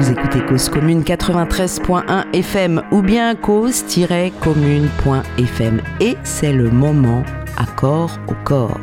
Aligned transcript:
Vous 0.00 0.10
écoutez 0.10 0.40
Cause 0.40 0.68
Commune 0.70 1.02
93.1 1.02 2.32
FM 2.32 2.82
ou 2.90 3.02
bien 3.02 3.34
cause-commune.fm 3.34 5.82
et 6.00 6.16
c'est 6.24 6.54
le 6.54 6.70
moment 6.70 7.22
accord 7.58 8.18
au 8.26 8.32
corps. 8.42 8.80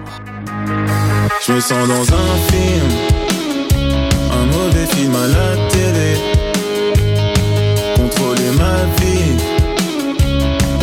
Je 1.44 1.53
me 1.53 1.60
sens 1.60 1.88
dans 1.88 2.13
un 2.13 2.38
film, 2.51 2.85
un 4.31 4.46
mauvais 4.46 4.85
film 4.85 5.15
à 5.15 5.26
la 5.26 5.56
télé. 5.72 6.17
Contrôler 7.96 8.52
ma 8.56 8.86
vie 9.02 9.38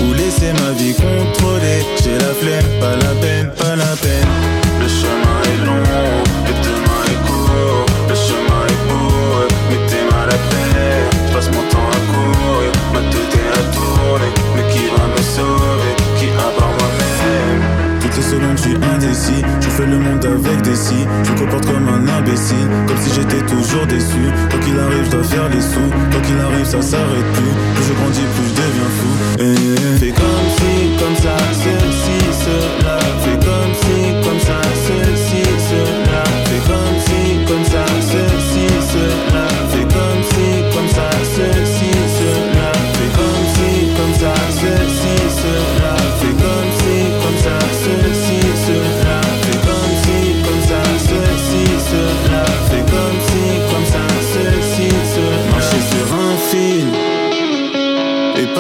ou 0.03 0.14
laisser 0.14 0.53
ma 0.53 0.73
vie 0.73 0.95
contrôler. 0.95 1.85
J'ai 2.03 2.19
la 2.19 2.35
flemme, 2.35 2.80
pas 2.80 2.96
la 2.96 3.14
peine, 3.21 3.53
pas 3.57 3.77
la 3.77 3.95
peine. 4.03 4.27
Le 4.80 4.89
chemin 4.89 5.23
fais 19.75 19.87
le 19.87 19.99
monde 19.99 20.25
avec 20.25 20.63
des 20.63 20.75
si. 20.75 20.95
Je 21.25 21.33
me 21.33 21.39
comporte 21.39 21.67
comme 21.67 21.89
un 21.89 22.19
imbécile, 22.19 22.69
comme 22.87 22.96
si 22.99 23.11
j'étais 23.14 23.43
toujours 23.46 23.87
déçu. 23.87 24.25
Quoi 24.50 24.61
qu'il 24.61 24.79
arrive, 24.79 25.05
je 25.05 25.11
dois 25.11 25.25
faire 25.25 25.49
les 25.49 25.61
sous. 25.61 25.91
Quoi 26.11 26.21
qu'il 26.23 26.39
arrive, 26.39 26.64
ça 26.64 26.81
s'arrête 26.81 27.29
plus. 27.35 27.53
Plus 27.75 27.85
je 27.89 27.93
grandis, 27.95 28.27
plus 28.35 28.49
je 28.50 28.55
deviens 28.63 28.91
fou. 28.99 29.13
Et 29.41 29.99
fais 29.99 30.13
comme 30.13 30.49
si, 30.57 31.03
comme 31.03 31.17
ça, 31.17 31.37
ceci, 31.53 32.19
cela. 32.45 33.14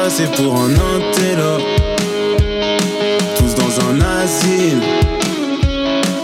Passer 0.04 0.26
pour 0.36 0.54
un 0.56 0.72
intello. 0.96 1.52
Tous 3.38 3.54
dans 3.54 3.74
un 3.88 3.96
asile. 4.20 4.82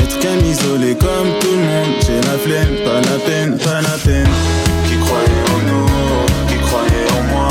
Être 0.02 0.18
qu'un 0.18 0.38
isolé 0.44 0.94
comme 0.96 1.30
tout 1.40 1.56
le 1.60 1.64
monde. 1.70 1.94
J'ai 2.04 2.20
la 2.30 2.36
flemme, 2.44 2.74
pas 2.84 3.00
la 3.10 3.18
peine, 3.26 3.56
pas 3.56 3.80
la 3.80 3.96
peine. 4.04 4.28
Qui 4.86 4.96
croyait 5.04 5.44
en 5.54 5.60
nous, 5.68 5.86
qui 6.48 6.58
croyait 6.68 7.08
en 7.18 7.22
moi. 7.32 7.48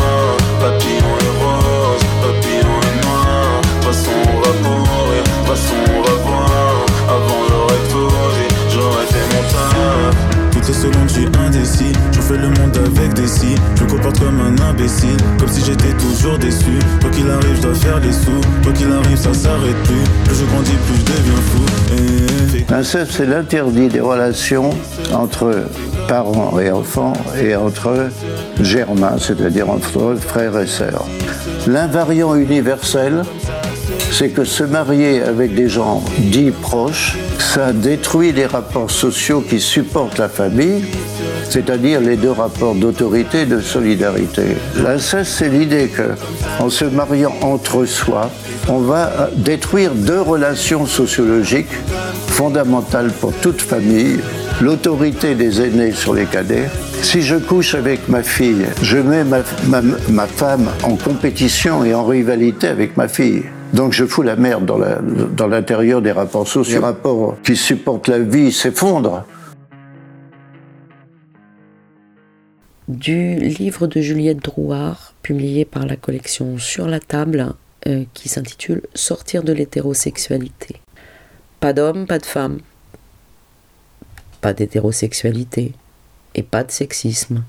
Papillon 0.61 1.13
et 1.25 1.33
rose, 1.41 2.05
papillon 2.22 2.77
et 2.89 2.95
noir. 3.05 3.61
Passons, 3.81 4.22
on 4.31 4.39
va 4.44 4.53
pourrir, 4.63 5.23
passons, 5.47 5.83
on 5.97 6.02
va 6.07 6.16
voir. 6.27 6.85
Avant 7.16 7.41
j'aurais 7.50 7.83
posé, 7.94 8.45
j'aurais 8.72 9.07
fait 9.13 9.27
mon 9.33 9.44
taf. 9.52 10.16
Toutes 10.52 10.67
les 10.67 10.73
secondes, 10.75 11.09
je 11.09 11.13
suis 11.13 11.30
indécis. 11.44 11.94
Je 12.11 12.22
fais 12.22 12.38
le 12.38 12.50
monde 12.50 12.69
Je 13.30 13.83
me 13.83 13.89
comporte 13.89 14.17
comme 14.17 14.39
un 14.39 14.69
imbécile, 14.69 15.16
comme 15.38 15.47
si 15.47 15.63
j'étais 15.63 15.94
toujours 15.99 16.39
déçu. 16.39 16.80
Quoi 16.99 17.11
qu'il 17.11 17.30
arrive, 17.30 17.55
je 17.58 17.61
dois 17.61 17.75
faire 17.75 17.99
les 17.99 18.11
sous. 18.11 18.41
Quoi 18.63 18.73
qu'il 18.73 18.91
arrive, 18.91 19.17
ça 19.17 19.33
s'arrête 19.35 19.75
plus. 19.83 20.33
Je 20.33 20.45
grandis, 20.45 20.72
plus 20.72 20.95
je 20.95 21.05
deviens 21.05 21.41
fou. 21.52 22.57
Et... 22.57 22.66
L'inceste, 22.72 23.11
c'est 23.11 23.27
l'interdit 23.27 23.88
des 23.88 24.00
relations 24.00 24.72
entre 25.13 25.66
parents 26.07 26.59
et 26.59 26.72
enfants 26.72 27.13
et 27.39 27.55
entre 27.55 28.09
germains, 28.61 29.17
c'est-à-dire 29.19 29.69
entre 29.69 30.16
frères 30.19 30.57
et 30.57 30.67
sœurs. 30.67 31.05
L'invariant 31.67 32.33
universel, 32.33 33.22
c'est 34.12 34.29
que 34.29 34.44
se 34.44 34.63
marier 34.63 35.22
avec 35.22 35.53
des 35.53 35.69
gens 35.69 36.03
dits 36.18 36.51
proches, 36.51 37.16
ça 37.38 37.73
détruit 37.73 38.31
les 38.31 38.47
rapports 38.47 38.89
sociaux 38.89 39.41
qui 39.47 39.59
supportent 39.59 40.18
la 40.18 40.29
famille, 40.29 40.84
c'est-à-dire 41.50 42.00
les 42.00 42.16
deux 42.16 42.32
rapports 42.32 42.76
d'autorité 42.76 43.42
et 43.42 43.46
de 43.46 43.60
solidarité. 43.60 44.44
L'inceste, 44.84 45.32
c'est 45.38 45.50
l'idée 45.50 45.88
que, 45.88 46.14
en 46.60 46.70
se 46.70 46.86
mariant 46.86 47.34
entre 47.42 47.86
soi, 47.86 48.30
on 48.68 48.80
va 48.80 49.30
détruire 49.36 49.94
deux 49.96 50.22
relations 50.22 50.86
sociologiques 50.86 51.72
fondamentales 52.28 53.12
pour 53.20 53.34
toute 53.34 53.62
famille, 53.62 54.20
l'autorité 54.62 55.36
des 55.36 55.62
aînés 55.62 55.92
sur 55.92 56.14
les 56.14 56.26
cadets. 56.26 56.70
Si 57.02 57.22
je 57.22 57.36
couche 57.36 57.76
avec 57.76 58.08
ma 58.08 58.24
fille, 58.24 58.66
je 58.81 58.98
mets 58.98 59.24
ma, 59.24 60.28
femme 60.28 60.70
en 60.84 60.96
compétition 60.96 61.84
et 61.84 61.94
en 61.94 62.06
rivalité 62.06 62.68
avec 62.68 62.96
ma 62.96 63.08
fille. 63.08 63.44
Donc 63.74 63.94
je 63.94 64.06
fous 64.06 64.22
la 64.22 64.36
merde 64.36 64.66
dans 65.36 65.48
l'intérieur 65.48 66.02
des 66.02 66.12
rapports 66.12 66.48
sociaux. 66.48 66.80
Les 66.80 66.86
rapports 66.86 67.38
qui 67.44 67.56
supportent 67.56 68.08
la 68.08 68.20
vie 68.20 68.52
s'effondrent. 68.52 69.24
Du 72.89 73.35
livre 73.35 73.85
de 73.85 74.01
Juliette 74.01 74.39
Drouard, 74.39 75.13
publié 75.22 75.63
par 75.63 75.85
la 75.85 75.95
collection 75.95 76.57
Sur 76.57 76.88
la 76.88 77.00
table, 77.00 77.53
euh, 77.88 78.03
qui 78.16 78.29
s'intitule 78.29 78.81
Sortir 78.95 79.44
de 79.44 79.53
l'hétérosexualité. 79.53 80.81
Pas 81.59 81.72
d'homme, 81.72 82.07
pas 82.07 82.17
de 82.17 82.25
femme. 82.25 82.59
Pas 84.41 84.53
d'hétérosexualité. 84.53 85.73
Et 86.33 86.41
pas 86.41 86.63
de 86.63 86.72
sexisme. 86.72 87.44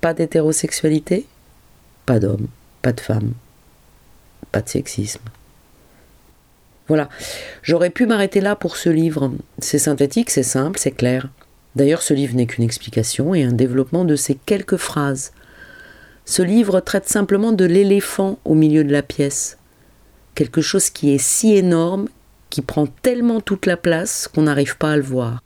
Pas 0.00 0.14
d'hétérosexualité. 0.14 1.26
Pas 2.06 2.20
d'homme, 2.20 2.46
pas 2.82 2.92
de 2.92 3.00
femme. 3.00 3.32
Pas 4.52 4.62
de 4.62 4.68
sexisme. 4.68 5.24
Voilà. 6.86 7.08
J'aurais 7.62 7.90
pu 7.90 8.06
m'arrêter 8.06 8.40
là 8.40 8.54
pour 8.54 8.76
ce 8.76 8.90
livre. 8.90 9.32
C'est 9.58 9.80
synthétique, 9.80 10.30
c'est 10.30 10.44
simple, 10.44 10.78
c'est 10.78 10.92
clair. 10.92 11.28
D'ailleurs, 11.76 12.00
ce 12.00 12.14
livre 12.14 12.34
n'est 12.34 12.46
qu'une 12.46 12.64
explication 12.64 13.34
et 13.34 13.44
un 13.44 13.52
développement 13.52 14.06
de 14.06 14.16
ces 14.16 14.34
quelques 14.34 14.78
phrases. 14.78 15.32
Ce 16.24 16.40
livre 16.40 16.80
traite 16.80 17.06
simplement 17.06 17.52
de 17.52 17.66
l'éléphant 17.66 18.38
au 18.46 18.54
milieu 18.54 18.82
de 18.82 18.90
la 18.90 19.02
pièce. 19.02 19.58
Quelque 20.34 20.62
chose 20.62 20.88
qui 20.88 21.14
est 21.14 21.22
si 21.22 21.54
énorme, 21.54 22.08
qui 22.48 22.62
prend 22.62 22.86
tellement 22.86 23.40
toute 23.42 23.66
la 23.66 23.76
place 23.76 24.26
qu'on 24.26 24.42
n'arrive 24.42 24.78
pas 24.78 24.92
à 24.92 24.96
le 24.96 25.02
voir. 25.02 25.42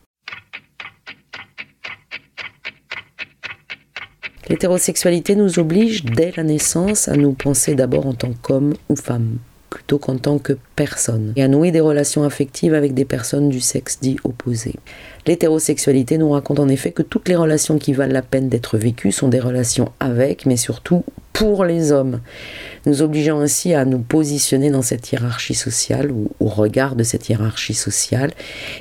L'hétérosexualité 4.49 5.35
nous 5.35 5.59
oblige 5.59 6.05
dès 6.05 6.33
la 6.37 6.45
naissance 6.45 7.09
à 7.09 7.17
nous 7.17 7.33
penser 7.33 7.75
d'abord 7.75 8.07
en 8.07 8.15
tant 8.15 8.33
qu'homme 8.33 8.75
ou 8.89 8.95
femme, 8.95 9.39
plutôt 9.71 9.99
qu'en 9.99 10.19
tant 10.19 10.39
que 10.39 10.59
personne, 10.77 11.33
et 11.37 11.43
à 11.43 11.49
nouer 11.49 11.71
des 11.71 11.81
relations 11.81 12.25
affectives 12.25 12.75
avec 12.75 12.93
des 12.93 13.05
personnes 13.05 13.49
du 13.49 13.61
sexe 13.61 14.01
dit 14.01 14.17
opposé. 14.25 14.75
L'hétérosexualité 15.27 16.19
nous 16.19 16.31
raconte 16.31 16.59
en 16.59 16.69
effet 16.69 16.91
que 16.91 17.03
toutes 17.03 17.29
les 17.29 17.37
relations 17.37 17.79
qui 17.79 17.93
valent 17.93 18.13
la 18.13 18.23
peine 18.23 18.49
d'être 18.49 18.77
vécues 18.77 19.13
sont 19.13 19.29
des 19.29 19.41
relations 19.41 19.93
avec, 20.01 20.45
mais 20.45 20.57
surtout 20.57 21.05
pour 21.33 21.65
les 21.65 21.93
hommes, 21.93 22.21
nous 22.85 23.01
obligeant 23.01 23.41
ainsi 23.41 23.73
à 23.73 23.85
nous 23.85 24.01
positionner 24.01 24.71
dans 24.71 24.83
cette 24.83 25.11
hiérarchie 25.11 25.55
sociale 25.55 26.11
ou 26.11 26.31
au 26.41 26.49
regard 26.49 26.97
de 26.97 27.05
cette 27.05 27.29
hiérarchie 27.29 27.75
sociale 27.75 28.33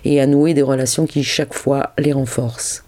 et 0.03 0.19
à 0.19 0.27
nouer 0.27 0.53
des 0.53 0.61
relations 0.61 1.05
qui 1.05 1.23
chaque 1.23 1.53
fois 1.53 1.93
les 1.97 2.11
renforcent. 2.11 2.83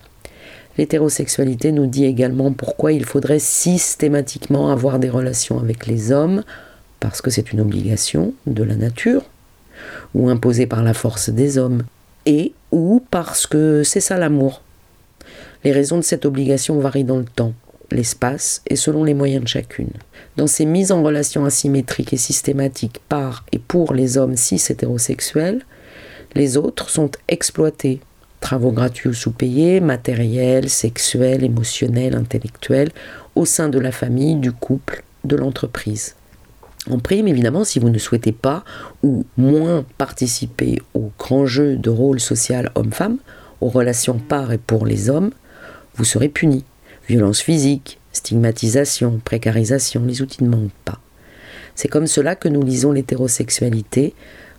L'hétérosexualité 0.77 1.71
nous 1.71 1.85
dit 1.85 2.05
également 2.05 2.51
pourquoi 2.53 2.91
il 2.91 3.05
faudrait 3.05 3.39
systématiquement 3.39 4.71
avoir 4.71 4.99
des 4.99 5.09
relations 5.09 5.59
avec 5.59 5.85
les 5.85 6.11
hommes, 6.11 6.43
parce 7.01 7.21
que 7.21 7.29
c'est 7.29 7.51
une 7.51 7.59
obligation 7.59 8.33
de 8.47 8.63
la 8.63 8.75
nature, 8.75 9.23
ou 10.13 10.29
imposée 10.29 10.67
par 10.67 10.83
la 10.83 10.93
force 10.93 11.29
des 11.29 11.57
hommes, 11.57 11.83
et 12.25 12.53
ou 12.71 13.03
parce 13.11 13.47
que 13.47 13.83
c'est 13.83 13.99
ça 13.99 14.17
l'amour. 14.17 14.61
Les 15.65 15.73
raisons 15.73 15.97
de 15.97 16.03
cette 16.03 16.25
obligation 16.25 16.79
varient 16.79 17.03
dans 17.03 17.17
le 17.17 17.25
temps, 17.25 17.53
l'espace 17.91 18.61
et 18.67 18.75
selon 18.75 19.03
les 19.03 19.15
moyens 19.15 19.43
de 19.43 19.49
chacune. 19.49 19.91
Dans 20.37 20.47
ces 20.47 20.65
mises 20.65 20.91
en 20.91 21.03
relation 21.03 21.43
asymétriques 21.43 22.13
et 22.13 22.17
systématiques 22.17 23.01
par 23.09 23.45
et 23.51 23.59
pour 23.59 23.93
les 23.93 24.17
hommes 24.17 24.37
cis 24.37 24.63
hétérosexuels, 24.69 25.65
les 26.35 26.55
autres 26.55 26.89
sont 26.89 27.11
exploités, 27.27 27.99
travaux 28.39 28.71
gratuits 28.71 29.09
ou 29.09 29.13
sous-payés, 29.13 29.81
matériels, 29.81 30.69
sexuels, 30.69 31.43
émotionnels, 31.43 32.15
intellectuels, 32.15 32.91
au 33.35 33.45
sein 33.45 33.69
de 33.69 33.79
la 33.79 33.91
famille, 33.91 34.35
du 34.35 34.51
couple, 34.51 35.03
de 35.23 35.35
l'entreprise. 35.35 36.15
En 36.89 36.97
prime, 36.97 37.27
évidemment, 37.27 37.63
si 37.63 37.79
vous 37.79 37.89
ne 37.89 37.99
souhaitez 37.99 38.31
pas 38.31 38.63
ou 39.03 39.25
moins 39.37 39.85
participer 39.97 40.81
au 40.93 41.11
grand 41.19 41.45
jeu 41.45 41.75
de 41.75 41.89
rôle 41.89 42.19
social 42.19 42.71
homme-femme, 42.75 43.17
aux 43.61 43.69
relations 43.69 44.17
par 44.17 44.51
et 44.51 44.57
pour 44.57 44.85
les 44.85 45.09
hommes, 45.09 45.31
vous 45.95 46.05
serez 46.05 46.29
puni. 46.29 46.65
Violence 47.07 47.41
physique, 47.41 47.99
stigmatisation, 48.13 49.21
précarisation, 49.23 50.03
les 50.05 50.21
outils 50.21 50.43
ne 50.43 50.49
manquent 50.49 50.71
pas. 50.85 50.99
C'est 51.75 51.87
comme 51.87 52.07
cela 52.07 52.35
que 52.35 52.49
nous 52.49 52.63
lisons 52.63 52.91
l'hétérosexualité, 52.91 54.13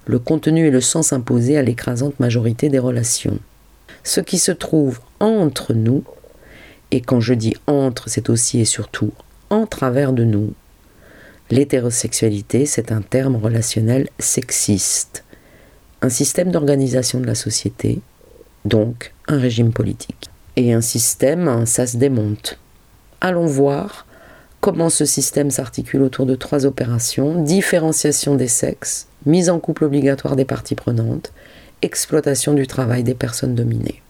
le 0.06 0.18
contenu 0.18 0.66
et 0.66 0.70
le 0.70 0.80
sens 0.80 1.12
imposés 1.12 1.56
à 1.56 1.62
l'écrasante 1.62 2.18
majorité 2.20 2.68
des 2.68 2.78
relations. 2.78 3.38
Ce 4.04 4.20
qui 4.20 4.38
se 4.38 4.52
trouve 4.52 5.00
entre 5.20 5.74
nous 5.74 6.04
et 6.92 7.00
quand 7.00 7.20
je 7.20 7.34
dis 7.34 7.54
entre, 7.66 8.08
c'est 8.08 8.28
aussi 8.28 8.60
et 8.60 8.64
surtout 8.64 9.12
en 9.50 9.66
travers 9.66 10.12
de 10.12 10.24
nous. 10.24 10.52
L'hétérosexualité, 11.52 12.64
c'est 12.64 12.92
un 12.92 13.02
terme 13.02 13.36
relationnel 13.36 14.08
sexiste, 14.18 15.22
un 16.00 16.08
système 16.08 16.50
d'organisation 16.50 17.20
de 17.20 17.26
la 17.26 17.34
société, 17.34 18.00
donc 18.64 19.12
un 19.28 19.38
régime 19.38 19.70
politique. 19.70 20.30
Et 20.56 20.72
un 20.72 20.80
système, 20.80 21.66
ça 21.66 21.86
se 21.86 21.98
démonte. 21.98 22.58
Allons 23.20 23.44
voir 23.44 24.06
comment 24.62 24.88
ce 24.88 25.04
système 25.04 25.50
s'articule 25.50 26.00
autour 26.00 26.24
de 26.24 26.36
trois 26.36 26.64
opérations, 26.64 27.42
différenciation 27.42 28.34
des 28.34 28.48
sexes, 28.48 29.08
mise 29.26 29.50
en 29.50 29.60
couple 29.60 29.84
obligatoire 29.84 30.36
des 30.36 30.46
parties 30.46 30.74
prenantes, 30.74 31.34
exploitation 31.82 32.54
du 32.54 32.66
travail 32.66 33.02
des 33.02 33.14
personnes 33.14 33.54
dominées. 33.54 34.01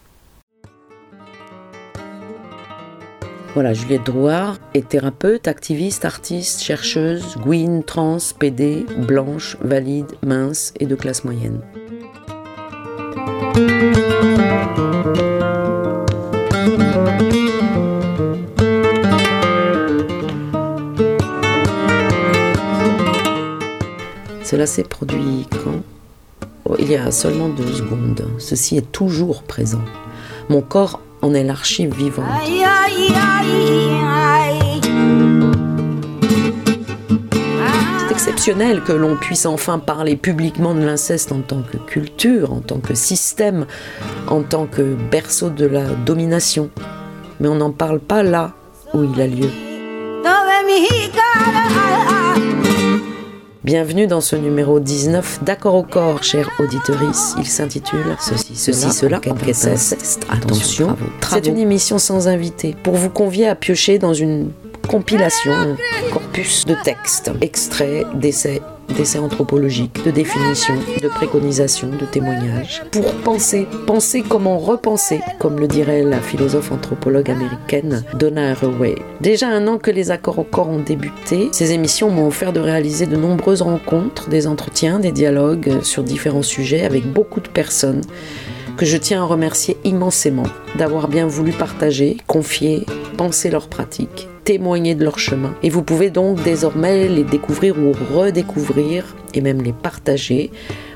Voilà, 3.55 3.75
Juliette 3.75 4.07
Drouard 4.07 4.57
est 4.73 4.89
thérapeute, 4.89 5.47
activiste, 5.47 6.07
artiste, 6.07 6.63
chercheuse, 6.63 7.37
gouine, 7.37 7.85
trans, 7.85 8.17
PD, 8.39 8.87
blanche, 9.07 9.59
valide, 9.61 10.07
mince 10.25 10.73
et 10.81 10.87
de 10.87 10.95
classe 10.95 11.23
moyenne. 11.23 11.61
Cela 24.43 24.65
s'est 24.67 24.85
produit 24.85 25.47
quand? 25.51 25.83
Oh, 26.65 26.77
Il 26.79 26.91
y 26.91 26.97
a 26.97 27.11
seulement 27.11 27.51
deux 27.51 27.71
secondes. 27.73 28.27
Ceci 28.39 28.79
est 28.79 28.93
toujours 28.93 29.43
présent. 29.43 29.85
Mon 30.49 30.63
corps 30.63 31.01
en 31.23 31.35
est 31.35 31.45
l'archive 31.45 31.95
vivante. 31.95 32.27
C'est 37.99 38.11
exceptionnel 38.11 38.83
que 38.83 38.93
l'on 38.93 39.17
puisse 39.17 39.47
enfin 39.47 39.79
parler 39.79 40.17
publiquement 40.17 40.75
de 40.75 40.85
l'inceste 40.85 41.33
en 41.33 41.41
tant 41.41 41.63
que 41.63 41.77
culture, 41.79 42.53
en 42.53 42.61
tant 42.61 42.79
que 42.79 42.95
système, 42.95 43.67
en 44.29 44.43
tant 44.43 44.67
que 44.67 44.95
berceau 45.11 45.51
de 45.51 45.67
la 45.67 45.85
domination. 45.85 46.71
Mais 47.41 47.49
on 47.49 47.55
n'en 47.55 47.71
parle 47.71 48.01
pas 48.01 48.23
là 48.23 48.53
où 48.93 49.05
il 49.05 49.21
a 49.21 49.27
lieu. 49.27 49.51
Bienvenue 53.64 54.09
dans 54.09 54.20
ce 54.20 54.35
numéro 54.35 54.81
19 54.81 55.44
d'Accord 55.44 55.76
au 55.76 55.85
corps, 55.85 56.25
chère 56.25 56.50
auditorice. 56.59 57.37
Il 57.38 57.47
s'intitule 57.47 58.17
Ceci, 58.19 58.56
ceci, 58.56 58.91
cela, 58.91 59.20
Attention, 60.29 60.97
c'est 61.31 61.47
une 61.47 61.59
émission 61.59 61.99
sans 61.99 62.26
invité 62.26 62.75
pour 62.82 62.94
vous 62.94 63.09
convier 63.09 63.47
à 63.47 63.55
piocher 63.55 64.00
dans 64.00 64.14
une 64.14 64.50
compilation, 64.88 65.53
un 65.53 65.76
corpus 66.12 66.64
de 66.64 66.75
textes, 66.82 67.31
extraits, 67.41 68.05
d'essais 68.14 68.61
d'essais 68.96 69.19
anthropologiques, 69.19 70.05
de 70.05 70.11
définitions, 70.11 70.79
de 71.00 71.08
préconisations, 71.08 71.88
de 71.88 72.05
témoignages, 72.05 72.82
pour 72.90 73.12
penser, 73.17 73.67
penser 73.87 74.23
comment 74.23 74.58
repenser, 74.58 75.20
comme 75.38 75.58
le 75.58 75.69
dirait 75.69 76.02
la 76.02 76.20
philosophe 76.20 76.73
anthropologue 76.73 77.31
américaine 77.31 78.05
Donna 78.14 78.50
Haraway. 78.50 78.96
Déjà 79.20 79.49
un 79.49 79.67
an 79.69 79.79
que 79.79 79.90
les 79.90 80.11
accords 80.11 80.38
au 80.38 80.44
corps 80.44 80.69
ont 80.69 80.81
débuté, 80.81 81.49
ces 81.52 81.73
émissions 81.73 82.11
m'ont 82.11 82.26
offert 82.26 82.52
de 82.52 82.61
réaliser 82.61 83.06
de 83.06 83.17
nombreuses 83.17 83.62
rencontres, 83.62 84.29
des 84.29 84.46
entretiens, 84.46 84.99
des 84.99 85.12
dialogues 85.12 85.82
sur 85.82 86.02
différents 86.02 86.43
sujets 86.43 86.84
avec 86.84 87.11
beaucoup 87.11 87.40
de 87.40 87.49
personnes 87.49 88.02
que 88.76 88.87
je 88.87 88.96
tiens 88.96 89.23
à 89.23 89.26
remercier 89.26 89.76
immensément 89.84 90.46
d'avoir 90.76 91.08
bien 91.08 91.26
voulu 91.26 91.52
partager, 91.52 92.17
confier, 92.26 92.87
penser 93.17 93.50
leurs 93.50 93.69
pratiques 93.69 94.29
témoigner 94.44 94.94
de 94.94 95.05
leur 95.05 95.19
chemin. 95.19 95.55
Et 95.62 95.71
vous 95.71 95.83
pouvez 95.83 96.11
donc 96.11 96.43
désormais 96.43 97.09
les 97.09 97.25
découvrir 97.25 97.79
ou 97.79 97.93
redécouvrir 98.15 99.17
et 99.35 99.41
même 99.41 99.62
les 99.62 99.73
partager 99.73 100.50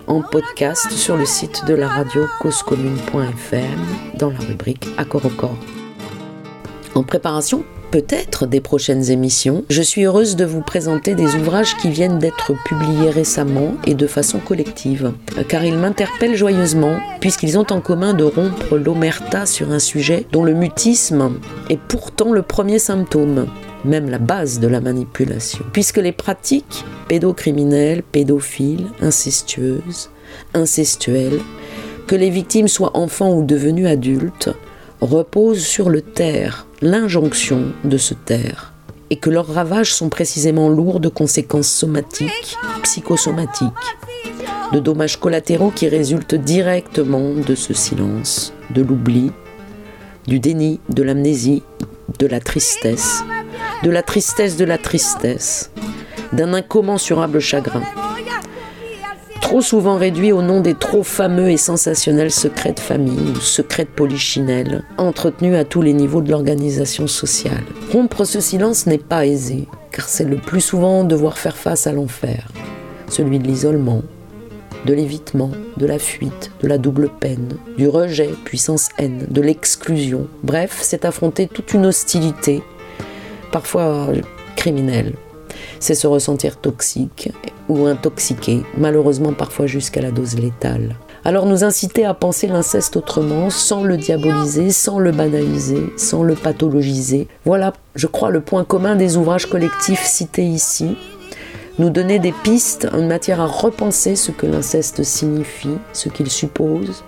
en 0.06 0.22
podcast 0.22 0.90
sur 0.90 1.16
le 1.16 1.26
site 1.26 1.64
de 1.66 1.74
la 1.74 1.88
radio 1.88 2.26
causecommune.fm 2.40 3.80
dans 4.18 4.30
la 4.30 4.38
rubrique 4.38 4.86
Accord 4.96 5.26
au 5.26 5.30
corps. 5.30 5.58
En 6.94 7.02
préparation 7.02 7.64
peut-être 7.90 8.46
des 8.46 8.60
prochaines 8.60 9.10
émissions, 9.10 9.64
je 9.70 9.82
suis 9.82 10.04
heureuse 10.04 10.36
de 10.36 10.44
vous 10.44 10.60
présenter 10.60 11.14
des 11.14 11.34
ouvrages 11.34 11.76
qui 11.76 11.90
viennent 11.90 12.18
d'être 12.18 12.52
publiés 12.64 13.10
récemment 13.10 13.74
et 13.86 13.94
de 13.94 14.06
façon 14.06 14.38
collective, 14.38 15.12
car 15.48 15.64
ils 15.64 15.78
m'interpellent 15.78 16.36
joyeusement, 16.36 16.98
puisqu'ils 17.20 17.58
ont 17.58 17.66
en 17.70 17.80
commun 17.80 18.14
de 18.14 18.24
rompre 18.24 18.76
l'omerta 18.76 19.46
sur 19.46 19.70
un 19.70 19.78
sujet 19.78 20.26
dont 20.32 20.44
le 20.44 20.54
mutisme 20.54 21.38
est 21.70 21.80
pourtant 21.80 22.32
le 22.32 22.42
premier 22.42 22.78
symptôme 22.78 23.46
même 23.84 24.10
la 24.10 24.18
base 24.18 24.58
de 24.58 24.66
la 24.66 24.80
manipulation, 24.80 25.64
puisque 25.72 25.98
les 25.98 26.12
pratiques 26.12 26.84
pédocriminelles, 27.08 28.02
pédophiles, 28.02 28.86
incestueuses, 29.00 30.10
incestuelles, 30.54 31.40
que 32.06 32.16
les 32.16 32.30
victimes 32.30 32.68
soient 32.68 32.96
enfants 32.96 33.32
ou 33.32 33.44
devenus 33.44 33.86
adultes, 33.86 34.50
reposent 35.00 35.64
sur 35.64 35.90
le 35.90 36.02
terre, 36.02 36.66
l'injonction 36.80 37.72
de 37.84 37.98
se 37.98 38.14
taire 38.14 38.72
et 39.10 39.16
que 39.16 39.30
leurs 39.30 39.46
ravages 39.46 39.94
sont 39.94 40.08
précisément 40.08 40.68
lourds 40.68 41.00
de 41.00 41.08
conséquences 41.08 41.68
somatiques, 41.68 42.56
psychosomatiques, 42.82 43.72
de 44.72 44.80
dommages 44.80 45.18
collatéraux 45.18 45.70
qui 45.70 45.88
résultent 45.88 46.34
directement 46.34 47.34
de 47.34 47.54
ce 47.54 47.72
silence, 47.72 48.52
de 48.70 48.82
l'oubli, 48.82 49.30
du 50.26 50.40
déni, 50.40 50.80
de 50.88 51.02
l'amnésie, 51.02 51.62
de 52.18 52.26
la 52.26 52.40
tristesse, 52.40 53.22
de 53.84 53.90
la 53.90 54.02
tristesse 54.02 54.56
de 54.56 54.64
la 54.64 54.78
tristesse, 54.78 55.70
d'un 56.32 56.52
incommensurable 56.52 57.38
chagrin 57.38 57.82
trop 59.46 59.60
souvent 59.60 59.94
réduit 59.94 60.32
au 60.32 60.42
nom 60.42 60.60
des 60.60 60.74
trop 60.74 61.04
fameux 61.04 61.50
et 61.50 61.56
sensationnels 61.56 62.32
secrets 62.32 62.72
de 62.72 62.80
famille 62.80 63.30
ou 63.30 63.40
secrets 63.40 63.84
de 63.84 63.90
polichinelle, 63.90 64.82
entretenus 64.98 65.54
à 65.54 65.62
tous 65.62 65.82
les 65.82 65.92
niveaux 65.92 66.20
de 66.20 66.32
l'organisation 66.32 67.06
sociale. 67.06 67.62
Rompre 67.92 68.24
ce 68.24 68.40
silence 68.40 68.88
n'est 68.88 68.98
pas 68.98 69.24
aisé, 69.24 69.68
car 69.92 70.08
c'est 70.08 70.24
le 70.24 70.38
plus 70.38 70.60
souvent 70.60 71.04
devoir 71.04 71.38
faire 71.38 71.56
face 71.56 71.86
à 71.86 71.92
l'enfer, 71.92 72.48
celui 73.08 73.38
de 73.38 73.46
l'isolement, 73.46 74.02
de 74.84 74.92
l'évitement, 74.92 75.52
de 75.76 75.86
la 75.86 76.00
fuite, 76.00 76.50
de 76.60 76.66
la 76.66 76.76
double 76.76 77.08
peine, 77.08 77.56
du 77.78 77.86
rejet, 77.86 78.30
puissance 78.44 78.88
haine, 78.98 79.26
de 79.30 79.40
l'exclusion. 79.42 80.26
Bref, 80.42 80.78
c'est 80.82 81.04
affronter 81.04 81.46
toute 81.46 81.72
une 81.72 81.86
hostilité, 81.86 82.64
parfois 83.52 84.08
criminelle. 84.56 85.12
C'est 85.78 85.94
se 85.94 86.08
ressentir 86.08 86.56
toxique 86.56 87.30
ou 87.68 87.86
intoxiqué, 87.86 88.62
malheureusement 88.76 89.32
parfois 89.32 89.66
jusqu'à 89.66 90.02
la 90.02 90.10
dose 90.10 90.38
létale. 90.38 90.96
Alors 91.24 91.46
nous 91.46 91.64
inciter 91.64 92.04
à 92.04 92.14
penser 92.14 92.46
l'inceste 92.46 92.96
autrement, 92.96 93.50
sans 93.50 93.82
le 93.82 93.96
diaboliser, 93.96 94.70
sans 94.70 95.00
le 95.00 95.10
banaliser, 95.10 95.82
sans 95.96 96.22
le 96.22 96.34
pathologiser. 96.34 97.26
Voilà, 97.44 97.72
je 97.96 98.06
crois, 98.06 98.30
le 98.30 98.40
point 98.40 98.64
commun 98.64 98.94
des 98.94 99.16
ouvrages 99.16 99.46
collectifs 99.46 100.04
cités 100.04 100.44
ici. 100.44 100.96
Nous 101.78 101.90
donner 101.90 102.20
des 102.20 102.32
pistes 102.32 102.88
en 102.92 103.02
matière 103.02 103.40
à 103.40 103.46
repenser 103.46 104.14
ce 104.14 104.30
que 104.30 104.46
l'inceste 104.46 105.02
signifie, 105.02 105.76
ce 105.92 106.08
qu'il 106.08 106.30
suppose, 106.30 107.02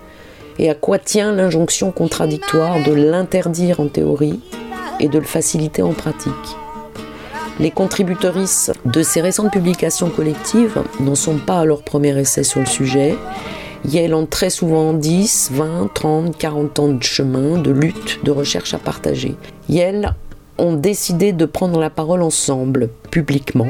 et 0.59 0.69
à 0.69 0.75
quoi 0.75 0.99
tient 0.99 1.31
l'injonction 1.31 1.91
contradictoire 1.91 2.83
de 2.83 2.91
l'interdire 2.91 3.79
en 3.79 3.87
théorie 3.87 4.41
et 4.99 5.07
de 5.07 5.17
le 5.17 5.25
faciliter 5.25 5.81
en 5.81 5.93
pratique. 5.93 6.33
Les 7.59 7.71
contributrices 7.71 8.71
de 8.85 9.03
ces 9.03 9.19
récentes 9.19 9.51
publications 9.51 10.09
collectives 10.09 10.81
n'en 11.01 11.15
sont 11.15 11.37
pas 11.37 11.59
à 11.59 11.65
leur 11.65 11.83
premier 11.83 12.17
essai 12.17 12.43
sur 12.43 12.61
le 12.61 12.65
sujet. 12.65 13.17
elles 13.93 14.13
ont 14.13 14.25
très 14.25 14.49
souvent 14.49 14.93
10, 14.93 15.49
20, 15.51 15.89
30, 15.93 16.37
40 16.37 16.79
ans 16.79 16.87
de 16.87 17.03
chemin, 17.03 17.57
de 17.57 17.71
lutte, 17.71 18.23
de 18.23 18.31
recherche 18.31 18.73
à 18.73 18.77
partager. 18.77 19.35
elles 19.69 20.13
ont 20.57 20.73
décidé 20.73 21.33
de 21.33 21.45
prendre 21.45 21.81
la 21.81 21.89
parole 21.89 22.21
ensemble, 22.21 22.89
publiquement, 23.11 23.67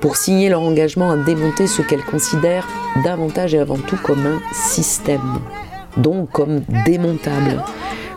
pour 0.00 0.16
signer 0.16 0.48
leur 0.48 0.60
engagement 0.60 1.10
à 1.10 1.16
démonter 1.16 1.66
ce 1.66 1.82
qu'elles 1.82 2.04
considèrent 2.04 2.68
davantage 3.02 3.52
et 3.54 3.58
avant 3.58 3.78
tout 3.78 3.96
comme 3.96 4.26
un 4.26 4.40
système, 4.54 5.40
donc 5.96 6.30
comme 6.30 6.60
démontable 6.84 7.64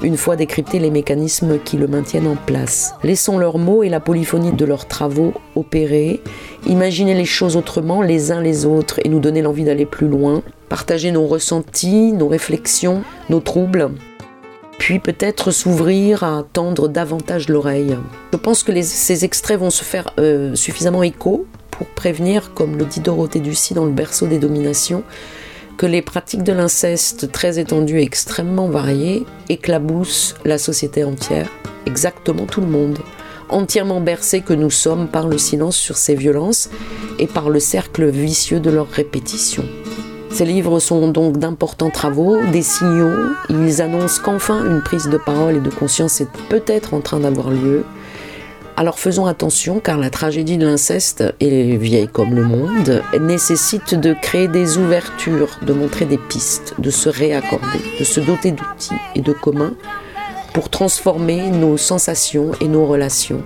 une 0.01 0.17
fois 0.17 0.35
décryptés 0.35 0.79
les 0.79 0.91
mécanismes 0.91 1.59
qui 1.59 1.77
le 1.77 1.87
maintiennent 1.87 2.27
en 2.27 2.35
place. 2.35 2.93
Laissons 3.03 3.37
leurs 3.37 3.57
mots 3.57 3.83
et 3.83 3.89
la 3.89 3.99
polyphonie 3.99 4.51
de 4.51 4.65
leurs 4.65 4.87
travaux 4.87 5.33
opérer, 5.55 6.21
imaginer 6.67 7.13
les 7.13 7.25
choses 7.25 7.55
autrement 7.55 8.01
les 8.01 8.31
uns 8.31 8.41
les 8.41 8.65
autres 8.65 8.99
et 9.03 9.09
nous 9.09 9.19
donner 9.19 9.41
l'envie 9.41 9.63
d'aller 9.63 9.85
plus 9.85 10.07
loin, 10.07 10.41
partager 10.69 11.11
nos 11.11 11.27
ressentis, 11.27 12.13
nos 12.13 12.27
réflexions, 12.27 13.03
nos 13.29 13.39
troubles, 13.39 13.91
puis 14.77 14.99
peut-être 14.99 15.51
s'ouvrir 15.51 16.23
à 16.23 16.43
tendre 16.53 16.87
davantage 16.87 17.49
l'oreille. 17.49 17.97
Je 18.31 18.37
pense 18.37 18.63
que 18.63 18.81
ces 18.81 19.25
extraits 19.25 19.59
vont 19.59 19.69
se 19.69 19.83
faire 19.83 20.13
euh, 20.19 20.55
suffisamment 20.55 21.03
écho 21.03 21.45
pour 21.71 21.87
prévenir, 21.87 22.53
comme 22.53 22.77
le 22.77 22.85
dit 22.85 22.99
Dorothée 22.99 23.39
Ducy 23.39 23.73
dans 23.73 23.85
Le 23.85 23.91
berceau 23.91 24.27
des 24.27 24.39
dominations, 24.39 25.03
que 25.79 25.85
les 25.85 26.01
pratiques 26.01 26.43
de 26.43 26.51
l'inceste 26.51 27.31
très 27.31 27.57
étendues 27.57 28.01
et 28.01 28.03
extrêmement 28.03 28.67
variées 28.67 29.25
éclaboussent 29.47 30.35
la 30.43 30.57
société 30.57 31.05
entière 31.05 31.47
exactement 31.85 32.45
tout 32.45 32.59
le 32.59 32.67
monde, 32.67 32.99
entièrement 33.47 34.01
bercés 34.01 34.41
que 34.41 34.51
nous 34.51 34.71
sommes 34.71 35.07
par 35.07 35.29
le 35.29 35.37
silence 35.37 35.77
sur 35.77 35.95
ces 35.95 36.15
violences 36.15 36.69
et 37.17 37.27
par 37.27 37.49
le 37.49 37.61
cercle 37.61 38.09
vicieux 38.09 38.59
de 38.59 38.69
leur 38.69 38.89
répétition. 38.89 39.63
Ces 40.29 40.43
livres 40.43 40.79
sont 40.79 41.07
donc 41.07 41.37
d'importants 41.37 41.91
travaux, 41.91 42.43
des 42.51 42.61
signaux, 42.61 43.29
ils 43.49 43.81
annoncent 43.81 44.21
qu'enfin 44.21 44.65
une 44.65 44.83
prise 44.83 45.07
de 45.07 45.17
parole 45.17 45.55
et 45.55 45.61
de 45.61 45.69
conscience 45.69 46.19
est 46.19 46.29
peut-être 46.49 46.93
en 46.93 46.99
train 46.99 47.21
d'avoir 47.21 47.51
lieu. 47.51 47.85
Alors 48.79 48.97
faisons 48.97 49.25
attention 49.25 49.81
car 49.81 49.97
la 49.97 50.09
tragédie 50.09 50.57
de 50.57 50.65
l'inceste, 50.65 51.21
et 51.41 51.75
vieille 51.75 52.07
comme 52.07 52.33
le 52.33 52.45
monde, 52.45 53.03
nécessite 53.19 53.93
de 53.93 54.13
créer 54.13 54.47
des 54.47 54.77
ouvertures, 54.77 55.59
de 55.63 55.73
montrer 55.73 56.05
des 56.05 56.17
pistes, 56.17 56.75
de 56.79 56.89
se 56.89 57.09
réaccorder, 57.09 57.81
de 57.99 58.05
se 58.05 58.21
doter 58.21 58.53
d'outils 58.53 58.95
et 59.15 59.21
de 59.21 59.33
communs 59.33 59.73
pour 60.53 60.69
transformer 60.69 61.49
nos 61.49 61.75
sensations 61.75 62.53
et 62.61 62.69
nos 62.69 62.85
relations, 62.85 63.43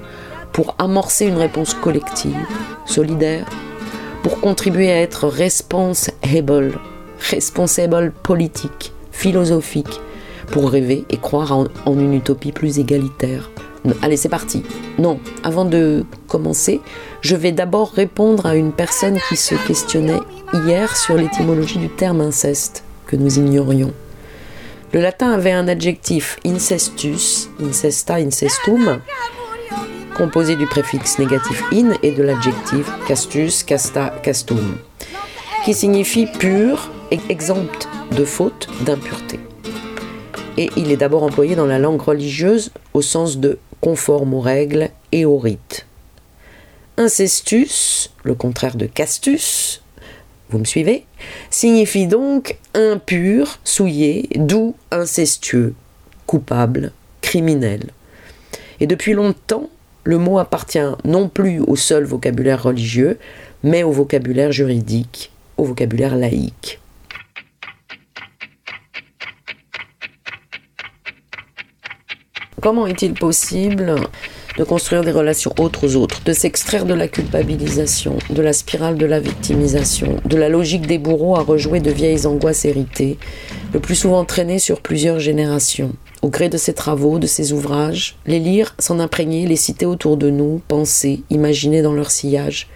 pour 0.51 0.75
amorcer 0.77 1.25
une 1.25 1.37
réponse 1.37 1.73
collective, 1.73 2.37
solidaire, 2.85 3.47
pour 4.21 4.39
contribuer 4.39 4.91
à 4.91 5.01
être 5.01 5.27
responsable, 5.27 6.77
responsable 7.17 8.13
politique, 8.21 8.93
philosophique, 9.11 9.99
pour 10.51 10.69
rêver 10.69 11.05
et 11.09 11.17
croire 11.17 11.57
en 11.87 11.97
une 11.99 12.13
utopie 12.13 12.51
plus 12.51 12.77
égalitaire. 12.77 13.49
Allez, 14.01 14.17
c'est 14.17 14.29
parti. 14.29 14.63
Non, 14.97 15.19
avant 15.43 15.65
de 15.65 16.05
commencer, 16.27 16.79
je 17.21 17.35
vais 17.35 17.51
d'abord 17.51 17.91
répondre 17.91 18.45
à 18.45 18.55
une 18.55 18.71
personne 18.71 19.19
qui 19.27 19.35
se 19.35 19.55
questionnait 19.67 20.21
hier 20.53 20.95
sur 20.95 21.15
l'étymologie 21.15 21.79
du 21.79 21.89
terme 21.89 22.21
inceste, 22.21 22.83
que 23.07 23.15
nous 23.15 23.37
ignorions. 23.37 23.93
Le 24.93 25.01
latin 25.01 25.31
avait 25.31 25.51
un 25.51 25.67
adjectif 25.67 26.37
incestus, 26.45 27.49
incesta, 27.59 28.15
incestum, 28.15 28.99
composé 30.15 30.55
du 30.55 30.67
préfixe 30.67 31.19
négatif 31.19 31.63
in 31.73 31.93
et 32.03 32.11
de 32.11 32.23
l'adjectif 32.23 32.89
castus, 33.07 33.63
casta, 33.63 34.13
castum, 34.21 34.77
qui 35.65 35.73
signifie 35.73 36.27
pur 36.27 36.89
et 37.11 37.19
exempt 37.29 37.89
de 38.15 38.23
faute, 38.23 38.69
d'impureté. 38.85 39.39
Et 40.57 40.69
il 40.77 40.91
est 40.91 40.97
d'abord 40.97 41.23
employé 41.23 41.55
dans 41.55 41.65
la 41.65 41.79
langue 41.79 42.01
religieuse 42.01 42.71
au 42.93 43.01
sens 43.01 43.37
de 43.37 43.57
conforme 43.83 44.33
aux 44.33 44.39
règles 44.39 44.89
et 45.11 45.25
aux 45.25 45.37
rites. 45.37 45.85
Incestus, 46.95 48.11
le 48.23 48.33
contraire 48.33 48.77
de 48.77 48.85
castus, 48.85 49.81
vous 50.49 50.57
me 50.57 50.63
suivez 50.63 51.05
Signifie 51.49 52.07
donc 52.07 52.57
impur, 52.75 53.59
souillé, 53.65 54.29
doux, 54.35 54.73
incestueux, 54.89 55.73
coupable, 56.27 56.93
criminel. 57.19 57.89
Et 58.79 58.87
depuis 58.87 59.11
longtemps, 59.11 59.69
le 60.05 60.17
mot 60.17 60.39
appartient 60.39 60.79
non 61.03 61.27
plus 61.27 61.59
au 61.59 61.75
seul 61.75 62.05
vocabulaire 62.05 62.63
religieux, 62.63 63.19
mais 63.63 63.83
au 63.83 63.91
vocabulaire 63.91 64.53
juridique, 64.53 65.29
au 65.57 65.65
vocabulaire 65.65 66.15
laïque. 66.15 66.79
Comment 72.63 72.87
est-il 72.87 73.13
possible 73.13 73.95
de 74.57 74.63
construire 74.63 75.03
des 75.03 75.11
relations 75.11 75.53
autres 75.59 75.85
aux 75.85 75.95
autres, 75.97 76.23
de 76.23 76.31
s'extraire 76.31 76.85
de 76.85 76.93
la 76.93 77.09
culpabilisation, 77.09 78.17
de 78.29 78.41
la 78.41 78.53
spirale 78.53 78.97
de 78.97 79.05
la 79.05 79.19
victimisation, 79.19 80.15
de 80.23 80.37
la 80.37 80.47
logique 80.47 80.87
des 80.87 80.97
bourreaux 80.97 81.35
à 81.35 81.41
rejouer 81.41 81.81
de 81.81 81.91
vieilles 81.91 82.25
angoisses 82.25 82.63
héritées, 82.63 83.17
le 83.73 83.81
plus 83.81 83.95
souvent 83.95 84.23
traînées 84.23 84.59
sur 84.59 84.79
plusieurs 84.79 85.19
générations. 85.19 85.91
Au 86.21 86.29
gré 86.29 86.47
de 86.47 86.55
ses 86.55 86.73
travaux, 86.73 87.19
de 87.19 87.27
ses 87.27 87.51
ouvrages, 87.51 88.15
les 88.25 88.39
lire, 88.39 88.75
s'en 88.79 89.01
imprégner, 89.01 89.45
les 89.45 89.57
citer 89.57 89.85
autour 89.85 90.15
de 90.15 90.29
nous, 90.29 90.61
penser, 90.69 91.21
imaginer 91.29 91.81
dans 91.81 91.91
leur 91.91 92.11
sillage, 92.11 92.69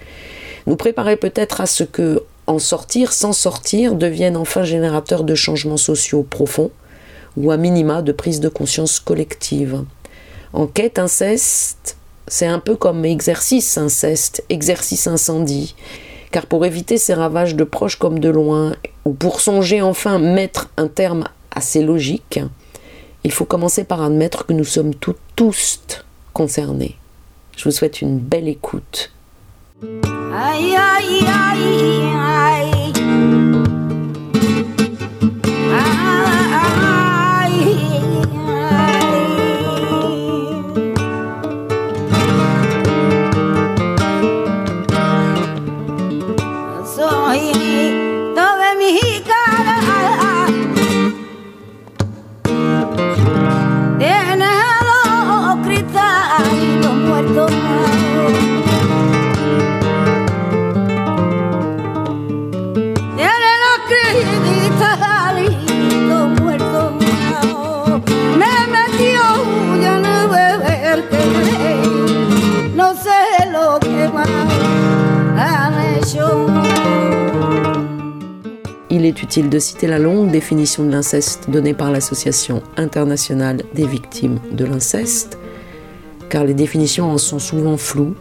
nous 0.65 0.75
préparer 0.75 1.15
peut-être 1.15 1.61
à 1.61 1.65
ce 1.65 1.85
que 1.85 2.23
en 2.45 2.59
sortir 2.59 3.13
sans 3.13 3.31
sortir 3.31 3.95
devienne 3.95 4.35
enfin 4.35 4.63
générateur 4.63 5.23
de 5.23 5.33
changements 5.33 5.77
sociaux 5.77 6.23
profonds 6.29 6.71
ou 7.37 7.51
à 7.51 7.57
minima 7.57 8.01
de 8.01 8.11
prise 8.11 8.39
de 8.39 8.49
conscience 8.49 8.99
collective. 8.99 9.83
En 10.53 10.65
quête 10.65 10.99
inceste, 10.99 11.97
c'est 12.27 12.47
un 12.47 12.59
peu 12.59 12.75
comme 12.75 13.05
exercice 13.05 13.77
inceste, 13.77 14.43
exercice 14.49 15.07
incendie. 15.07 15.75
Car 16.31 16.47
pour 16.47 16.65
éviter 16.65 16.97
ces 16.97 17.13
ravages 17.13 17.55
de 17.55 17.63
proches 17.63 17.95
comme 17.95 18.19
de 18.19 18.29
loin, 18.29 18.75
ou 19.05 19.13
pour 19.13 19.39
songer 19.39 19.81
enfin 19.81 20.19
mettre 20.19 20.69
un 20.75 20.87
terme 20.87 21.25
à 21.51 21.61
ces 21.61 21.81
logiques, 21.81 22.41
il 23.23 23.31
faut 23.31 23.45
commencer 23.45 23.83
par 23.83 24.01
admettre 24.01 24.45
que 24.45 24.53
nous 24.53 24.65
sommes 24.65 24.93
tous 24.95 25.79
concernés. 26.33 26.97
Je 27.55 27.63
vous 27.63 27.71
souhaite 27.71 28.01
une 28.01 28.19
belle 28.19 28.47
écoute. 28.47 29.11
Aïe, 29.81 30.75
aïe, 30.75 31.25
aïe, 31.25 32.36
Il 78.99 79.05
est 79.05 79.21
utile 79.21 79.51
de 79.51 79.59
citer 79.59 79.85
la 79.85 79.99
longue 79.99 80.31
définition 80.31 80.83
de 80.83 80.89
l'inceste 80.89 81.51
donnée 81.51 81.75
par 81.75 81.91
l'Association 81.91 82.63
internationale 82.77 83.61
des 83.75 83.85
victimes 83.85 84.39
de 84.51 84.65
l'inceste, 84.65 85.37
car 86.29 86.43
les 86.43 86.55
définitions 86.55 87.11
en 87.11 87.19
sont 87.19 87.37
souvent 87.37 87.77
floues, 87.77 88.15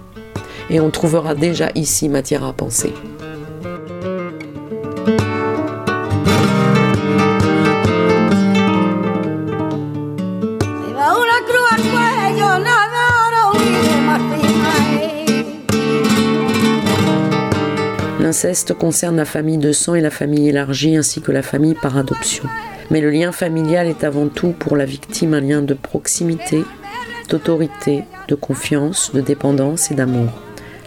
et 0.68 0.78
on 0.78 0.90
trouvera 0.90 1.34
déjà 1.34 1.70
ici 1.74 2.10
matière 2.10 2.44
à 2.44 2.52
penser. 2.52 2.92
L'inceste 18.36 18.74
concerne 18.74 19.16
la 19.16 19.24
famille 19.24 19.56
de 19.56 19.72
sang 19.72 19.94
et 19.94 20.02
la 20.02 20.10
famille 20.10 20.50
élargie 20.50 20.94
ainsi 20.94 21.22
que 21.22 21.32
la 21.32 21.40
famille 21.40 21.72
par 21.72 21.96
adoption. 21.96 22.44
Mais 22.90 23.00
le 23.00 23.08
lien 23.08 23.32
familial 23.32 23.86
est 23.86 24.04
avant 24.04 24.28
tout 24.28 24.50
pour 24.50 24.76
la 24.76 24.84
victime 24.84 25.32
un 25.32 25.40
lien 25.40 25.62
de 25.62 25.72
proximité, 25.72 26.62
d'autorité, 27.30 28.04
de 28.28 28.34
confiance, 28.34 29.10
de 29.14 29.22
dépendance 29.22 29.90
et 29.90 29.94
d'amour. 29.94 30.28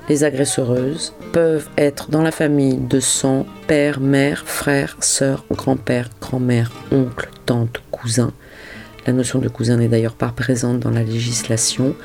Les 0.10 0.24
agresseuses 0.24 1.16
peuvent 1.34 1.68
être 1.76 2.12
dans 2.12 2.22
la 2.22 2.30
famille 2.30 2.78
de 2.78 3.00
sang, 3.00 3.48
père, 3.66 4.00
mère, 4.00 4.44
frère, 4.46 4.98
sœur, 5.00 5.44
grand-père, 5.52 6.12
grand-mère, 6.22 6.72
oncle, 6.92 7.32
tante, 7.48 7.82
cousin. 7.90 8.32
La 9.08 9.14
notion 9.14 9.40
de 9.40 9.50
cousin 9.50 9.78
n'est 9.78 9.88
d'ailleurs 9.88 10.14
pas 10.14 10.30
présente 10.30 10.82
dans 10.82 10.92
la 10.92 11.02
législation 11.02 11.96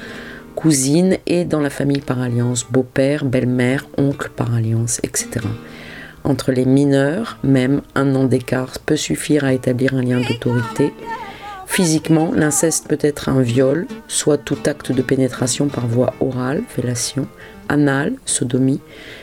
cousine 0.55 1.19
et 1.27 1.45
dans 1.45 1.61
la 1.61 1.71
famille 1.71 2.01
par 2.01 2.21
alliance, 2.21 2.67
beau-père, 2.71 3.25
belle-mère, 3.25 3.87
oncle 3.99 4.31
par 4.35 4.55
alliance, 4.55 5.01
etc. 5.03 5.41
Entre 6.25 6.53
les 6.53 6.65
mineurs, 6.65 7.39
même 7.45 7.83
un 7.95 8.15
an 8.15 8.25
d'écart 8.25 8.79
peut 8.79 8.97
suffire 8.97 9.45
à 9.45 9.53
établir 9.53 9.95
un 9.95 10.03
lien 10.03 10.21
d'autorité. 10.21 10.93
Physiquement, 11.67 12.31
l'inceste 12.35 12.89
peut 12.89 12.99
être 13.01 13.29
un 13.29 13.43
viol, 13.43 13.87
soit 14.09 14.39
tout 14.39 14.59
acte 14.65 14.93
de 14.93 15.03
pénétration 15.03 15.69
par 15.69 15.87
voie 15.87 16.15
orale, 16.21 16.63
fellation, 16.69 17.27
anale, 17.69 18.15
sodomie, 18.25 18.81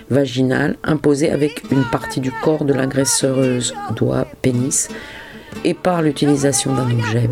vaginale, 0.09 0.75
imposé 0.83 1.31
avec 1.31 1.63
une 1.71 1.85
partie 1.85 2.19
du 2.19 2.31
corps 2.43 2.65
de 2.65 2.73
l'agresseuse, 2.73 3.73
doigt, 3.95 4.27
pénis, 4.41 4.89
et 5.63 5.73
par 5.73 6.01
l'utilisation 6.01 6.75
d'un 6.75 6.91
objet. 6.91 7.29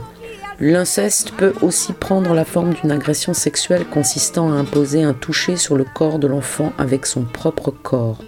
L'inceste 0.61 1.31
peut 1.37 1.53
aussi 1.61 1.93
prendre 1.93 2.33
la 2.33 2.43
forme 2.43 2.73
d'une 2.73 2.91
agression 2.91 3.33
sexuelle 3.33 3.85
consistant 3.85 4.51
à 4.51 4.55
imposer 4.55 5.03
un 5.03 5.13
toucher 5.13 5.55
sur 5.55 5.77
le 5.77 5.85
corps 5.85 6.19
de 6.19 6.27
l'enfant 6.27 6.73
avec 6.77 7.05
son 7.05 7.23
propre 7.23 7.71
corps. 7.71 8.19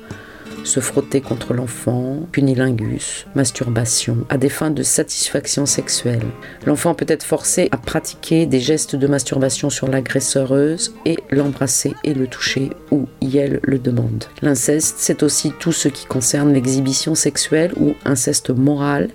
se 0.63 0.79
frotter 0.79 1.21
contre 1.21 1.55
l'enfant, 1.55 2.19
cunilingus, 2.31 3.25
masturbation, 3.33 4.27
à 4.29 4.37
des 4.37 4.47
fins 4.47 4.69
de 4.69 4.83
satisfaction 4.83 5.65
sexuelle. 5.65 6.27
L'enfant 6.67 6.93
peut 6.93 7.07
être 7.07 7.23
forcé 7.23 7.67
à 7.71 7.77
pratiquer 7.77 8.45
des 8.45 8.59
gestes 8.59 8.95
de 8.95 9.07
masturbation 9.07 9.71
sur 9.71 9.87
l'agresseureuse 9.87 10.93
et 11.03 11.17
l'embrasser 11.31 11.95
et 12.03 12.13
le 12.13 12.27
toucher 12.27 12.69
où 12.91 13.07
elle 13.33 13.59
le 13.63 13.79
demande. 13.79 14.25
L'inceste, 14.43 14.97
c'est 14.99 15.23
aussi 15.23 15.51
tout 15.59 15.71
ce 15.71 15.87
qui 15.87 16.05
concerne 16.05 16.53
l'exhibition 16.53 17.15
sexuelle 17.15 17.73
ou 17.77 17.95
inceste 18.05 18.51
moral 18.51 19.09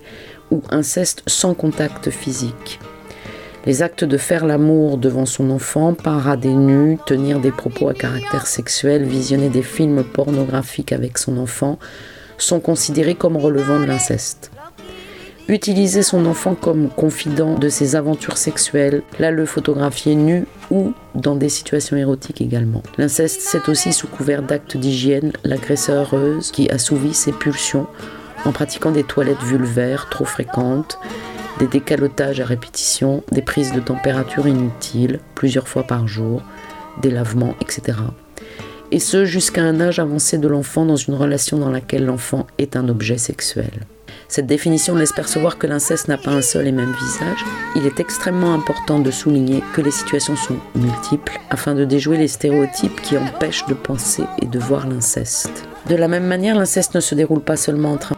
ou 0.51 0.63
inceste 0.71 1.23
sans 1.29 1.55
contact 1.55 2.11
physique. 2.11 2.81
Les 3.67 3.83
actes 3.83 4.05
de 4.05 4.17
faire 4.17 4.47
l'amour 4.47 4.97
devant 4.97 5.27
son 5.27 5.51
enfant, 5.51 5.93
parader 5.93 6.55
nu, 6.55 6.99
tenir 7.05 7.41
des 7.41 7.51
propos 7.51 7.89
à 7.89 7.95
caractère 7.95 8.47
sexuel, 8.47 9.03
visionner 9.03 9.49
des 9.49 9.63
films 9.63 10.05
pornographiques 10.05 10.93
avec 10.93 11.19
son 11.19 11.37
enfant, 11.37 11.81
sont 12.39 12.61
considérés 12.61 13.17
comme 13.17 13.37
relevant 13.37 13.81
de 13.81 13.85
l'inceste. 13.85 14.53
Utiliser 15.49 16.03
son 16.03 16.27
enfant 16.27 16.55
comme 16.55 16.89
confident 16.91 17.59
de 17.59 17.69
ses 17.69 17.97
aventures 17.97 18.37
sexuelles, 18.37 19.03
là 19.19 19.33
le 19.33 19.47
photographier 19.47 20.15
nu 20.15 20.45
ou 20.71 20.93
dans 21.17 21.35
des 21.35 21.49
situations 21.49 21.97
érotiques 21.97 22.41
également. 22.41 22.85
L'inceste, 22.99 23.41
c'est 23.41 23.69
aussi 23.69 23.93
sous 23.93 24.07
couvert 24.07 24.43
d'actes 24.43 24.77
d'hygiène 24.77 25.33
l'agresseur 25.43 26.15
heureuse 26.15 26.53
qui 26.53 26.71
assouvit 26.71 27.15
ses 27.15 27.33
pulsions 27.33 27.89
en 28.45 28.53
pratiquant 28.53 28.93
des 28.93 29.03
toilettes 29.03 29.43
vulvaires 29.43 30.09
trop 30.09 30.25
fréquentes, 30.25 30.99
des 31.59 31.67
décalotages 31.67 32.41
à 32.41 32.45
répétition, 32.45 33.23
des 33.33 33.43
prises 33.43 33.73
de 33.73 33.81
température 33.81 34.47
inutiles 34.47 35.21
plusieurs 35.35 35.69
fois 35.69 35.83
par 35.83 36.07
jour, 36.07 36.43
des 37.01 37.11
lavements, 37.11 37.55
etc. 37.61 37.99
Et 38.93 39.01
ce 39.01 39.25
jusqu'à 39.25 39.63
un 39.63 39.81
âge 39.81 39.99
avancé 39.99 40.39
de 40.39 40.49
l'enfant 40.49 40.87
dans 40.87 40.97
une 40.97 41.15
relation 41.15 41.59
dans 41.59 41.71
laquelle 41.71 42.05
l'enfant 42.05 42.47
est 42.59 42.77
un 42.77 42.89
objet 42.89 43.19
sexuel. 43.19 43.87
Cette 44.29 44.47
définition 44.47 44.95
laisse 44.95 45.13
percevoir 45.13 45.57
que 45.57 45.67
l'inceste 45.67 46.09
n'a 46.09 46.19
pas 46.19 46.33
un 46.33 46.43
seul 46.43 46.67
et 46.67 46.73
même 46.73 46.93
visage. 46.93 47.45
Il 47.77 47.87
est 47.87 48.01
extrêmement 48.01 48.55
important 48.55 48.99
de 48.99 49.11
souligner 49.11 49.63
que 49.73 49.81
les 49.81 49.91
situations 49.91 50.37
sont 50.37 50.57
multiples 50.75 51.39
afin 51.51 51.75
de 51.75 51.85
déjouer 51.85 52.17
les 52.17 52.29
stéréotypes 52.29 53.01
qui 53.03 53.17
empêchent 53.17 53.67
de 53.67 53.75
penser 53.75 54.25
et 54.43 54.47
de 54.47 54.59
voir 54.59 54.89
l'inceste. 54.89 55.65
De 55.89 55.95
la 55.95 56.09
même 56.09 56.27
manière, 56.27 56.57
l'inceste 56.57 56.95
ne 56.95 57.01
se 57.01 57.15
déroule 57.15 57.41
pas 57.41 57.57
seulement 57.57 57.93
entre 57.93 58.15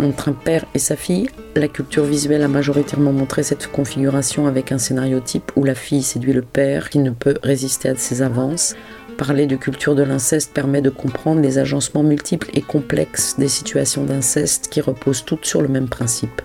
entre 0.00 0.28
un 0.28 0.32
père 0.32 0.64
et 0.74 0.78
sa 0.78 0.96
fille. 0.96 1.28
La 1.54 1.68
culture 1.68 2.04
visuelle 2.04 2.42
a 2.42 2.48
majoritairement 2.48 3.12
montré 3.12 3.42
cette 3.42 3.70
configuration 3.70 4.46
avec 4.46 4.72
un 4.72 4.78
scénario 4.78 5.20
type 5.20 5.52
où 5.56 5.64
la 5.64 5.74
fille 5.74 6.02
séduit 6.02 6.32
le 6.32 6.42
père 6.42 6.90
qui 6.90 6.98
ne 6.98 7.10
peut 7.10 7.36
résister 7.42 7.88
à 7.88 7.96
ses 7.96 8.22
avances. 8.22 8.74
Parler 9.18 9.46
de 9.46 9.56
culture 9.56 9.94
de 9.94 10.02
l'inceste 10.02 10.52
permet 10.52 10.80
de 10.80 10.90
comprendre 10.90 11.40
les 11.40 11.58
agencements 11.58 12.02
multiples 12.02 12.50
et 12.54 12.62
complexes 12.62 13.36
des 13.38 13.48
situations 13.48 14.04
d'inceste 14.04 14.68
qui 14.70 14.80
reposent 14.80 15.24
toutes 15.24 15.44
sur 15.44 15.62
le 15.62 15.68
même 15.68 15.88
principe. 15.88 16.42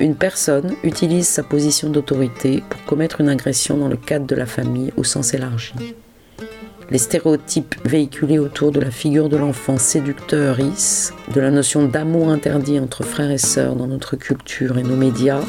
Une 0.00 0.16
personne 0.16 0.74
utilise 0.82 1.28
sa 1.28 1.44
position 1.44 1.88
d'autorité 1.88 2.62
pour 2.68 2.84
commettre 2.84 3.20
une 3.20 3.28
agression 3.28 3.76
dans 3.76 3.88
le 3.88 3.96
cadre 3.96 4.26
de 4.26 4.34
la 4.34 4.46
famille 4.46 4.92
au 4.96 5.04
sens 5.04 5.34
élargi. 5.34 5.72
Les 6.90 6.98
stéréotypes 6.98 7.74
véhiculés 7.84 8.38
autour 8.38 8.70
de 8.70 8.80
la 8.80 8.90
figure 8.90 9.28
de 9.28 9.36
l'enfant 9.36 9.78
séducteur 9.78 10.58
de 10.58 11.40
la 11.40 11.50
notion 11.50 11.84
d'amour 11.86 12.28
interdit 12.28 12.78
entre 12.78 13.02
frères 13.02 13.30
et 13.30 13.38
sœurs 13.38 13.74
dans 13.74 13.86
notre 13.86 14.16
culture 14.16 14.78
et 14.78 14.82
nos 14.82 14.96
médias, 14.96 15.40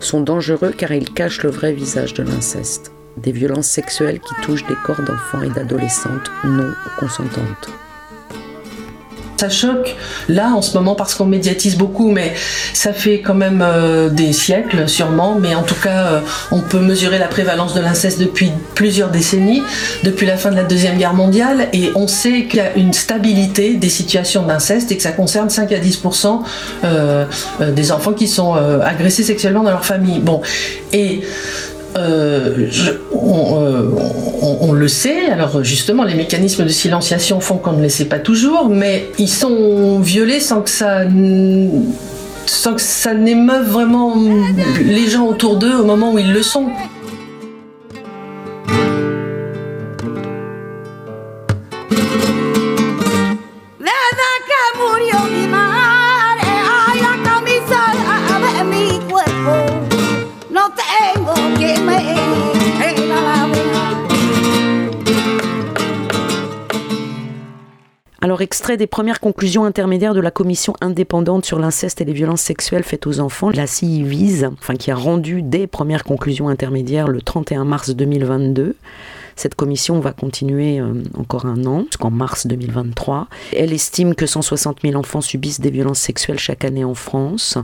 sont 0.00 0.20
dangereux 0.20 0.72
car 0.76 0.92
ils 0.92 1.12
cachent 1.12 1.42
le 1.42 1.50
vrai 1.50 1.72
visage 1.72 2.14
de 2.14 2.22
l'inceste, 2.22 2.92
des 3.16 3.32
violences 3.32 3.66
sexuelles 3.66 4.20
qui 4.20 4.34
touchent 4.42 4.66
des 4.66 4.76
corps 4.84 5.02
d'enfants 5.02 5.42
et 5.42 5.50
d'adolescentes 5.50 6.30
non 6.44 6.72
consentantes. 6.98 7.70
Ça 9.38 9.48
choque 9.48 9.94
là 10.28 10.50
en 10.52 10.62
ce 10.62 10.76
moment 10.76 10.96
parce 10.96 11.14
qu'on 11.14 11.24
médiatise 11.24 11.76
beaucoup, 11.76 12.10
mais 12.10 12.34
ça 12.72 12.92
fait 12.92 13.20
quand 13.20 13.34
même 13.34 13.62
euh, 13.62 14.08
des 14.08 14.32
siècles 14.32 14.88
sûrement. 14.88 15.36
Mais 15.40 15.54
en 15.54 15.62
tout 15.62 15.76
cas, 15.76 16.06
euh, 16.06 16.20
on 16.50 16.60
peut 16.60 16.80
mesurer 16.80 17.20
la 17.20 17.28
prévalence 17.28 17.72
de 17.72 17.80
l'inceste 17.80 18.18
depuis 18.18 18.50
plusieurs 18.74 19.10
décennies, 19.10 19.62
depuis 20.02 20.26
la 20.26 20.36
fin 20.36 20.50
de 20.50 20.56
la 20.56 20.64
Deuxième 20.64 20.98
Guerre 20.98 21.14
mondiale, 21.14 21.68
et 21.72 21.92
on 21.94 22.08
sait 22.08 22.46
qu'il 22.46 22.58
y 22.58 22.62
a 22.62 22.74
une 22.74 22.92
stabilité 22.92 23.74
des 23.74 23.88
situations 23.88 24.42
d'inceste 24.42 24.90
et 24.90 24.96
que 24.96 25.02
ça 25.04 25.12
concerne 25.12 25.50
5 25.50 25.70
à 25.70 25.78
10% 25.78 26.40
euh, 26.82 27.24
des 27.60 27.92
enfants 27.92 28.14
qui 28.14 28.26
sont 28.26 28.54
agressés 28.54 29.22
sexuellement 29.22 29.62
dans 29.62 29.70
leur 29.70 29.84
famille. 29.84 30.18
Bon, 30.18 30.42
et 30.92 31.22
euh, 31.98 32.68
euh, 33.12 33.90
on, 34.60 34.72
le 34.72 34.88
sait, 34.88 35.26
alors 35.26 35.62
justement 35.62 36.04
les 36.04 36.14
mécanismes 36.14 36.64
de 36.64 36.68
silenciation 36.68 37.40
font 37.40 37.56
qu'on 37.56 37.72
ne 37.72 37.82
le 37.82 37.88
sait 37.88 38.06
pas 38.06 38.18
toujours, 38.18 38.68
mais 38.68 39.10
ils 39.18 39.28
sont 39.28 40.00
violés 40.00 40.40
sans 40.40 40.62
que 40.62 40.70
ça 40.70 41.02
sans 42.46 42.74
que 42.74 42.80
ça 42.80 43.12
n'émeuve 43.12 43.68
vraiment 43.68 44.14
les 44.82 45.08
gens 45.08 45.26
autour 45.26 45.56
d'eux 45.56 45.74
au 45.74 45.84
moment 45.84 46.14
où 46.14 46.18
ils 46.18 46.32
le 46.32 46.42
sont. 46.42 46.68
Extrait 68.40 68.76
des 68.76 68.86
premières 68.86 69.18
conclusions 69.18 69.64
intermédiaires 69.64 70.14
de 70.14 70.20
la 70.20 70.30
commission 70.30 70.72
indépendante 70.80 71.44
sur 71.44 71.58
l'inceste 71.58 72.00
et 72.00 72.04
les 72.04 72.12
violences 72.12 72.42
sexuelles 72.42 72.84
faites 72.84 73.06
aux 73.08 73.18
enfants, 73.18 73.50
la 73.50 73.66
CIVIS, 73.66 74.44
enfin, 74.46 74.76
qui 74.76 74.92
a 74.92 74.94
rendu 74.94 75.42
des 75.42 75.66
premières 75.66 76.04
conclusions 76.04 76.48
intermédiaires 76.48 77.08
le 77.08 77.20
31 77.20 77.64
mars 77.64 77.90
2022. 77.90 78.76
Cette 79.34 79.56
commission 79.56 79.98
va 79.98 80.12
continuer 80.12 80.78
euh, 80.78 81.02
encore 81.16 81.46
un 81.46 81.64
an, 81.64 81.84
jusqu'en 81.86 82.10
mars 82.10 82.46
2023. 82.46 83.26
Elle 83.56 83.72
estime 83.72 84.14
que 84.14 84.26
160 84.26 84.82
000 84.82 84.94
enfants 84.94 85.20
subissent 85.20 85.60
des 85.60 85.70
violences 85.70 86.00
sexuelles 86.00 86.38
chaque 86.38 86.64
année 86.64 86.84
en 86.84 86.94
France. 86.94 87.58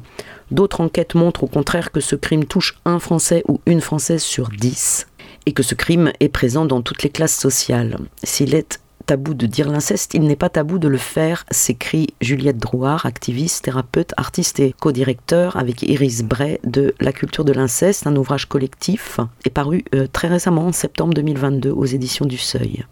D'autres 0.50 0.80
enquêtes 0.80 1.14
montrent 1.14 1.44
au 1.44 1.48
contraire 1.48 1.92
que 1.92 2.00
ce 2.00 2.16
crime 2.16 2.46
touche 2.46 2.78
un 2.84 2.98
Français 2.98 3.44
ou 3.48 3.60
une 3.66 3.80
Française 3.80 4.22
sur 4.22 4.48
dix 4.48 5.06
et 5.46 5.52
que 5.52 5.62
ce 5.62 5.74
crime 5.74 6.12
est 6.20 6.28
présent 6.28 6.64
dans 6.64 6.82
toutes 6.82 7.02
les 7.02 7.10
classes 7.10 7.36
sociales. 7.36 7.98
S'il 8.22 8.54
est 8.54 8.80
tabou 9.06 9.34
de 9.34 9.46
dire 9.46 9.70
l'inceste, 9.70 10.14
il 10.14 10.22
n'est 10.22 10.36
pas 10.36 10.48
tabou 10.48 10.78
de 10.78 10.88
le 10.88 10.98
faire, 10.98 11.44
s'écrit 11.50 12.08
Juliette 12.20 12.58
Drouard, 12.58 13.06
activiste, 13.06 13.64
thérapeute, 13.64 14.12
artiste 14.16 14.60
et 14.60 14.74
co-directeur 14.78 15.56
avec 15.56 15.82
Iris 15.82 16.22
Bray 16.22 16.58
de 16.64 16.94
La 17.00 17.12
culture 17.12 17.44
de 17.44 17.52
l'inceste, 17.52 18.06
un 18.06 18.16
ouvrage 18.16 18.46
collectif, 18.46 19.20
est 19.44 19.50
paru 19.50 19.84
euh, 19.94 20.06
très 20.12 20.28
récemment 20.28 20.66
en 20.66 20.72
septembre 20.72 21.14
2022 21.14 21.70
aux 21.70 21.84
éditions 21.84 22.26
du 22.26 22.38
Seuil. 22.38 22.84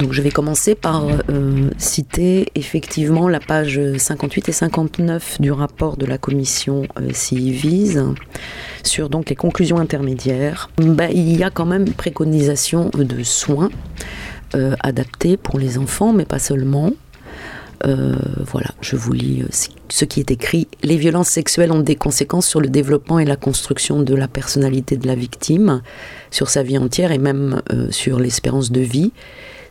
Donc 0.00 0.14
je 0.14 0.22
vais 0.22 0.30
commencer 0.30 0.74
par 0.74 1.04
euh, 1.08 1.70
citer 1.76 2.50
effectivement 2.54 3.28
la 3.28 3.38
page 3.38 3.78
58 3.98 4.48
et 4.48 4.52
59 4.52 5.40
du 5.42 5.52
rapport 5.52 5.98
de 5.98 6.06
la 6.06 6.16
commission 6.16 6.86
euh, 6.98 7.10
CIVIS 7.12 7.98
sur 8.82 9.10
donc 9.10 9.28
les 9.28 9.36
conclusions 9.36 9.76
intermédiaires. 9.76 10.70
Bah, 10.78 11.10
il 11.10 11.36
y 11.36 11.44
a 11.44 11.50
quand 11.50 11.66
même 11.66 11.84
préconisation 11.84 12.90
de 12.94 13.22
soins 13.22 13.68
euh, 14.54 14.74
adaptés 14.80 15.36
pour 15.36 15.58
les 15.58 15.76
enfants, 15.76 16.14
mais 16.14 16.24
pas 16.24 16.38
seulement. 16.38 16.92
voilà, 17.84 18.70
je 18.80 18.96
vous 18.96 19.12
lis 19.12 19.42
ce 19.88 20.04
qui 20.06 20.20
est 20.20 20.30
écrit. 20.30 20.66
Les 20.82 20.96
violences 20.96 21.28
sexuelles 21.28 21.72
ont 21.72 21.80
des 21.80 21.96
conséquences 21.96 22.46
sur 22.46 22.60
le 22.60 22.68
développement 22.68 23.18
et 23.18 23.26
la 23.26 23.36
construction 23.36 24.02
de 24.02 24.14
la 24.14 24.28
personnalité 24.28 24.96
de 24.96 25.06
la 25.06 25.14
victime, 25.14 25.82
sur 26.30 26.48
sa 26.48 26.62
vie 26.62 26.78
entière 26.78 27.10
et 27.10 27.18
même 27.18 27.62
sur 27.90 28.18
l'espérance 28.18 28.70
de 28.70 28.80
vie 28.80 29.12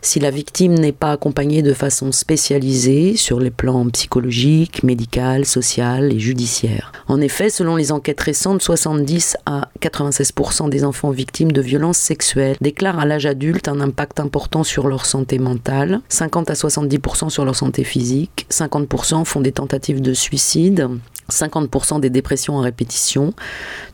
si 0.02 0.20
la 0.20 0.30
victime 0.30 0.74
n'est 0.74 0.92
pas 0.92 1.12
accompagnée 1.12 1.62
de 1.62 1.72
façon 1.72 2.12
spécialisée 2.12 3.16
sur 3.16 3.40
les 3.40 3.50
plans 3.50 3.88
psychologiques, 3.90 4.82
médical, 4.82 5.44
social 5.44 6.12
et 6.12 6.18
judiciaire. 6.18 6.92
En 7.08 7.20
effet, 7.20 7.50
selon 7.50 7.76
les 7.76 7.92
enquêtes 7.92 8.20
récentes, 8.20 8.62
70 8.62 9.36
à 9.46 9.68
96% 9.80 10.68
des 10.68 10.84
enfants 10.84 11.10
victimes 11.10 11.52
de 11.52 11.60
violences 11.60 11.98
sexuelles 11.98 12.56
déclarent 12.60 12.98
à 12.98 13.06
l'âge 13.06 13.26
adulte 13.26 13.68
un 13.68 13.80
impact 13.80 14.20
important 14.20 14.64
sur 14.64 14.88
leur 14.88 15.06
santé 15.06 15.38
mentale, 15.38 16.00
50 16.08 16.50
à 16.50 16.54
70% 16.54 17.30
sur 17.30 17.44
leur 17.44 17.56
santé 17.56 17.84
physique, 17.84 18.46
50% 18.50 19.24
font 19.24 19.40
des 19.40 19.52
tentatives 19.52 20.00
de 20.00 20.14
suicide, 20.14 20.88
50% 21.30 22.00
des 22.00 22.10
dépressions 22.10 22.56
en 22.56 22.60
répétition, 22.60 23.32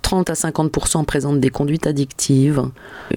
30 0.03 0.31
à 0.31 0.35
50% 0.35 1.05
présentent 1.05 1.41
des 1.41 1.51
conduites 1.51 1.87
addictives, 1.87 2.63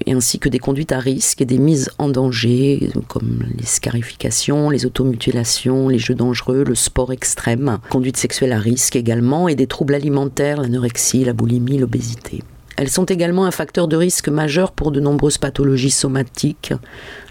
ainsi 0.08 0.38
que 0.38 0.48
des 0.48 0.58
conduites 0.58 0.92
à 0.92 0.98
risque 0.98 1.40
et 1.40 1.44
des 1.44 1.58
mises 1.58 1.90
en 1.98 2.08
danger, 2.08 2.90
comme 3.08 3.44
les 3.56 3.66
scarifications, 3.66 4.70
les 4.70 4.86
automutilations, 4.86 5.88
les 5.88 5.98
jeux 5.98 6.14
dangereux, 6.14 6.64
le 6.64 6.74
sport 6.74 7.12
extrême, 7.12 7.78
conduite 7.90 8.16
sexuelle 8.16 8.52
à 8.52 8.58
risque 8.58 8.96
également, 8.96 9.48
et 9.48 9.54
des 9.54 9.66
troubles 9.66 9.94
alimentaires, 9.94 10.60
l'anorexie, 10.60 11.24
la 11.24 11.32
boulimie, 11.32 11.78
l'obésité. 11.78 12.42
Elles 12.80 12.88
sont 12.88 13.04
également 13.04 13.44
un 13.44 13.50
facteur 13.50 13.88
de 13.88 13.96
risque 13.96 14.30
majeur 14.30 14.72
pour 14.72 14.90
de 14.90 15.00
nombreuses 15.00 15.36
pathologies 15.36 15.90
somatiques, 15.90 16.72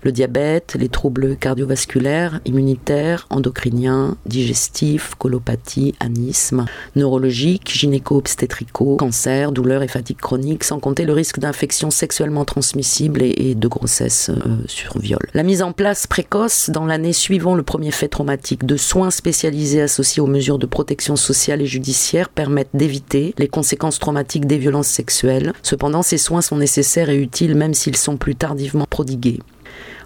le 0.03 0.11
diabète, 0.11 0.75
les 0.79 0.89
troubles 0.89 1.35
cardiovasculaires, 1.37 2.39
immunitaires, 2.45 3.27
endocriniens, 3.29 4.17
digestifs, 4.25 5.15
colopathie, 5.15 5.95
anisme, 5.99 6.65
neurologiques, 6.95 7.71
gynéco-obstétricaux, 7.71 8.97
cancer, 8.97 9.51
douleurs 9.51 9.83
et 9.83 9.87
fatigue 9.87 10.17
chronique, 10.17 10.63
sans 10.63 10.79
compter 10.79 11.05
le 11.05 11.13
risque 11.13 11.39
d'infections 11.39 11.91
sexuellement 11.91 12.45
transmissibles 12.45 13.23
et, 13.23 13.55
de 13.55 13.67
grossesse 13.67 14.29
euh, 14.29 14.57
sur 14.67 14.97
viol. 14.99 15.19
La 15.33 15.43
mise 15.43 15.61
en 15.61 15.71
place 15.71 16.07
précoce, 16.07 16.69
dans 16.69 16.85
l'année 16.85 17.13
suivant 17.13 17.55
le 17.55 17.63
premier 17.63 17.91
fait 17.91 18.07
traumatique, 18.07 18.65
de 18.65 18.77
soins 18.77 19.11
spécialisés 19.11 19.81
associés 19.81 20.21
aux 20.21 20.27
mesures 20.27 20.59
de 20.59 20.65
protection 20.65 21.15
sociale 21.15 21.61
et 21.61 21.65
judiciaire 21.65 22.29
permettent 22.29 22.69
d'éviter 22.73 23.33
les 23.37 23.47
conséquences 23.47 23.99
traumatiques 23.99 24.45
des 24.45 24.57
violences 24.57 24.87
sexuelles. 24.87 25.53
Cependant, 25.63 26.03
ces 26.03 26.17
soins 26.17 26.41
sont 26.41 26.57
nécessaires 26.57 27.09
et 27.09 27.17
utiles 27.17 27.55
même 27.55 27.73
s'ils 27.73 27.97
sont 27.97 28.17
plus 28.17 28.35
tardivement 28.35 28.85
prodigués. 28.89 29.39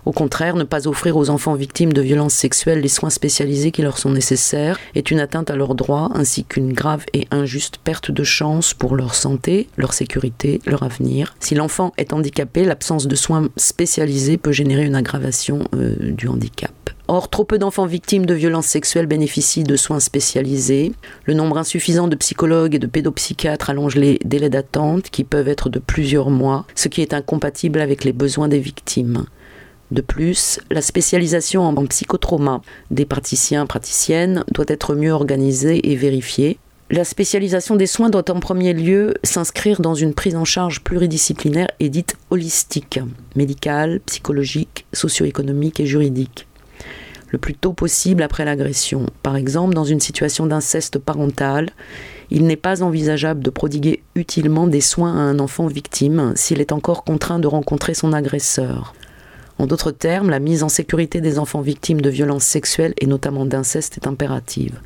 Au 0.06 0.12
contraire, 0.12 0.56
ne 0.56 0.64
pas 0.64 0.88
offrir 0.88 1.16
aux 1.16 1.30
enfants 1.30 1.56
victimes 1.56 1.94
de 1.94 2.02
violences 2.02 2.34
sexuelles 2.34 2.82
les 2.82 2.90
soins 2.90 3.10
spécialisés 3.10 3.72
qui 3.72 3.82
leur 3.82 3.98
sont 3.98 4.12
nécessaires 4.12 4.78
est 4.96 5.12
une 5.12 5.20
atteinte 5.20 5.50
à 5.50 5.56
leurs 5.56 5.76
droits 5.76 6.10
ainsi 6.14 6.44
qu'une 6.44 6.74
grave 6.74 7.06
et 7.14 7.28
injuste 7.32 7.78
perte 7.84 8.12
de 8.12 8.24
chance 8.24 8.74
pour 8.74 8.96
leur 8.96 9.16
santé, 9.16 9.68
leur 9.78 9.94
sécurité, 9.94 10.62
leur 10.66 10.84
avenir. 10.84 11.36
Si 11.40 11.56
l'enfant 11.56 11.94
est 11.98 12.12
handicapé, 12.12 12.66
l'absence 12.66 13.08
de 13.08 13.16
soins 13.16 13.48
spécialisés 13.56 14.38
peut 14.38 14.52
générer 14.52 14.84
une 14.84 14.96
aggravation 14.96 15.68
euh, 15.74 15.96
du 16.12 16.28
handicap. 16.28 16.74
Or, 17.08 17.30
trop 17.30 17.44
peu 17.44 17.58
d'enfants 17.58 17.86
victimes 17.86 18.26
de 18.26 18.34
violences 18.34 18.68
sexuelles 18.68 19.08
bénéficient 19.08 19.66
de 19.66 19.76
soins 19.76 20.00
spécialisés. 20.00 20.94
Le 21.26 21.34
nombre 21.34 21.58
insuffisant 21.58 22.08
de 22.08 22.16
psychologues 22.16 22.76
et 22.76 22.80
de 22.80 22.88
pédopsychiatres 22.88 23.70
allonge 23.70 23.96
les 23.96 24.20
délais 24.24 24.50
d'attente 24.50 25.10
qui 25.10 25.26
peuvent 25.26 25.50
être 25.50 25.70
de 25.70 25.80
plusieurs 25.80 26.30
mois, 26.30 26.66
ce 26.76 26.88
qui 26.88 27.02
est 27.02 27.14
incompatible 27.14 27.82
avec 27.82 28.06
les 28.06 28.14
besoins 28.14 28.48
des 28.48 28.60
victimes. 28.60 29.26
De 29.92 30.02
plus, 30.02 30.60
la 30.72 30.82
spécialisation 30.82 31.64
en 31.64 31.86
psychotrauma 31.86 32.62
des 32.92 33.06
praticiens 33.06 33.66
praticiennes 33.66 34.44
doit 34.52 34.66
être 34.68 34.96
mieux 34.96 35.12
organisée 35.12 35.92
et 35.92 35.96
vérifiée. 35.96 36.58
La 36.90 37.04
spécialisation 37.04 37.76
des 37.76 37.88
soins 37.88 38.10
doit 38.10 38.30
en 38.32 38.40
premier 38.40 38.74
lieu 38.74 39.14
s'inscrire 39.24 39.82
dans 39.82 39.96
une 39.96 40.14
prise 40.14 40.36
en 40.36 40.46
charge 40.46 40.82
pluridisciplinaire 40.82 41.70
et 41.80 41.90
dite 41.90 42.16
holistique, 42.30 43.00
médicale, 43.36 44.00
psychologique, 44.06 44.86
socio-économique 44.94 45.80
et 45.80 45.86
juridique 45.86 46.48
le 47.34 47.40
plus 47.40 47.56
tôt 47.56 47.74
possible 47.74 48.22
après 48.22 48.46
l'agression. 48.46 49.08
Par 49.24 49.36
exemple, 49.36 49.74
dans 49.74 49.84
une 49.84 50.00
situation 50.00 50.46
d'inceste 50.46 51.00
parental, 51.00 51.72
il 52.30 52.46
n'est 52.46 52.56
pas 52.56 52.84
envisageable 52.84 53.42
de 53.42 53.50
prodiguer 53.50 54.04
utilement 54.16 54.68
des 54.68 54.82
soins 54.82 55.14
à 55.14 55.22
un 55.22 55.40
enfant 55.40 55.66
victime 55.66 56.34
s'il 56.36 56.62
est 56.62 56.72
encore 56.72 57.04
contraint 57.04 57.40
de 57.40 57.48
rencontrer 57.48 57.96
son 57.96 58.14
agresseur. 58.14 58.94
En 59.60 59.68
d'autres 59.68 59.92
termes, 59.92 60.30
la 60.30 60.40
mise 60.40 60.64
en 60.64 60.70
sécurité 60.70 61.22
des 61.22 61.40
enfants 61.40 61.62
victimes 61.62 62.02
de 62.02 62.10
violences 62.10 62.44
sexuelles 62.44 62.94
et 63.00 63.06
notamment 63.06 63.46
d'inceste 63.46 63.98
est 63.98 64.08
impérative. 64.08 64.80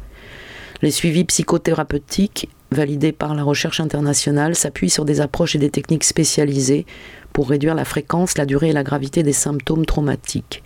Les 0.82 0.92
suivis 0.92 1.24
psychothérapeutiques 1.24 2.50
validés 2.72 3.12
par 3.12 3.34
la 3.34 3.44
recherche 3.44 3.80
internationale 3.80 4.56
s'appuient 4.56 4.90
sur 4.90 5.06
des 5.06 5.22
approches 5.22 5.56
et 5.56 5.60
des 5.60 5.70
techniques 5.70 6.04
spécialisées 6.04 6.86
pour 7.34 7.50
réduire 7.50 7.76
la 7.76 7.86
fréquence, 7.86 8.38
la 8.38 8.46
durée 8.46 8.70
et 8.70 8.74
la 8.74 8.84
gravité 8.84 9.24
des 9.24 9.34
symptômes 9.34 9.86
traumatiques. 9.86 10.64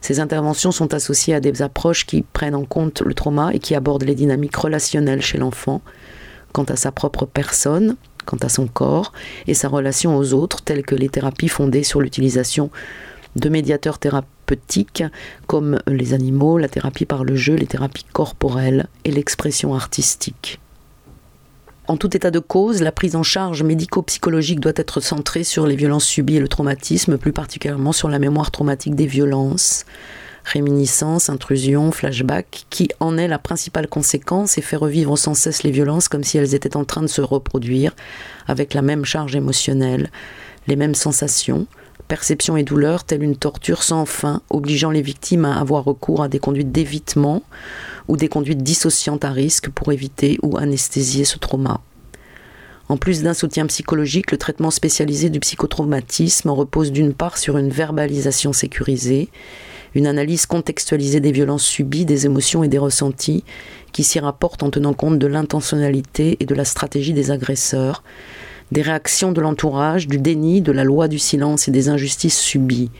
Ces 0.00 0.20
interventions 0.20 0.72
sont 0.72 0.92
associées 0.92 1.34
à 1.34 1.40
des 1.40 1.62
approches 1.62 2.06
qui 2.06 2.22
prennent 2.22 2.54
en 2.54 2.64
compte 2.64 3.02
le 3.02 3.14
trauma 3.14 3.50
et 3.54 3.58
qui 3.58 3.74
abordent 3.74 4.04
les 4.04 4.14
dynamiques 4.14 4.56
relationnelles 4.56 5.22
chez 5.22 5.38
l'enfant, 5.38 5.80
quant 6.52 6.64
à 6.64 6.76
sa 6.76 6.92
propre 6.92 7.26
personne, 7.26 7.96
quant 8.26 8.36
à 8.38 8.48
son 8.48 8.66
corps 8.66 9.12
et 9.46 9.54
sa 9.54 9.68
relation 9.68 10.16
aux 10.16 10.34
autres, 10.34 10.62
telles 10.62 10.84
que 10.84 10.94
les 10.94 11.08
thérapies 11.08 11.48
fondées 11.48 11.84
sur 11.84 12.00
l'utilisation 12.00 12.70
de 13.36 13.48
médiateurs 13.48 13.98
thérapeutiques 13.98 15.04
comme 15.46 15.78
les 15.86 16.14
animaux, 16.14 16.58
la 16.58 16.68
thérapie 16.68 17.06
par 17.06 17.24
le 17.24 17.36
jeu, 17.36 17.54
les 17.54 17.66
thérapies 17.66 18.06
corporelles 18.12 18.86
et 19.04 19.10
l'expression 19.10 19.74
artistique. 19.74 20.60
En 21.86 21.98
tout 21.98 22.16
état 22.16 22.30
de 22.30 22.38
cause, 22.38 22.80
la 22.80 22.92
prise 22.92 23.14
en 23.14 23.22
charge 23.22 23.62
médico-psychologique 23.62 24.60
doit 24.60 24.72
être 24.76 25.00
centrée 25.00 25.44
sur 25.44 25.66
les 25.66 25.76
violences 25.76 26.06
subies 26.06 26.36
et 26.36 26.40
le 26.40 26.48
traumatisme, 26.48 27.18
plus 27.18 27.32
particulièrement 27.32 27.92
sur 27.92 28.08
la 28.08 28.18
mémoire 28.18 28.50
traumatique 28.50 28.94
des 28.94 29.06
violences, 29.06 29.84
réminiscence, 30.44 31.28
intrusion, 31.28 31.92
flashback, 31.92 32.64
qui 32.70 32.88
en 33.00 33.18
est 33.18 33.28
la 33.28 33.38
principale 33.38 33.86
conséquence 33.86 34.56
et 34.56 34.62
fait 34.62 34.76
revivre 34.76 35.18
sans 35.18 35.34
cesse 35.34 35.62
les 35.62 35.70
violences 35.70 36.08
comme 36.08 36.24
si 36.24 36.38
elles 36.38 36.54
étaient 36.54 36.76
en 36.76 36.84
train 36.84 37.02
de 37.02 37.06
se 37.06 37.20
reproduire, 37.20 37.94
avec 38.46 38.72
la 38.72 38.80
même 38.80 39.04
charge 39.04 39.36
émotionnelle, 39.36 40.10
les 40.66 40.76
mêmes 40.76 40.94
sensations, 40.94 41.66
perception 42.08 42.56
et 42.56 42.62
douleur, 42.62 43.04
telle 43.04 43.22
une 43.22 43.36
torture 43.36 43.82
sans 43.82 44.06
fin, 44.06 44.42
obligeant 44.50 44.90
les 44.90 45.02
victimes 45.02 45.44
à 45.44 45.58
avoir 45.58 45.84
recours 45.84 46.22
à 46.22 46.28
des 46.28 46.38
conduites 46.38 46.72
d'évitement 46.72 47.42
ou 48.08 48.16
des 48.16 48.28
conduites 48.28 48.62
dissociantes 48.62 49.24
à 49.24 49.30
risque 49.30 49.70
pour 49.70 49.92
éviter 49.92 50.38
ou 50.42 50.56
anesthésier 50.58 51.24
ce 51.24 51.38
trauma. 51.38 51.80
En 52.88 52.98
plus 52.98 53.22
d'un 53.22 53.32
soutien 53.32 53.66
psychologique, 53.66 54.30
le 54.30 54.36
traitement 54.36 54.70
spécialisé 54.70 55.30
du 55.30 55.40
psychotraumatisme 55.40 56.50
repose 56.50 56.92
d'une 56.92 57.14
part 57.14 57.38
sur 57.38 57.56
une 57.56 57.70
verbalisation 57.70 58.52
sécurisée, 58.52 59.30
une 59.94 60.06
analyse 60.06 60.44
contextualisée 60.44 61.20
des 61.20 61.32
violences 61.32 61.64
subies, 61.64 62.04
des 62.04 62.26
émotions 62.26 62.62
et 62.62 62.68
des 62.68 62.78
ressentis, 62.78 63.44
qui 63.92 64.04
s'y 64.04 64.18
rapportent 64.18 64.62
en 64.62 64.70
tenant 64.70 64.92
compte 64.92 65.18
de 65.18 65.26
l'intentionnalité 65.26 66.36
et 66.40 66.46
de 66.46 66.54
la 66.54 66.64
stratégie 66.64 67.14
des 67.14 67.30
agresseurs, 67.30 68.02
des 68.74 68.82
réactions 68.82 69.30
de 69.30 69.40
l'entourage, 69.40 70.08
du 70.08 70.18
déni, 70.18 70.60
de 70.60 70.72
la 70.72 70.82
loi 70.82 71.06
du 71.06 71.20
silence 71.20 71.68
et 71.68 71.70
des 71.70 71.88
injustices 71.88 72.40
subies. 72.40 72.90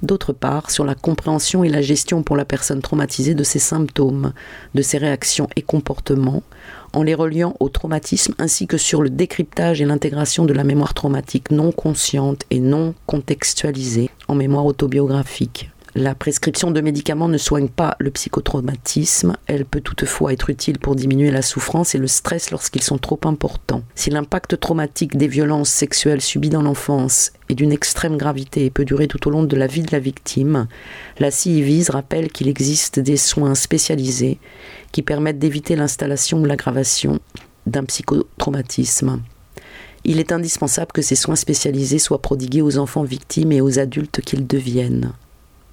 D'autre 0.00 0.32
part, 0.32 0.70
sur 0.70 0.84
la 0.84 0.94
compréhension 0.94 1.64
et 1.64 1.68
la 1.68 1.82
gestion 1.82 2.22
pour 2.22 2.36
la 2.36 2.44
personne 2.44 2.82
traumatisée 2.82 3.34
de 3.34 3.42
ses 3.42 3.58
symptômes, 3.58 4.32
de 4.76 4.80
ses 4.80 4.96
réactions 4.96 5.48
et 5.56 5.62
comportements, 5.62 6.44
en 6.92 7.02
les 7.02 7.16
reliant 7.16 7.56
au 7.58 7.68
traumatisme 7.68 8.34
ainsi 8.38 8.68
que 8.68 8.76
sur 8.76 9.02
le 9.02 9.10
décryptage 9.10 9.82
et 9.82 9.86
l'intégration 9.86 10.44
de 10.44 10.52
la 10.52 10.62
mémoire 10.62 10.94
traumatique 10.94 11.50
non 11.50 11.72
consciente 11.72 12.44
et 12.50 12.60
non 12.60 12.94
contextualisée 13.06 14.10
en 14.28 14.36
mémoire 14.36 14.66
autobiographique. 14.66 15.68
La 16.00 16.14
prescription 16.14 16.70
de 16.70 16.80
médicaments 16.80 17.26
ne 17.26 17.38
soigne 17.38 17.66
pas 17.66 17.96
le 17.98 18.12
psychotraumatisme, 18.12 19.36
elle 19.48 19.64
peut 19.64 19.80
toutefois 19.80 20.32
être 20.32 20.48
utile 20.48 20.78
pour 20.78 20.94
diminuer 20.94 21.32
la 21.32 21.42
souffrance 21.42 21.96
et 21.96 21.98
le 21.98 22.06
stress 22.06 22.52
lorsqu'ils 22.52 22.84
sont 22.84 22.98
trop 22.98 23.18
importants. 23.24 23.82
Si 23.96 24.08
l'impact 24.08 24.60
traumatique 24.60 25.16
des 25.16 25.26
violences 25.26 25.70
sexuelles 25.70 26.20
subies 26.20 26.50
dans 26.50 26.62
l'enfance 26.62 27.32
est 27.48 27.56
d'une 27.56 27.72
extrême 27.72 28.16
gravité 28.16 28.64
et 28.64 28.70
peut 28.70 28.84
durer 28.84 29.08
tout 29.08 29.26
au 29.26 29.32
long 29.32 29.42
de 29.42 29.56
la 29.56 29.66
vie 29.66 29.82
de 29.82 29.90
la 29.90 29.98
victime, 29.98 30.68
la 31.18 31.32
CIVIS 31.32 31.90
rappelle 31.90 32.30
qu'il 32.30 32.46
existe 32.46 33.00
des 33.00 33.16
soins 33.16 33.56
spécialisés 33.56 34.38
qui 34.92 35.02
permettent 35.02 35.40
d'éviter 35.40 35.74
l'installation 35.74 36.42
ou 36.42 36.44
l'aggravation 36.44 37.18
d'un 37.66 37.82
psychotraumatisme. 37.82 39.20
Il 40.04 40.20
est 40.20 40.30
indispensable 40.30 40.92
que 40.92 41.02
ces 41.02 41.16
soins 41.16 41.34
spécialisés 41.34 41.98
soient 41.98 42.22
prodigués 42.22 42.62
aux 42.62 42.78
enfants 42.78 43.02
victimes 43.02 43.50
et 43.50 43.60
aux 43.60 43.80
adultes 43.80 44.20
qu'ils 44.20 44.46
deviennent. 44.46 45.12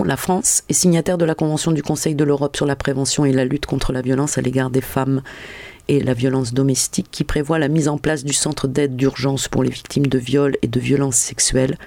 La 0.03 0.17
France 0.17 0.63
est 0.67 0.73
signataire 0.73 1.17
de 1.17 1.25
la 1.25 1.35
Convention 1.35 1.71
du 1.71 1.81
Conseil 1.81 2.15
de 2.15 2.23
l'Europe 2.23 2.57
sur 2.57 2.65
la 2.65 2.75
prévention 2.75 3.23
et 3.23 3.31
la 3.31 3.45
lutte 3.45 3.65
contre 3.65 3.93
la 3.93 4.01
violence 4.01 4.37
à 4.37 4.41
l'égard 4.41 4.69
des 4.69 4.81
femmes 4.81 5.21
et 5.87 6.01
la 6.01 6.13
violence 6.13 6.53
domestique 6.53 7.07
qui 7.11 7.23
prévoit 7.23 7.59
la 7.59 7.69
mise 7.69 7.87
en 7.87 7.97
place 7.97 8.23
du 8.23 8.33
centre 8.33 8.67
d'aide 8.67 8.95
d'urgence 8.97 9.47
pour 9.47 9.63
les 9.63 9.69
victimes 9.69 10.07
de 10.07 10.17
viols 10.17 10.57
et 10.61 10.67
de 10.67 10.79
violences 10.79 11.15
sexuelles 11.15 11.77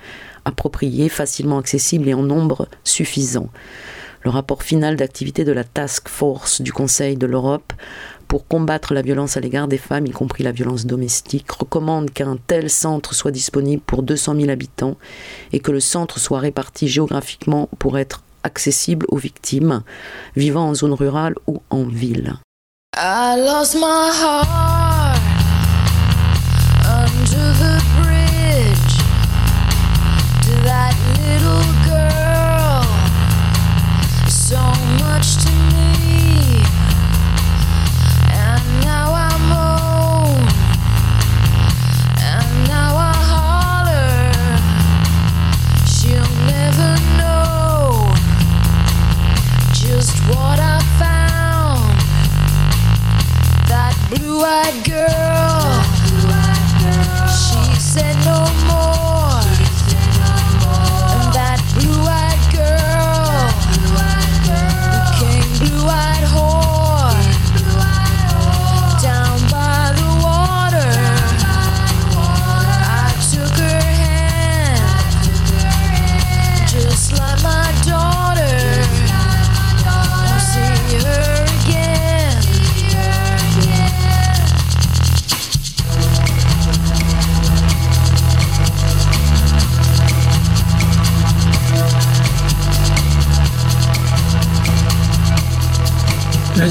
approprié, 0.46 1.08
facilement 1.08 1.58
accessible 1.58 2.08
et 2.08 2.14
en 2.14 2.22
nombre 2.22 2.68
suffisant. 2.82 3.50
Le 4.22 4.30
rapport 4.30 4.62
final 4.62 4.96
d'activité 4.96 5.44
de 5.44 5.52
la 5.52 5.64
Task 5.64 6.08
Force 6.08 6.60
du 6.60 6.72
Conseil 6.72 7.16
de 7.16 7.26
l'Europe 7.26 7.72
pour 8.28 8.46
combattre 8.46 8.94
la 8.94 9.02
violence 9.02 9.36
à 9.36 9.40
l'égard 9.40 9.66
des 9.66 9.78
femmes, 9.78 10.06
y 10.06 10.10
compris 10.10 10.44
la 10.44 10.52
violence 10.52 10.86
domestique, 10.86 11.50
recommande 11.50 12.10
qu'un 12.10 12.36
tel 12.46 12.70
centre 12.70 13.14
soit 13.14 13.30
disponible 13.30 13.82
pour 13.84 14.02
200 14.02 14.36
000 14.36 14.50
habitants 14.50 14.96
et 15.52 15.60
que 15.60 15.72
le 15.72 15.80
centre 15.80 16.20
soit 16.20 16.38
réparti 16.38 16.86
géographiquement 16.86 17.68
pour 17.78 17.98
être 17.98 18.22
accessible 18.42 19.06
aux 19.08 19.16
victimes 19.16 19.82
vivant 20.36 20.68
en 20.68 20.74
zone 20.74 20.92
rurale 20.92 21.34
ou 21.46 21.62
en 21.70 21.84
ville. 21.84 22.34
so 23.64 23.78
much 23.78 24.18
to 24.20 25.22
me. 25.22 25.27
blue-eyed 54.10 54.84
girl. 54.84 55.57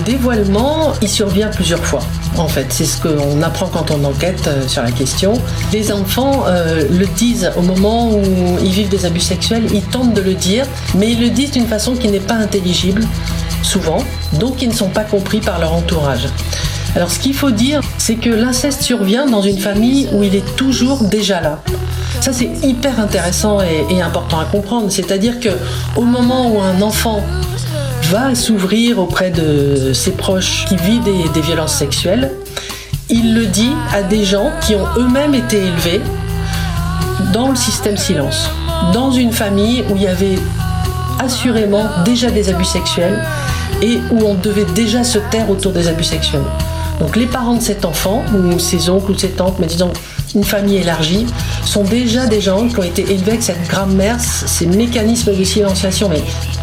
Dévoilement, 0.07 0.93
il 1.01 1.09
survient 1.09 1.49
plusieurs 1.49 1.85
fois. 1.85 1.99
En 2.37 2.47
fait, 2.47 2.67
c'est 2.69 2.85
ce 2.85 3.01
qu'on 3.01 3.41
apprend 3.43 3.67
quand 3.67 3.91
on 3.91 4.03
enquête 4.05 4.47
euh, 4.47 4.65
sur 4.65 4.81
la 4.81 4.91
question. 4.91 5.33
Les 5.73 5.91
enfants 5.91 6.45
euh, 6.47 6.85
le 6.89 7.05
disent 7.07 7.51
au 7.57 7.61
moment 7.61 8.09
où 8.11 8.23
ils 8.63 8.71
vivent 8.71 8.87
des 8.87 9.05
abus 9.05 9.19
sexuels, 9.19 9.65
ils 9.73 9.83
tentent 9.83 10.13
de 10.13 10.21
le 10.21 10.33
dire, 10.33 10.65
mais 10.95 11.11
ils 11.11 11.19
le 11.19 11.29
disent 11.29 11.51
d'une 11.51 11.67
façon 11.67 11.93
qui 11.93 12.07
n'est 12.07 12.21
pas 12.21 12.35
intelligible, 12.35 13.03
souvent, 13.63 14.01
donc 14.39 14.61
ils 14.61 14.69
ne 14.69 14.73
sont 14.73 14.87
pas 14.87 15.03
compris 15.03 15.41
par 15.41 15.59
leur 15.59 15.73
entourage. 15.73 16.29
Alors 16.95 17.11
ce 17.11 17.19
qu'il 17.19 17.33
faut 17.33 17.51
dire, 17.51 17.81
c'est 17.97 18.15
que 18.15 18.29
l'inceste 18.29 18.81
survient 18.81 19.25
dans 19.25 19.41
une 19.41 19.59
famille 19.59 20.07
où 20.13 20.23
il 20.23 20.35
est 20.35 20.55
toujours 20.55 21.03
déjà 21.03 21.41
là. 21.41 21.61
Ça 22.21 22.31
c'est 22.31 22.49
hyper 22.63 22.99
intéressant 22.99 23.59
et, 23.61 24.01
important 24.01 24.39
à 24.39 24.45
comprendre. 24.45 24.89
C'est-à-dire 24.89 25.39
que 25.41 25.49
au 25.97 26.03
moment 26.03 26.49
où 26.49 26.61
un 26.61 26.81
enfant 26.81 27.23
va 28.09 28.35
s'ouvrir 28.35 28.99
auprès 28.99 29.31
de 29.31 29.91
ses 29.91 30.11
proches 30.11 30.65
qui 30.67 30.77
vivent 30.77 31.03
des, 31.03 31.41
violences 31.41 31.75
sexuelles, 31.75 32.31
il 33.09 33.35
le 33.35 33.45
dit 33.47 33.73
à 33.93 34.01
des 34.01 34.23
gens 34.23 34.51
qui 34.61 34.75
ont 34.75 34.85
eux-mêmes 34.97 35.35
été 35.35 35.57
élevés 35.57 35.99
dans 37.33 37.49
le 37.49 37.55
système 37.55 37.97
silence, 37.97 38.49
dans 38.93 39.11
une 39.11 39.33
famille 39.33 39.83
où 39.89 39.97
il 39.97 40.03
y 40.03 40.07
avait 40.07 40.39
assurément 41.19 41.83
déjà 42.05 42.31
des 42.31 42.49
abus 42.49 42.65
sexuels 42.65 43.21
et 43.81 43.99
où 44.11 44.25
on 44.25 44.35
devait 44.35 44.71
déjà 44.73 45.03
se 45.03 45.19
taire 45.29 45.49
autour 45.49 45.73
des 45.73 45.89
abus 45.89 46.05
sexuels. 46.05 46.45
Donc 47.01 47.17
les 47.17 47.27
parents 47.27 47.55
de 47.55 47.61
cet 47.61 47.83
enfant, 47.83 48.23
ou 48.33 48.57
ses 48.57 48.89
oncles 48.89 49.11
ou 49.11 49.17
ses 49.17 49.31
tantes, 49.31 49.55
mais 49.59 49.67
disons 49.67 49.91
une 50.33 50.45
famille 50.45 50.77
élargie, 50.77 51.25
sont 51.65 51.83
déjà 51.83 52.25
des 52.25 52.39
gens 52.39 52.67
qui 52.67 52.79
ont 52.79 52.83
été 52.83 53.01
élevés 53.01 53.31
avec 53.31 53.43
cette 53.43 53.67
grammaire, 53.67 54.19
ces 54.19 54.65
mécanismes 54.65 55.35
de 55.35 55.43
silenciation 55.43 56.09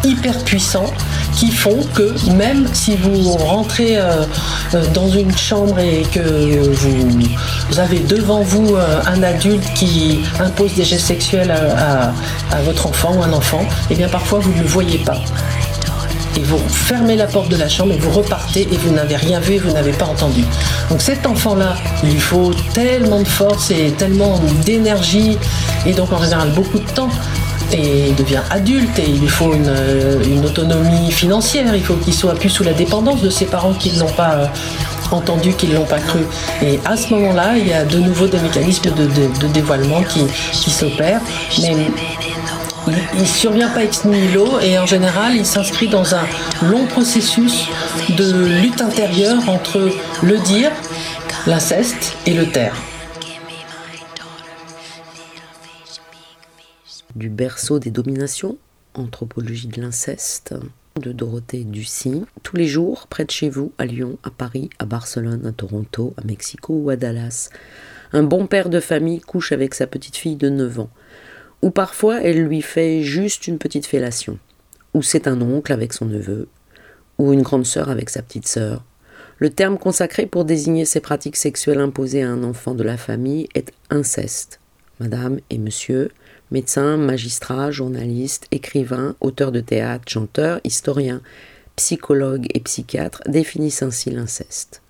hyper 0.05 0.37
puissants, 0.43 0.93
qui 1.35 1.51
font 1.51 1.79
que 1.93 2.31
même 2.31 2.67
si 2.73 2.95
vous 2.95 3.31
rentrez 3.31 3.97
euh, 3.97 4.23
euh, 4.73 4.85
dans 4.93 5.09
une 5.09 5.35
chambre 5.35 5.79
et 5.79 6.03
que 6.13 6.69
vous, 6.71 7.79
avez 7.79 7.99
devant 7.99 8.41
vous 8.41 8.75
euh, 8.75 9.01
un 9.05 9.21
adulte 9.23 9.65
qui 9.73 10.21
impose 10.39 10.73
des 10.75 10.85
gestes 10.85 11.07
sexuels 11.07 11.51
à, 11.51 12.13
votre 12.61 12.87
enfant 12.87 13.15
ou 13.15 13.23
un 13.23 13.33
enfant, 13.33 13.61
et 13.61 13.67
eh 13.91 13.95
bien 13.95 14.07
parfois 14.07 14.39
vous 14.39 14.53
ne 14.53 14.61
le 14.61 14.67
voyez 14.67 14.99
pas 14.99 15.17
et 16.37 16.41
vous 16.41 16.59
fermez 16.69 17.15
la 17.15 17.27
porte 17.27 17.49
de 17.49 17.55
la 17.55 17.69
chambre 17.69 17.93
et 17.93 17.97
vous 17.97 18.11
repartez 18.11 18.67
et 18.69 18.77
vous 18.77 18.93
n'avez 18.93 19.15
rien 19.15 19.39
vu 19.39 19.57
vous 19.57 19.71
n'avez 19.71 19.93
pas 19.93 20.05
entendu. 20.05 20.43
Donc 20.89 21.01
cet 21.01 21.25
enfant-là, 21.25 21.75
il 22.03 22.19
faut 22.19 22.53
tellement 22.73 23.21
de 23.21 23.27
force 23.27 23.71
et 23.71 23.91
tellement 23.97 24.39
d'énergie 24.65 25.37
et 25.85 25.93
donc 25.93 26.11
en 26.11 26.21
général 26.21 26.49
beaucoup 26.51 26.79
de 26.79 26.89
temps 26.91 27.09
et 27.73 28.09
il 28.09 28.15
devient 28.15 28.41
adulte 28.49 28.99
et 28.99 29.09
il 29.09 29.21
lui 29.21 29.27
faut 29.27 29.53
une, 29.53 30.45
autonomie 30.45 31.11
financière, 31.11 31.75
il 31.75 31.83
faut 31.83 31.95
qu'il 31.95 32.13
soit 32.13 32.35
plus 32.35 32.49
sous 32.49 32.63
la 32.63 32.73
dépendance 32.73 33.21
de 33.21 33.29
ses 33.29 33.45
parents 33.45 33.73
qui 33.73 33.91
ne 33.93 33.99
l'ont 33.99 34.11
pas 34.11 34.35
euh, 34.35 34.45
entendu, 35.11 35.53
qui 35.53 35.67
ne 35.67 35.75
l'ont 35.75 35.85
pas 35.85 35.99
cru. 35.99 36.21
Et 36.61 36.79
à 36.85 36.97
ce 36.97 37.13
moment-là, 37.13 37.57
il 37.57 37.67
y 37.67 37.73
a 37.73 37.83
de 37.83 37.99
nouveau 37.99 38.27
des 38.27 38.39
mécanismes 38.39 38.91
de, 38.91 39.47
dévoilement 39.47 40.03
qui, 40.03 40.25
qui 40.51 40.69
s'opèrent. 40.69 41.21
Mais 41.61 41.75
il 43.15 43.21
ne 43.21 43.25
survient 43.25 43.69
pas 43.69 43.83
ex 43.83 44.05
nihilo 44.05 44.59
et 44.61 44.77
en 44.77 44.85
général, 44.85 45.35
il 45.35 45.45
s'inscrit 45.45 45.87
dans 45.87 46.13
un 46.13 46.25
long 46.61 46.85
processus 46.85 47.67
de 48.09 48.45
lutte 48.61 48.81
intérieure 48.81 49.49
entre 49.49 49.89
le 50.21 50.37
dire, 50.39 50.71
l'inceste 51.47 52.15
et 52.25 52.33
le 52.33 52.47
taire. 52.47 52.75
Du 57.15 57.29
berceau 57.29 57.79
des 57.79 57.91
dominations, 57.91 58.57
anthropologie 58.93 59.67
de 59.67 59.81
l'inceste, 59.81 60.53
de 61.01 61.11
Dorothée 61.11 61.63
Ducy, 61.63 62.23
tous 62.43 62.55
les 62.55 62.67
jours 62.67 63.07
près 63.07 63.25
de 63.25 63.31
chez 63.31 63.49
vous, 63.49 63.71
à 63.77 63.85
Lyon, 63.85 64.17
à 64.23 64.31
Paris, 64.31 64.69
à 64.79 64.85
Barcelone, 64.85 65.45
à 65.45 65.51
Toronto, 65.51 66.13
à 66.17 66.25
Mexico 66.25 66.73
ou 66.73 66.89
à 66.89 66.95
Dallas. 66.95 67.49
Un 68.13 68.23
bon 68.23 68.47
père 68.47 68.69
de 68.69 68.79
famille 68.79 69.21
couche 69.21 69.51
avec 69.51 69.73
sa 69.73 69.87
petite 69.87 70.17
fille 70.17 70.35
de 70.35 70.49
9 70.49 70.79
ans 70.79 70.89
ou 71.65 71.71
parfois 71.71 72.21
elle 72.21 72.43
lui 72.43 72.61
fait 72.61 73.01
juste 73.01 73.47
une 73.47 73.57
petite 73.57 73.87
fellation, 73.87 74.37
ou 74.93 75.01
c'est 75.01 75.27
un 75.27 75.41
oncle 75.41 75.73
avec 75.73 75.93
son 75.93 76.05
neveu, 76.05 76.47
ou 77.17 77.33
une 77.33 77.41
grande 77.41 77.65
sœur 77.65 77.89
avec 77.89 78.11
sa 78.11 78.21
petite 78.21 78.47
sœur. 78.47 78.83
Le 79.39 79.49
terme 79.49 79.79
consacré 79.79 80.27
pour 80.27 80.45
désigner 80.45 80.85
ces 80.85 80.99
pratiques 80.99 81.37
sexuelles 81.37 81.79
imposées 81.79 82.21
à 82.21 82.29
un 82.29 82.43
enfant 82.43 82.75
de 82.75 82.83
la 82.83 82.97
famille 82.97 83.49
est 83.55 83.73
inceste. 83.89 84.59
Madame 84.99 85.39
et 85.49 85.57
monsieur, 85.57 86.11
médecins, 86.51 86.97
magistrats, 86.97 87.71
journalistes, 87.71 88.47
écrivains, 88.51 89.15
auteurs 89.21 89.51
de 89.51 89.61
théâtre, 89.61 90.05
chanteurs, 90.07 90.59
historiens, 90.63 91.21
psychologues 91.75 92.47
et 92.53 92.59
psychiatres 92.59 93.21
définissent 93.27 93.83
ainsi 93.83 94.09
l'inceste. 94.09 94.81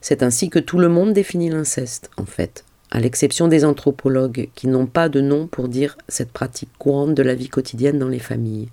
C'est 0.00 0.22
ainsi 0.22 0.50
que 0.50 0.58
tout 0.58 0.78
le 0.78 0.88
monde 0.88 1.12
définit 1.12 1.50
l'inceste, 1.50 2.10
en 2.16 2.26
fait 2.26 2.64
à 2.90 3.00
l'exception 3.00 3.48
des 3.48 3.64
anthropologues 3.64 4.48
qui 4.54 4.68
n'ont 4.68 4.86
pas 4.86 5.08
de 5.08 5.20
nom 5.20 5.46
pour 5.46 5.68
dire 5.68 5.96
cette 6.08 6.32
pratique 6.32 6.70
courante 6.78 7.14
de 7.14 7.22
la 7.22 7.34
vie 7.34 7.48
quotidienne 7.48 7.98
dans 7.98 8.08
les 8.08 8.18
familles, 8.18 8.68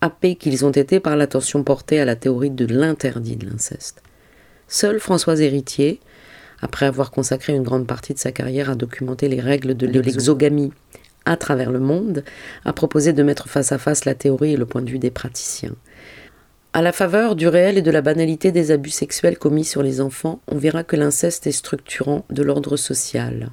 happés 0.00 0.36
qu'ils 0.36 0.64
ont 0.64 0.70
été 0.70 1.00
par 1.00 1.16
l'attention 1.16 1.62
portée 1.62 2.00
à 2.00 2.04
la 2.04 2.16
théorie 2.16 2.50
de 2.50 2.66
l'interdit 2.66 3.36
de 3.36 3.46
l'inceste. 3.46 4.02
Seul 4.68 5.00
François 5.00 5.40
Héritier, 5.40 6.00
après 6.60 6.86
avoir 6.86 7.10
consacré 7.10 7.54
une 7.54 7.62
grande 7.62 7.86
partie 7.86 8.14
de 8.14 8.18
sa 8.18 8.32
carrière 8.32 8.70
à 8.70 8.74
documenter 8.74 9.28
les 9.28 9.40
règles 9.40 9.76
de 9.76 9.86
l'exogamie 9.86 10.72
à 11.26 11.36
travers 11.36 11.70
le 11.70 11.80
monde, 11.80 12.24
a 12.64 12.72
proposé 12.72 13.12
de 13.12 13.22
mettre 13.22 13.48
face 13.48 13.72
à 13.72 13.78
face 13.78 14.06
la 14.06 14.14
théorie 14.14 14.54
et 14.54 14.56
le 14.56 14.64
point 14.64 14.80
de 14.80 14.90
vue 14.90 14.98
des 14.98 15.10
praticiens. 15.10 15.74
À 16.72 16.82
la 16.82 16.92
faveur 16.92 17.36
du 17.36 17.48
réel 17.48 17.78
et 17.78 17.82
de 17.82 17.90
la 17.90 18.02
banalité 18.02 18.52
des 18.52 18.70
abus 18.70 18.90
sexuels 18.90 19.38
commis 19.38 19.64
sur 19.64 19.82
les 19.82 20.00
enfants, 20.00 20.40
on 20.46 20.56
verra 20.56 20.84
que 20.84 20.96
l'inceste 20.96 21.46
est 21.46 21.52
structurant 21.52 22.24
de 22.30 22.42
l'ordre 22.42 22.76
social. 22.76 23.50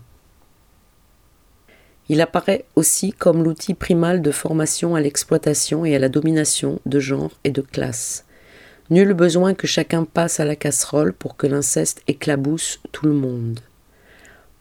Il 2.10 2.20
apparaît 2.20 2.66
aussi 2.76 3.14
comme 3.14 3.44
l'outil 3.44 3.74
primal 3.74 4.22
de 4.22 4.32
formation 4.32 4.96
à 4.96 5.02
l'exploitation 5.02 5.86
et 5.86 5.96
à 5.96 6.00
la 6.00 6.10
domination 6.10 6.80
de 6.86 7.00
genre 7.00 7.32
et 7.44 7.52
de 7.52 7.62
classe. 7.62 8.26
Nul 8.90 9.14
besoin 9.14 9.54
que 9.54 9.68
chacun 9.68 10.04
passe 10.04 10.42
à 10.42 10.46
la 10.46 10.58
casserole 10.58 11.14
pour 11.14 11.38
que 11.38 11.48
l'inceste 11.48 12.02
éclabousse 12.08 12.82
tout 12.92 13.06
le 13.06 13.14
monde. 13.14 13.62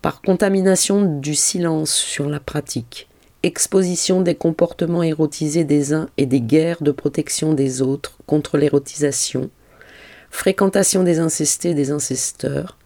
Par 0.03 0.21
contamination 0.21 1.17
du 1.21 1.33
silence 1.33 1.93
sur 1.93 2.27
la 2.27 2.41
pratique, 2.41 3.07
exposition 3.41 4.19
des 4.19 4.35
comportements 4.35 5.01
érotisés 5.01 5.63
des 5.63 5.93
uns 5.93 6.09
et 6.17 6.25
des 6.25 6.41
guerres 6.41 6.83
de 6.83 6.91
protection 6.91 7.53
des 7.53 7.81
autres 7.81 8.17
contre 8.25 8.57
l'érotisation, 8.57 9.49
fréquentation 10.29 11.03
des 11.03 11.19
incestés 11.19 11.69
et 11.69 11.73
des 11.73 11.91
incesteurs, 11.91 12.77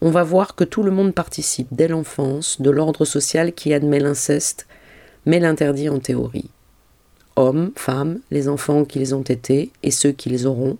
on 0.00 0.10
va 0.10 0.24
voir 0.24 0.56
que 0.56 0.64
tout 0.64 0.82
le 0.82 0.90
monde 0.90 1.14
participe 1.14 1.68
dès 1.70 1.86
l'enfance 1.86 2.60
de 2.60 2.70
l'ordre 2.70 3.04
social 3.04 3.52
qui 3.52 3.72
admet 3.72 4.00
l'inceste, 4.00 4.66
mais 5.26 5.38
l'interdit 5.38 5.88
en 5.88 6.00
théorie. 6.00 6.50
Hommes, 7.36 7.70
femmes, 7.76 8.18
les 8.32 8.48
enfants 8.48 8.84
qu'ils 8.84 9.14
ont 9.14 9.22
été 9.22 9.70
et 9.84 9.92
ceux 9.92 10.10
qu'ils 10.10 10.48
auront, 10.48 10.76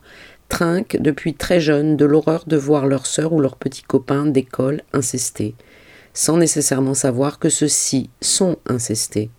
trinquent 0.48 0.96
depuis 1.00 1.35
très 1.35 1.61
jeunes 1.61 1.96
de 1.96 2.04
l'horreur 2.04 2.46
de 2.48 2.57
voir 2.57 2.88
leur 2.88 3.07
sœur 3.07 3.33
ou 3.33 3.40
leurs 3.40 3.57
petits 3.57 3.85
copains 3.85 4.26
d'école 4.26 4.83
incestés, 4.92 5.54
sans 6.14 6.37
nécessairement 6.37 6.94
savoir 6.94 7.38
que 7.38 7.48
ceux-ci 7.48 8.09
sont 8.20 8.57
incestés. 8.66 9.31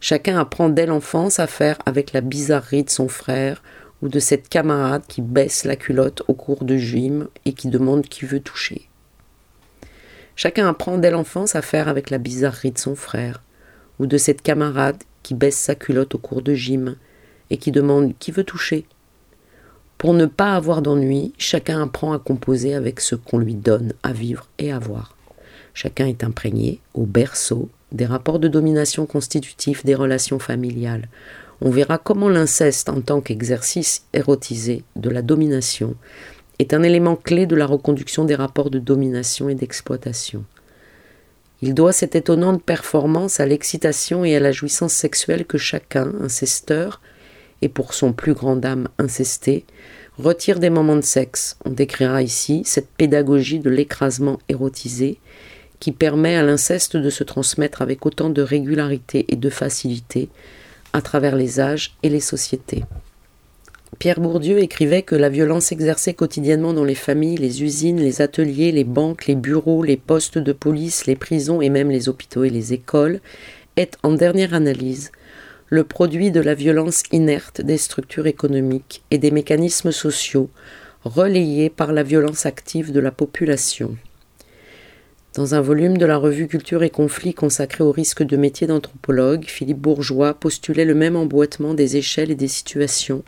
Chacun 0.00 0.38
apprend 0.38 0.68
dès 0.68 0.86
l'enfance 0.86 1.38
à 1.38 1.46
faire 1.46 1.78
avec 1.86 2.12
la 2.12 2.20
bizarrerie 2.20 2.84
de 2.84 2.90
son 2.90 3.08
frère 3.08 3.62
ou 4.02 4.08
de 4.08 4.18
cette 4.20 4.48
camarade 4.48 5.02
qui 5.08 5.22
baisse 5.22 5.64
la 5.64 5.76
culotte 5.76 6.22
au 6.28 6.34
cours 6.34 6.64
de 6.64 6.76
gym 6.76 7.28
et 7.44 7.52
qui 7.52 7.68
demande 7.68 8.06
qui 8.06 8.24
veut 8.24 8.40
toucher. 8.40 8.88
Chacun 10.36 10.68
apprend 10.68 10.98
dès 10.98 11.10
l'enfance 11.10 11.56
à 11.56 11.62
faire 11.62 11.88
avec 11.88 12.10
la 12.10 12.18
bizarrerie 12.18 12.70
de 12.70 12.78
son 12.78 12.94
frère 12.94 13.42
ou 13.98 14.06
de 14.06 14.18
cette 14.18 14.42
camarade 14.42 15.02
qui 15.24 15.34
baisse 15.34 15.58
sa 15.58 15.74
culotte 15.74 16.14
au 16.14 16.18
cours 16.18 16.42
de 16.42 16.54
gym 16.54 16.96
et 17.50 17.56
qui 17.56 17.72
demande 17.72 18.12
qui 18.18 18.30
veut 18.30 18.44
toucher. 18.44 18.86
Pour 19.98 20.14
ne 20.14 20.26
pas 20.26 20.54
avoir 20.54 20.80
d'ennui, 20.80 21.32
chacun 21.38 21.82
apprend 21.82 22.12
à 22.12 22.20
composer 22.20 22.74
avec 22.74 23.00
ce 23.00 23.16
qu'on 23.16 23.38
lui 23.38 23.54
donne 23.54 23.94
à 24.04 24.12
vivre 24.12 24.46
et 24.58 24.70
à 24.70 24.78
voir. 24.78 25.17
Chacun 25.74 26.06
est 26.06 26.24
imprégné, 26.24 26.80
au 26.94 27.04
berceau, 27.04 27.68
des 27.92 28.06
rapports 28.06 28.38
de 28.38 28.48
domination 28.48 29.06
constitutifs 29.06 29.84
des 29.84 29.94
relations 29.94 30.38
familiales. 30.38 31.08
On 31.60 31.70
verra 31.70 31.98
comment 31.98 32.28
l'inceste, 32.28 32.88
en 32.88 33.00
tant 33.00 33.20
qu'exercice 33.20 34.04
érotisé 34.12 34.84
de 34.96 35.10
la 35.10 35.22
domination, 35.22 35.96
est 36.58 36.74
un 36.74 36.82
élément 36.82 37.16
clé 37.16 37.46
de 37.46 37.56
la 37.56 37.66
reconduction 37.66 38.24
des 38.24 38.34
rapports 38.34 38.70
de 38.70 38.78
domination 38.78 39.48
et 39.48 39.54
d'exploitation. 39.54 40.44
Il 41.60 41.74
doit 41.74 41.92
cette 41.92 42.14
étonnante 42.14 42.62
performance 42.62 43.40
à 43.40 43.46
l'excitation 43.46 44.24
et 44.24 44.36
à 44.36 44.40
la 44.40 44.52
jouissance 44.52 44.92
sexuelle 44.92 45.44
que 45.44 45.58
chacun, 45.58 46.12
incesteur, 46.20 47.00
et 47.62 47.68
pour 47.68 47.94
son 47.94 48.12
plus 48.12 48.34
grand 48.34 48.64
âme 48.64 48.88
incesté, 48.98 49.64
retire 50.18 50.60
des 50.60 50.70
moments 50.70 50.96
de 50.96 51.00
sexe. 51.00 51.56
On 51.64 51.70
décrira 51.70 52.22
ici 52.22 52.62
cette 52.64 52.88
pédagogie 52.88 53.58
de 53.58 53.70
l'écrasement 53.70 54.38
érotisé 54.48 55.18
qui 55.80 55.92
permet 55.92 56.36
à 56.36 56.42
l'inceste 56.42 56.96
de 56.96 57.10
se 57.10 57.24
transmettre 57.24 57.82
avec 57.82 58.04
autant 58.06 58.30
de 58.30 58.42
régularité 58.42 59.26
et 59.28 59.36
de 59.36 59.50
facilité 59.50 60.28
à 60.92 61.02
travers 61.02 61.36
les 61.36 61.60
âges 61.60 61.94
et 62.02 62.08
les 62.08 62.20
sociétés. 62.20 62.84
Pierre 63.98 64.20
Bourdieu 64.20 64.58
écrivait 64.58 65.02
que 65.02 65.16
la 65.16 65.28
violence 65.28 65.72
exercée 65.72 66.14
quotidiennement 66.14 66.72
dans 66.72 66.84
les 66.84 66.94
familles, 66.94 67.36
les 67.36 67.62
usines, 67.62 68.00
les 68.00 68.22
ateliers, 68.22 68.70
les 68.70 68.84
banques, 68.84 69.26
les 69.26 69.34
bureaux, 69.34 69.82
les 69.82 69.96
postes 69.96 70.38
de 70.38 70.52
police, 70.52 71.06
les 71.06 71.16
prisons 71.16 71.60
et 71.60 71.68
même 71.68 71.90
les 71.90 72.08
hôpitaux 72.08 72.44
et 72.44 72.50
les 72.50 72.72
écoles 72.72 73.20
est, 73.76 73.96
en 74.02 74.12
dernière 74.12 74.54
analyse, 74.54 75.10
le 75.68 75.84
produit 75.84 76.30
de 76.30 76.40
la 76.40 76.54
violence 76.54 77.02
inerte 77.12 77.60
des 77.60 77.76
structures 77.76 78.26
économiques 78.26 79.02
et 79.10 79.18
des 79.18 79.30
mécanismes 79.30 79.92
sociaux 79.92 80.48
relayés 81.04 81.70
par 81.70 81.92
la 81.92 82.02
violence 82.02 82.46
active 82.46 82.92
de 82.92 83.00
la 83.00 83.10
population. 83.10 83.96
Dans 85.38 85.54
un 85.54 85.60
volume 85.60 85.98
de 85.98 86.04
la 86.04 86.16
revue 86.16 86.48
Culture 86.48 86.82
et 86.82 86.90
Conflits 86.90 87.32
consacré 87.32 87.84
au 87.84 87.92
risque 87.92 88.24
de 88.24 88.36
métier 88.36 88.66
d'anthropologue, 88.66 89.44
Philippe 89.44 89.78
Bourgeois 89.78 90.34
postulait 90.34 90.84
le 90.84 90.96
même 90.96 91.14
emboîtement 91.14 91.74
des 91.74 91.96
échelles 91.96 92.32
et 92.32 92.34
des 92.34 92.48
situations, 92.48 93.22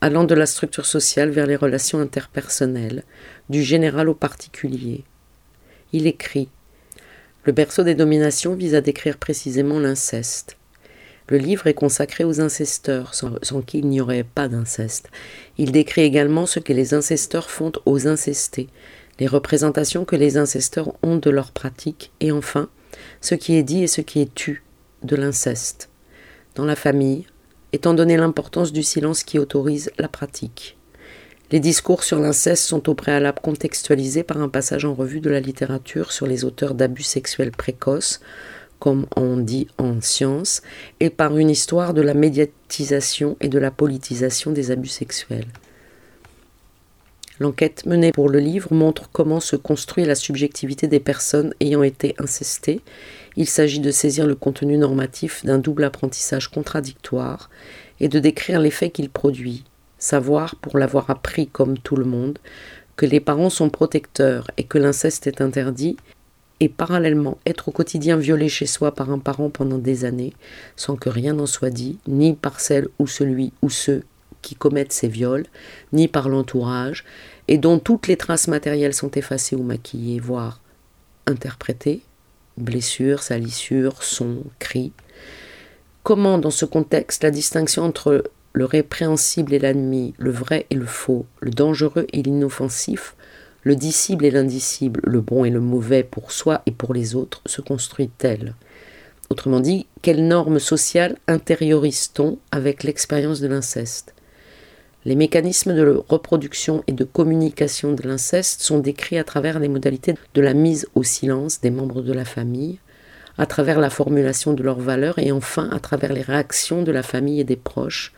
allant 0.00 0.24
de 0.24 0.34
la 0.34 0.46
structure 0.46 0.86
sociale 0.86 1.28
vers 1.28 1.46
les 1.46 1.56
relations 1.56 2.00
interpersonnelles, 2.00 3.04
du 3.50 3.62
général 3.62 4.08
au 4.08 4.14
particulier. 4.14 5.04
Il 5.92 6.06
écrit 6.06 6.48
Le 7.44 7.52
berceau 7.52 7.82
des 7.82 7.94
dominations 7.94 8.54
vise 8.54 8.74
à 8.74 8.80
décrire 8.80 9.18
précisément 9.18 9.80
l'inceste. 9.80 10.56
Le 11.28 11.36
livre 11.36 11.66
est 11.66 11.74
consacré 11.74 12.24
aux 12.24 12.40
incesteurs, 12.40 13.12
sans, 13.12 13.32
sans 13.42 13.60
qui 13.60 13.80
il 13.80 13.86
n'y 13.86 14.00
aurait 14.00 14.24
pas 14.24 14.48
d'inceste. 14.48 15.10
Il 15.58 15.72
décrit 15.72 16.00
également 16.00 16.46
ce 16.46 16.58
que 16.58 16.72
les 16.72 16.94
incesteurs 16.94 17.50
font 17.50 17.72
aux 17.84 18.08
incestés, 18.08 18.68
les 19.20 19.26
représentations 19.26 20.04
que 20.04 20.16
les 20.16 20.38
incesteurs 20.38 20.94
ont 21.02 21.16
de 21.16 21.30
leurs 21.30 21.52
pratiques, 21.52 22.10
et 22.20 22.32
enfin, 22.32 22.68
ce 23.20 23.34
qui 23.34 23.54
est 23.54 23.62
dit 23.62 23.82
et 23.82 23.86
ce 23.86 24.00
qui 24.00 24.20
est 24.20 24.34
tu 24.34 24.64
de 25.02 25.14
l'inceste. 25.14 25.90
Dans 26.54 26.64
la 26.64 26.74
famille, 26.74 27.26
étant 27.72 27.94
donné 27.94 28.16
l'importance 28.16 28.72
du 28.72 28.82
silence 28.82 29.22
qui 29.22 29.38
autorise 29.38 29.90
la 29.98 30.08
pratique. 30.08 30.76
Les 31.52 31.60
discours 31.60 32.02
sur 32.02 32.18
l'inceste 32.18 32.64
sont 32.64 32.88
au 32.88 32.94
préalable 32.94 33.40
contextualisés 33.42 34.22
par 34.22 34.40
un 34.40 34.48
passage 34.48 34.84
en 34.84 34.94
revue 34.94 35.20
de 35.20 35.30
la 35.30 35.40
littérature 35.40 36.12
sur 36.12 36.26
les 36.26 36.44
auteurs 36.44 36.74
d'abus 36.74 37.02
sexuels 37.02 37.50
précoces, 37.50 38.20
comme 38.78 39.06
on 39.16 39.36
dit 39.36 39.66
en 39.76 40.00
science, 40.00 40.62
et 41.00 41.10
par 41.10 41.36
une 41.36 41.50
histoire 41.50 41.92
de 41.92 42.00
la 42.00 42.14
médiatisation 42.14 43.36
et 43.40 43.48
de 43.48 43.58
la 43.58 43.70
politisation 43.70 44.52
des 44.52 44.70
abus 44.70 44.88
sexuels. 44.88 45.48
L'enquête 47.40 47.86
menée 47.86 48.12
pour 48.12 48.28
le 48.28 48.38
livre 48.38 48.74
montre 48.74 49.08
comment 49.10 49.40
se 49.40 49.56
construit 49.56 50.04
la 50.04 50.14
subjectivité 50.14 50.88
des 50.88 51.00
personnes 51.00 51.54
ayant 51.60 51.82
été 51.82 52.14
incestées. 52.18 52.82
Il 53.34 53.46
s'agit 53.46 53.80
de 53.80 53.90
saisir 53.90 54.26
le 54.26 54.34
contenu 54.34 54.76
normatif 54.76 55.42
d'un 55.46 55.58
double 55.58 55.84
apprentissage 55.84 56.48
contradictoire 56.48 57.48
et 57.98 58.08
de 58.08 58.18
décrire 58.18 58.60
l'effet 58.60 58.90
qu'il 58.90 59.08
produit. 59.08 59.64
Savoir, 59.98 60.56
pour 60.56 60.76
l'avoir 60.76 61.08
appris 61.08 61.46
comme 61.46 61.78
tout 61.78 61.96
le 61.96 62.04
monde, 62.04 62.38
que 62.96 63.06
les 63.06 63.20
parents 63.20 63.48
sont 63.48 63.70
protecteurs 63.70 64.50
et 64.58 64.64
que 64.64 64.76
l'inceste 64.76 65.26
est 65.26 65.40
interdit, 65.40 65.96
et 66.60 66.68
parallèlement 66.68 67.38
être 67.46 67.68
au 67.68 67.72
quotidien 67.72 68.18
violé 68.18 68.50
chez 68.50 68.66
soi 68.66 68.94
par 68.94 69.10
un 69.10 69.18
parent 69.18 69.48
pendant 69.48 69.78
des 69.78 70.04
années, 70.04 70.34
sans 70.76 70.96
que 70.96 71.08
rien 71.08 71.32
n'en 71.32 71.46
soit 71.46 71.70
dit, 71.70 71.98
ni 72.06 72.34
par 72.34 72.60
celle 72.60 72.88
ou 72.98 73.06
celui 73.06 73.54
ou 73.62 73.70
ceux 73.70 74.02
qui 74.42 74.54
commettent 74.54 74.92
ces 74.92 75.08
viols, 75.08 75.46
ni 75.92 76.08
par 76.08 76.28
l'entourage, 76.28 77.04
et 77.50 77.58
dont 77.58 77.80
toutes 77.80 78.06
les 78.06 78.16
traces 78.16 78.48
matérielles 78.48 78.94
sont 78.94 79.10
effacées 79.10 79.56
ou 79.56 79.62
maquillées, 79.64 80.20
voire 80.20 80.60
interprétées, 81.26 82.00
blessures, 82.56 83.22
salissures, 83.22 84.02
sons, 84.02 84.44
cris. 84.60 84.92
Comment, 86.04 86.38
dans 86.38 86.50
ce 86.50 86.64
contexte, 86.64 87.24
la 87.24 87.32
distinction 87.32 87.82
entre 87.82 88.24
le 88.52 88.64
répréhensible 88.64 89.52
et 89.52 89.58
l'ennemi, 89.58 90.14
le 90.16 90.30
vrai 90.30 90.66
et 90.70 90.76
le 90.76 90.86
faux, 90.86 91.26
le 91.40 91.50
dangereux 91.50 92.06
et 92.12 92.22
l'inoffensif, 92.22 93.16
le 93.62 93.74
disciple 93.76 94.24
et 94.24 94.30
l'indicible, 94.30 95.00
le 95.04 95.20
bon 95.20 95.44
et 95.44 95.50
le 95.50 95.60
mauvais 95.60 96.04
pour 96.04 96.32
soi 96.32 96.62
et 96.66 96.72
pour 96.72 96.94
les 96.94 97.16
autres 97.16 97.42
se 97.46 97.60
construit-elle? 97.60 98.54
Autrement 99.28 99.60
dit, 99.60 99.86
quelles 100.02 100.26
normes 100.26 100.60
sociales 100.60 101.16
intériorise-t-on 101.26 102.38
avec 102.52 102.84
l'expérience 102.84 103.40
de 103.40 103.48
l'inceste? 103.48 104.14
Les 105.06 105.14
mécanismes 105.14 105.74
de 105.74 106.02
reproduction 106.08 106.84
et 106.86 106.92
de 106.92 107.04
communication 107.04 107.92
de 107.92 108.06
l'inceste 108.06 108.60
sont 108.60 108.80
décrits 108.80 109.18
à 109.18 109.24
travers 109.24 109.58
les 109.58 109.68
modalités 109.68 110.14
de 110.34 110.40
la 110.42 110.52
mise 110.52 110.86
au 110.94 111.02
silence 111.02 111.60
des 111.60 111.70
membres 111.70 112.02
de 112.02 112.12
la 112.12 112.26
famille, 112.26 112.78
à 113.38 113.46
travers 113.46 113.80
la 113.80 113.88
formulation 113.88 114.52
de 114.52 114.62
leurs 114.62 114.78
valeurs 114.78 115.18
et 115.18 115.32
enfin 115.32 115.70
à 115.72 115.78
travers 115.78 116.12
les 116.12 116.20
réactions 116.20 116.82
de 116.82 116.92
la 116.92 117.02
famille 117.02 117.40
et 117.40 117.44
des 117.44 117.56
proches 117.56 118.12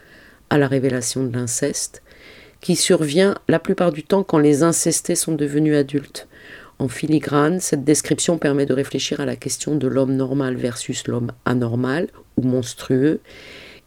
à 0.51 0.59
la 0.59 0.67
révélation 0.67 1.23
de 1.23 1.33
l'inceste, 1.33 2.03
qui 2.61 2.75
survient 2.75 3.37
la 3.49 3.61
plupart 3.61 3.93
du 3.93 4.03
temps 4.03 4.25
quand 4.25 4.39
les 4.39 4.65
incestés 4.65 5.15
sont 5.15 5.35
devenus 5.35 5.77
adultes. 5.77 6.27
En 6.81 6.89
filigrane, 6.89 7.61
cette 7.61 7.85
description 7.85 8.39
permet 8.39 8.67
de 8.67 8.75
réfléchir 8.75 9.21
à 9.21 9.25
la 9.25 9.37
question 9.37 9.77
de 9.77 9.87
l'homme 9.87 10.17
normal 10.17 10.57
versus 10.57 11.07
l'homme 11.07 11.31
anormal 11.45 12.09
ou 12.37 12.43
monstrueux 12.43 13.21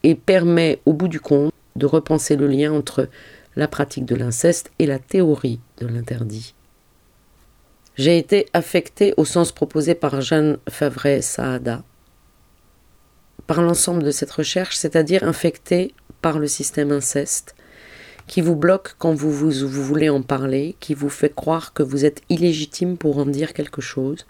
et 0.03 0.15
permet, 0.15 0.79
au 0.85 0.93
bout 0.93 1.09
du 1.09 1.19
compte, 1.19 1.51
de 1.75 1.85
repenser 1.85 2.35
le 2.35 2.47
lien 2.47 2.71
entre 2.73 3.09
la 3.55 3.67
pratique 3.67 4.05
de 4.05 4.15
l'inceste 4.15 4.71
et 4.79 4.85
la 4.85 4.99
théorie 4.99 5.59
de 5.77 5.87
l'interdit. 5.87 6.53
J'ai 7.95 8.17
été 8.17 8.47
affecté 8.53 9.13
au 9.17 9.23
sens 9.23 9.51
proposé 9.51 9.95
par 9.95 10.19
Jeanne 10.19 10.57
Favret 10.69 11.21
Saada 11.21 11.83
par 13.47 13.61
l'ensemble 13.61 14.03
de 14.03 14.11
cette 14.11 14.31
recherche, 14.31 14.75
c'est-à-dire 14.75 15.23
infecté 15.23 15.93
par 16.21 16.39
le 16.39 16.47
système 16.47 16.91
inceste, 16.91 17.55
qui 18.27 18.41
vous 18.41 18.55
bloque 18.55 18.95
quand 18.97 19.13
vous, 19.13 19.31
voulez 19.31 20.09
en 20.09 20.23
parler, 20.23 20.75
qui 20.79 20.95
vous 20.95 21.09
fait 21.09 21.33
croire 21.33 21.73
que 21.73 21.83
vous 21.83 22.05
êtes 22.05 22.21
illégitime 22.29 22.97
pour 22.97 23.19
en 23.19 23.25
dire 23.25 23.53
quelque 23.53 23.81
chose, 23.81 24.25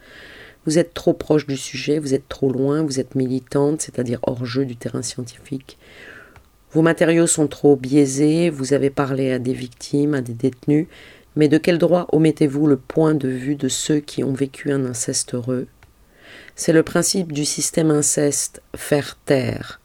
vous 0.66 0.78
êtes 0.78 0.94
trop 0.94 1.14
proche 1.14 1.48
du 1.48 1.56
sujet, 1.56 2.00
vous 2.00 2.14
êtes 2.14 2.28
trop 2.28 2.52
loin, 2.52 2.84
vous 2.84 3.00
êtes 3.00 3.16
militante, 3.16 3.82
c'est-à-dire 3.82 4.20
hors 4.24 4.46
jeu 4.46 4.66
du 4.66 4.76
terrain 4.76 5.02
scientifique, 5.02 5.78
vos 6.76 6.82
matériaux 6.82 7.26
sont 7.26 7.48
trop 7.48 7.78
biaisés, 7.78 8.50
vous 8.50 8.74
avez 8.74 8.90
parlé 8.90 9.32
à 9.32 9.40
des 9.40 9.54
victimes, 9.54 10.14
à 10.14 10.20
des 10.20 10.34
détenus, 10.34 10.88
mais 11.38 11.48
de 11.48 11.58
quel 11.58 11.78
droit 11.78 12.06
omettez-vous 12.12 12.68
le 12.68 12.76
point 12.76 13.14
de 13.14 13.30
vue 13.30 13.56
de 13.56 13.70
ceux 13.70 14.02
qui 14.02 14.26
ont 14.26 14.34
vécu 14.34 14.74
un 14.74 14.84
inceste 14.84 15.36
heureux? 15.36 15.68
C'est 16.58 16.74
le 16.74 16.84
principe 16.84 17.32
du 17.32 17.46
système 17.46 17.92
inceste, 17.92 18.62
faire 18.76 19.18
taire. 19.24 19.80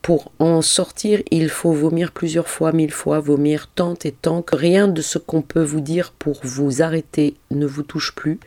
Pour 0.00 0.30
en 0.38 0.62
sortir, 0.62 1.22
il 1.32 1.48
faut 1.48 1.72
vomir 1.72 2.12
plusieurs 2.12 2.46
fois, 2.46 2.70
mille 2.70 2.92
fois, 2.92 3.18
vomir 3.18 3.68
tant 3.74 3.94
et 4.04 4.12
tant 4.12 4.42
que 4.42 4.54
rien 4.54 4.86
de 4.86 5.02
ce 5.02 5.18
qu'on 5.18 5.42
peut 5.42 5.64
vous 5.64 5.80
dire 5.80 6.12
pour 6.12 6.38
vous 6.44 6.82
arrêter 6.82 7.34
ne 7.50 7.66
vous 7.66 7.82
touche 7.82 8.14
plus, 8.14 8.38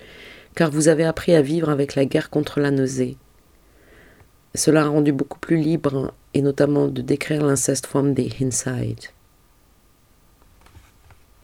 car 0.55 0.71
vous 0.71 0.87
avez 0.87 1.03
appris 1.03 1.35
à 1.35 1.41
vivre 1.41 1.67
avec 1.67 1.95
la 1.95 2.05
guerre 2.05 2.29
contre 2.29 2.61
la 2.61 2.71
nausée. 2.71 3.17
Cela 4.55 4.83
a 4.83 4.87
rendu 4.87 5.11
beaucoup 5.11 5.39
plus 5.39 5.57
libre 5.57 6.13
et 6.33 6.41
notamment 6.41 6.87
de 6.87 7.01
décrire 7.01 7.45
l'inceste 7.45 7.85
from 7.85 8.15
the 8.15 8.41
inside. 8.41 8.99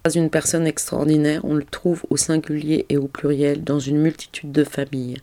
Pas 0.03 0.11
une 0.11 0.29
personne 0.29 0.67
extraordinaire, 0.67 1.43
on 1.45 1.55
le 1.55 1.63
trouve 1.63 2.03
au 2.09 2.17
singulier 2.17 2.85
et 2.89 2.97
au 2.97 3.07
pluriel 3.07 3.63
dans 3.63 3.79
une 3.79 3.97
multitude 3.97 4.51
de 4.51 4.63
familles. 4.63 5.17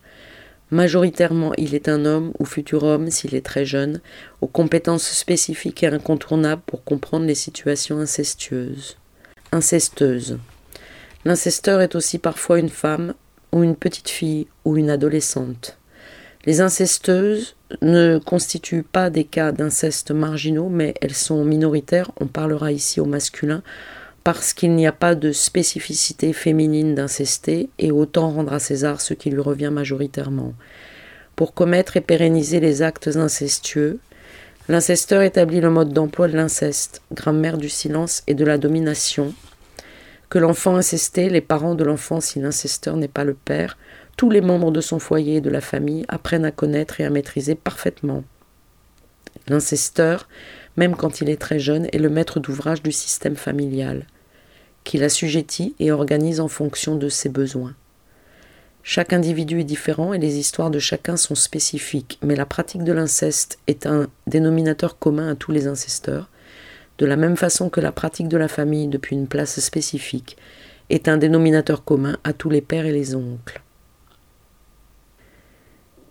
Majoritairement, 0.73 1.53
il 1.59 1.75
est 1.75 1.89
un 1.89 2.05
homme 2.05 2.33
ou 2.39 2.45
futur 2.45 2.83
homme 2.83 3.11
s'il 3.11 3.35
est 3.35 3.45
très 3.45 3.65
jeune, 3.65 4.01
aux 4.41 4.47
compétences 4.47 5.09
spécifiques 5.11 5.83
et 5.83 5.89
incontournables 5.89 6.63
pour 6.65 6.83
comprendre 6.83 7.27
les 7.27 7.35
situations 7.35 7.99
incestueuses. 7.99 8.97
Incesteuses. 9.53 10.39
L'incesteur 11.25 11.81
est 11.81 11.95
aussi 11.95 12.19
parfois 12.19 12.59
une 12.59 12.71
femme, 12.71 13.15
ou 13.53 13.63
une 13.63 13.77
petite 13.77 14.09
fille, 14.09 14.47
ou 14.65 14.77
une 14.77 14.91
adolescente. 14.91 15.79
Les 16.45 16.61
incesteuses 16.61 17.55
ne 17.83 18.19
constituent 18.19 18.83
pas 18.83 19.11
des 19.11 19.25
cas 19.25 19.53
d'inceste 19.53 20.11
marginaux, 20.11 20.69
mais 20.69 20.95
elles 21.01 21.15
sont 21.15 21.45
minoritaires. 21.45 22.11
On 22.21 22.27
parlera 22.27 22.73
ici 22.73 23.01
au 23.01 23.05
masculin 23.05 23.63
parce 24.25 24.53
qu'il 24.53 24.75
n'y 24.75 24.87
a 24.87 24.93
pas 24.93 25.15
de 25.15 25.33
spécificité 25.33 26.33
féminine 26.33 26.95
d'incesté 26.95 27.71
et 27.79 27.91
autant 27.91 28.31
rendre 28.31 28.53
à 28.53 28.59
César 28.59 29.01
ce 29.01 29.15
qui 29.15 29.31
lui 29.31 29.41
revient 29.41 29.71
majoritairement. 29.73 30.55
Pour 31.35 31.55
commettre 31.55 31.97
et 31.97 32.01
pérenniser 32.01 32.61
les 32.61 32.83
actes 32.83 33.17
incestueux, 33.17 33.99
l'incesteur 34.69 35.23
établit 35.23 35.61
le 35.61 35.71
mode 35.71 35.93
d'emploi 35.93 36.29
de 36.29 36.37
l'inceste, 36.37 37.03
grammaire 37.13 37.59
du 37.59 37.69
silence 37.69 38.23
et 38.27 38.35
de 38.35 38.45
la 38.45 38.59
domination, 38.59 39.35
que 40.29 40.39
l'enfant 40.39 40.77
incesté, 40.77 41.29
les 41.29 41.41
parents 41.41 41.75
de 41.75 41.85
l'enfant 41.85 42.21
si 42.21 42.39
l'incesteur 42.39 42.97
n'est 42.97 43.09
pas 43.09 43.25
le 43.25 43.35
père, 43.35 43.77
tous 44.17 44.31
les 44.31 44.41
membres 44.41 44.71
de 44.71 44.81
son 44.81 44.99
foyer 44.99 45.37
et 45.37 45.41
de 45.41 45.51
la 45.51 45.61
famille 45.61 46.05
apprennent 46.09 46.45
à 46.45 46.51
connaître 46.51 47.01
et 47.01 47.05
à 47.05 47.11
maîtriser 47.11 47.55
parfaitement. 47.55 48.25
L'incesteur, 49.49 50.29
même 50.77 50.97
quand 50.97 51.21
il 51.21 51.29
est 51.29 51.41
très 51.41 51.59
jeune, 51.59 51.87
est 51.93 51.99
le 51.99 52.11
maître 52.11 52.41
d'ouvrage 52.41 52.83
du 52.83 52.93
système 52.93 53.37
familial, 53.37 54.07
qu'il 54.85 55.05
assujettit 55.05 55.75
et 55.79 55.93
organise 55.93 56.41
en 56.41 56.49
fonction 56.49 56.97
de 56.97 57.09
ses 57.09 57.29
besoins. 57.29 57.75
Chaque 58.85 59.13
individu 59.13 59.61
est 59.61 59.65
différent 59.65 60.13
et 60.13 60.19
les 60.19 60.39
histoires 60.39 60.71
de 60.71 60.81
chacun 60.81 61.17
sont 61.17 61.37
spécifiques, 61.37 62.19
mais 62.23 62.35
la 62.35 62.47
pratique 62.47 62.83
de 62.83 62.93
l'inceste 62.93 63.59
est 63.69 63.87
un 63.87 64.09
dénominateur 64.27 64.99
commun 64.99 65.29
à 65.31 65.35
tous 65.37 65.53
les 65.53 65.69
incesteurs, 65.69 66.29
de 66.99 67.07
la 67.07 67.17
même 67.17 67.37
façon 67.37 67.71
que 67.71 67.81
la 67.81 67.93
pratique 67.93 68.29
de 68.29 68.37
la 68.37 68.49
famille 68.49 68.89
depuis 68.89 69.17
une 69.17 69.29
place 69.29 69.61
spécifique 69.61 70.37
est 70.91 71.09
un 71.09 71.17
dénominateur 71.17 71.85
commun 71.85 72.19
à 72.25 72.33
tous 72.33 72.51
les 72.51 72.61
pères 72.61 72.87
et 72.87 72.93
les 72.93 73.15
oncles. 73.15 73.62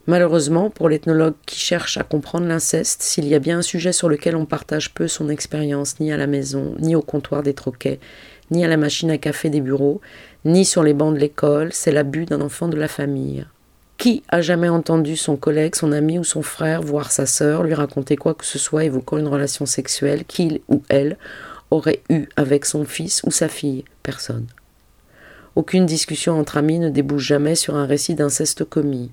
Malheureusement, 0.08 0.72
pour 0.72 0.89
l'ethnologue 0.89 1.36
qui 1.45 1.60
cherche 1.60 1.97
à 1.97 2.04
comprendre 2.04 2.47
l'inceste, 2.47 3.04
s'il 3.04 3.28
y 3.28 3.36
a 3.36 3.39
bien 3.39 3.60
un 3.60 3.62
sujet 3.62 3.91
sur 3.91 4.10
lequel 4.10 4.36
on 4.36 4.45
partage 4.45 4.93
peu 4.93 5.08
son 5.08 5.30
expérience, 5.30 5.99
ni 5.99 6.12
à 6.12 6.18
la 6.18 6.28
maison, 6.28 6.76
ni 6.80 6.95
au 6.95 7.02
comptoir 7.02 7.43
des 7.43 7.54
troquets, 7.54 7.99
ni 8.49 8.66
à 8.66 8.68
la 8.68 8.78
machine 8.78 9.12
à 9.12 9.18
café 9.18 9.49
des 9.49 9.62
bureaux, 9.62 10.02
ni 10.43 10.66
sur 10.66 10.82
les 10.82 10.93
bancs 10.93 11.14
de 11.14 11.20
l'école, 11.20 11.72
c'est 11.72 11.91
l'abus 11.91 12.26
d'un 12.26 12.41
enfant 12.41 12.68
de 12.68 12.78
la 12.78 12.88
famille. 12.88 13.45
Qui 13.97 14.24
a 14.30 14.41
jamais 14.41 14.70
entendu 14.70 15.16
son 15.16 15.38
collègue, 15.38 15.76
son 15.76 15.91
ami 15.91 16.18
ou 16.18 16.24
son 16.24 16.41
frère, 16.41 16.82
voire 16.82 17.12
sa 17.12 17.28
sœur, 17.28 17.62
lui 17.62 17.76
raconter 17.76 18.16
quoi 18.16 18.34
que 18.34 18.45
ce 18.45 18.58
soit 18.58 18.86
évoquant 18.86 19.20
une 19.20 19.28
relation 19.28 19.68
sexuelle 19.68 20.26
qu'il 20.26 20.62
ou 20.68 20.82
elle 20.89 21.18
aurait 21.70 22.02
eue 22.10 22.28
avec 22.36 22.66
son 22.66 22.86
fils 22.86 23.22
ou 23.24 23.30
sa 23.30 23.47
fille? 23.47 23.86
Personne. 24.02 24.47
Aucune 25.56 25.86
discussion 25.86 26.39
entre 26.39 26.58
amis 26.58 26.80
ne 26.80 26.89
débouche 26.89 27.28
jamais 27.28 27.54
sur 27.56 27.76
un 27.76 27.86
récit 27.86 28.16
d'inceste 28.16 28.64
commis. 28.64 29.12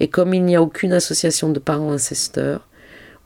Et 0.00 0.08
comme 0.08 0.34
il 0.34 0.44
n'y 0.44 0.56
a 0.56 0.62
aucune 0.62 0.92
association 0.92 1.50
de 1.50 1.58
parents 1.58 1.92
incesteurs, 1.92 2.66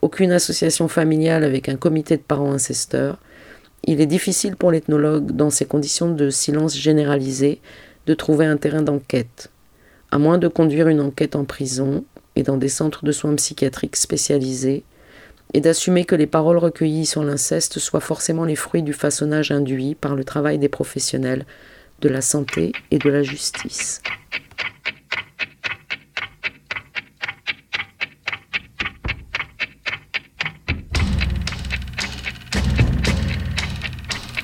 aucune 0.03 0.33
association 0.33 0.89
familiale 0.89 1.45
avec 1.45 1.68
un 1.68 1.77
comité 1.77 2.16
de 2.16 2.22
parents 2.22 2.53
incesteurs, 2.53 3.18
il 3.85 4.01
est 4.01 4.07
difficile 4.07 4.57
pour 4.57 4.70
l'ethnologue, 4.70 5.33
dans 5.33 5.51
ces 5.51 5.64
conditions 5.64 6.11
de 6.11 6.31
silence 6.31 6.77
généralisé, 6.77 7.61
de 8.07 8.14
trouver 8.14 8.47
un 8.47 8.57
terrain 8.57 8.83
d'enquête 8.83 9.51
à 10.14 10.18
moins 10.18 10.39
de 10.39 10.47
conduire 10.47 10.87
une 10.87 11.01
enquête 11.01 11.35
en 11.35 11.45
prison 11.45 12.05
et 12.37 12.45
dans 12.45 12.57
des 12.57 12.68
centres 12.68 13.05
de 13.05 13.11
soins 13.11 13.35
psychiatriques 13.35 13.97
spécialisés, 13.97 14.85
et 15.55 15.61
d'assumer 15.61 16.05
que 16.05 16.14
les 16.14 16.29
paroles 16.29 16.59
recueillies 16.59 17.05
sur 17.05 17.25
l'inceste 17.25 17.81
soient 17.81 17.99
forcément 17.99 18.45
les 18.45 18.55
fruits 18.55 18.85
du 18.85 18.93
façonnage 18.93 19.51
induit 19.51 19.97
par 19.97 20.14
le 20.14 20.22
travail 20.22 20.59
des 20.59 20.68
professionnels 20.68 21.47
de 22.01 22.09
la 22.09 22.20
santé 22.20 22.70
et 22.93 22.99
de 22.99 23.11
la 23.11 23.25
justice. 23.25 24.03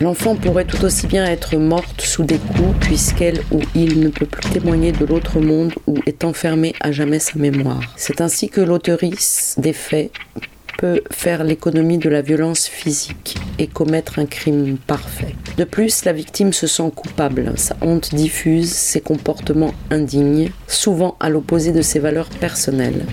L'enfant 0.00 0.34
pourrait 0.34 0.64
tout 0.64 0.82
aussi 0.82 1.06
bien 1.06 1.26
être 1.26 1.54
morte 1.56 2.00
sous 2.00 2.24
des 2.24 2.38
coups 2.38 2.74
puisqu'elle 2.80 3.42
ou 3.50 3.60
il 3.74 4.00
ne 4.00 4.08
peut 4.08 4.24
plus 4.24 4.48
témoigner 4.48 4.92
de 4.92 5.04
l'autre 5.04 5.40
monde 5.40 5.74
ou 5.86 5.94
est 6.06 6.24
enfermé 6.24 6.74
à 6.80 6.90
jamais 6.90 7.18
sa 7.18 7.38
mémoire. 7.38 7.82
C'est 7.96 8.22
ainsi 8.22 8.48
que 8.48 8.62
l'autorice 8.62 9.56
des 9.58 9.74
faits 9.74 10.10
peut 10.78 11.02
faire 11.10 11.44
l'économie 11.44 11.98
de 11.98 12.08
la 12.08 12.22
violence 12.22 12.66
physique 12.66 13.36
et 13.58 13.66
commettre 13.66 14.18
un 14.18 14.24
crime 14.24 14.78
parfait. 14.78 15.34
De 15.58 15.64
plus, 15.64 16.06
la 16.06 16.14
victime 16.14 16.54
se 16.54 16.66
sent 16.66 16.90
coupable, 16.96 17.52
sa 17.56 17.76
honte 17.82 18.14
diffuse, 18.14 18.72
ses 18.72 19.02
comportements 19.02 19.74
indignes, 19.90 20.50
souvent 20.66 21.16
à 21.20 21.28
l'opposé 21.28 21.72
de 21.72 21.82
ses 21.82 21.98
valeurs 21.98 22.30
personnelles, 22.30 23.04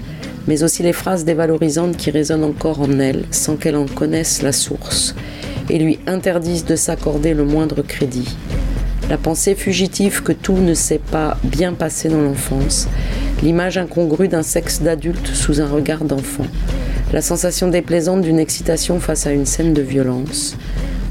mais 0.48 0.64
aussi 0.64 0.84
les 0.84 0.94
phrases 0.94 1.26
dévalorisantes 1.26 1.98
qui 1.98 2.12
résonnent 2.12 2.46
encore 2.46 2.80
en 2.80 2.98
elle 3.00 3.26
sans 3.32 3.58
qu'elle 3.58 3.76
en 3.76 3.88
connaisse 3.88 4.42
la 4.42 4.54
source 4.54 5.14
et 5.70 5.80
lui 5.80 6.00
interdisent 6.08 6.66
de 6.66 6.76
s'accorder 6.76 7.34
le 7.34 7.44
moindre 7.44 7.82
crédit. 7.82 8.36
La 9.10 9.18
pensée 9.18 9.56
fugitive 9.56 10.22
que 10.22 10.34
tout 10.34 10.58
ne 10.58 10.74
s'est 10.74 11.00
pas 11.00 11.38
bien 11.44 11.74
passé 11.74 12.10
dans 12.10 12.22
l'enfance, 12.22 12.88
l'image 13.42 13.78
incongrue 13.78 14.28
d'un 14.28 14.44
sexe 14.44 14.82
d'adulte 14.82 15.28
sous 15.28 15.62
un 15.62 15.68
regard 15.68 16.04
d'enfant, 16.04 16.46
la 17.14 17.22
sensation 17.22 17.70
déplaisante 17.70 18.22
d'une 18.22 18.40
excitation 18.40 19.00
face 19.00 19.26
à 19.26 19.32
une 19.32 19.46
scène 19.46 19.74
de 19.74 19.82
violence, 19.82 20.58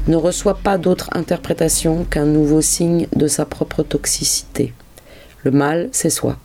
ne 0.07 0.15
reçoit 0.15 0.59
pas 0.59 0.77
d'autre 0.77 1.09
interprétation 1.13 2.05
qu'un 2.09 2.25
nouveau 2.25 2.61
signe 2.61 3.07
de 3.15 3.27
sa 3.27 3.45
propre 3.45 3.83
toxicité. 3.83 4.73
Le 5.43 5.51
mal, 5.51 5.89
c'est 5.91 6.09
soi. 6.09 6.37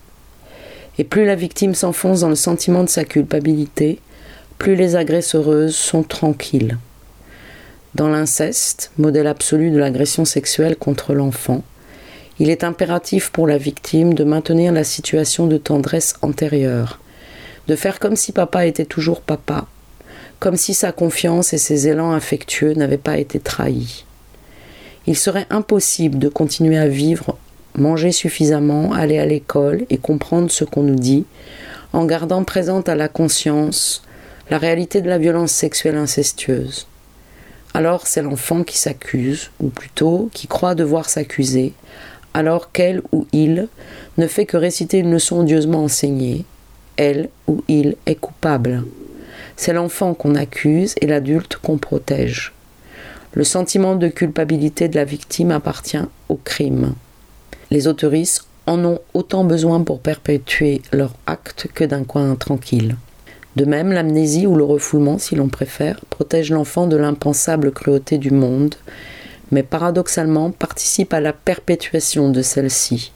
Et 0.97 1.03
plus 1.03 1.25
la 1.25 1.35
victime 1.35 1.75
s'enfonce 1.75 2.21
dans 2.21 2.29
le 2.29 2.35
sentiment 2.35 2.83
de 2.83 2.89
sa 2.89 3.05
culpabilité, 3.05 3.99
plus 4.57 4.75
les 4.75 4.95
agresseuses 4.95 5.75
sont 5.75 6.03
tranquilles. 6.03 6.77
Dans 7.95 8.09
l'inceste, 8.09 8.91
modèle 8.97 9.27
absolu 9.27 9.69
de 9.69 9.77
l'agression 9.77 10.25
sexuelle 10.25 10.75
contre 10.75 11.13
l'enfant, 11.13 11.61
il 12.39 12.49
est 12.49 12.63
impératif 12.63 13.29
pour 13.29 13.45
la 13.45 13.59
victime 13.59 14.15
de 14.15 14.23
maintenir 14.23 14.71
la 14.71 14.83
situation 14.83 15.45
de 15.45 15.57
tendresse 15.57 16.15
antérieure, 16.23 16.99
de 17.67 17.75
faire 17.75 17.99
comme 17.99 18.15
si 18.15 18.31
papa 18.31 18.65
était 18.65 18.85
toujours 18.85 19.21
papa, 19.21 19.67
comme 20.39 20.55
si 20.57 20.73
sa 20.73 20.91
confiance 20.91 21.53
et 21.53 21.59
ses 21.59 21.87
élans 21.87 22.13
affectueux 22.13 22.73
n'avaient 22.73 22.97
pas 22.97 23.19
été 23.19 23.39
trahis. 23.39 24.05
Il 25.05 25.15
serait 25.15 25.45
impossible 25.51 26.17
de 26.17 26.29
continuer 26.29 26.79
à 26.79 26.87
vivre, 26.87 27.37
manger 27.77 28.11
suffisamment, 28.11 28.91
aller 28.93 29.19
à 29.19 29.27
l'école 29.27 29.85
et 29.91 29.97
comprendre 29.99 30.49
ce 30.49 30.63
qu'on 30.63 30.81
nous 30.81 30.95
dit, 30.95 31.25
en 31.93 32.05
gardant 32.05 32.43
présente 32.43 32.89
à 32.89 32.95
la 32.95 33.07
conscience 33.07 34.01
la 34.49 34.57
réalité 34.57 34.99
de 35.01 35.09
la 35.09 35.19
violence 35.19 35.51
sexuelle 35.51 35.97
incestueuse 35.97 36.87
alors 37.73 38.05
c'est 38.05 38.21
l'enfant 38.21 38.63
qui 38.63 38.77
s'accuse, 38.77 39.49
ou 39.59 39.69
plutôt 39.69 40.29
qui 40.33 40.47
croit 40.47 40.75
devoir 40.75 41.09
s'accuser, 41.09 41.73
alors 42.33 42.71
qu'elle 42.71 43.01
ou 43.11 43.27
il 43.31 43.67
ne 44.17 44.27
fait 44.27 44.45
que 44.45 44.57
réciter 44.57 44.99
une 44.99 45.11
leçon 45.11 45.39
odieusement 45.39 45.83
enseignée. 45.83 46.45
Elle 46.97 47.29
ou 47.47 47.63
il 47.67 47.95
est 48.05 48.15
coupable. 48.15 48.83
C'est 49.55 49.73
l'enfant 49.73 50.13
qu'on 50.13 50.35
accuse 50.35 50.95
et 51.01 51.07
l'adulte 51.07 51.57
qu'on 51.57 51.77
protège. 51.77 52.53
Le 53.33 53.43
sentiment 53.43 53.95
de 53.95 54.07
culpabilité 54.07 54.87
de 54.87 54.95
la 54.95 55.05
victime 55.05 55.51
appartient 55.51 55.97
au 56.29 56.35
crime. 56.35 56.93
Les 57.71 57.87
autoristes 57.87 58.45
en 58.67 58.83
ont 58.85 58.99
autant 59.15 59.43
besoin 59.43 59.81
pour 59.81 59.99
perpétuer 59.99 60.81
leur 60.91 61.13
acte 61.25 61.67
que 61.73 61.83
d'un 61.83 62.03
coin 62.03 62.35
tranquille. 62.35 62.95
De 63.55 63.65
même, 63.65 63.91
l'amnésie 63.91 64.47
ou 64.47 64.55
le 64.55 64.63
refoulement, 64.63 65.17
si 65.19 65.35
l'on 65.35 65.47
préfère, 65.47 65.99
protège 66.09 66.51
l'enfant 66.51 66.87
de 66.87 66.97
l'impensable 66.97 67.71
cruauté 67.71 68.17
du 68.17 68.31
monde, 68.31 68.75
mais 69.51 69.63
paradoxalement 69.63 70.49
participe 70.51 71.13
à 71.13 71.19
la 71.19 71.33
perpétuation 71.33 72.29
de 72.29 72.41
celle-ci. 72.41 73.11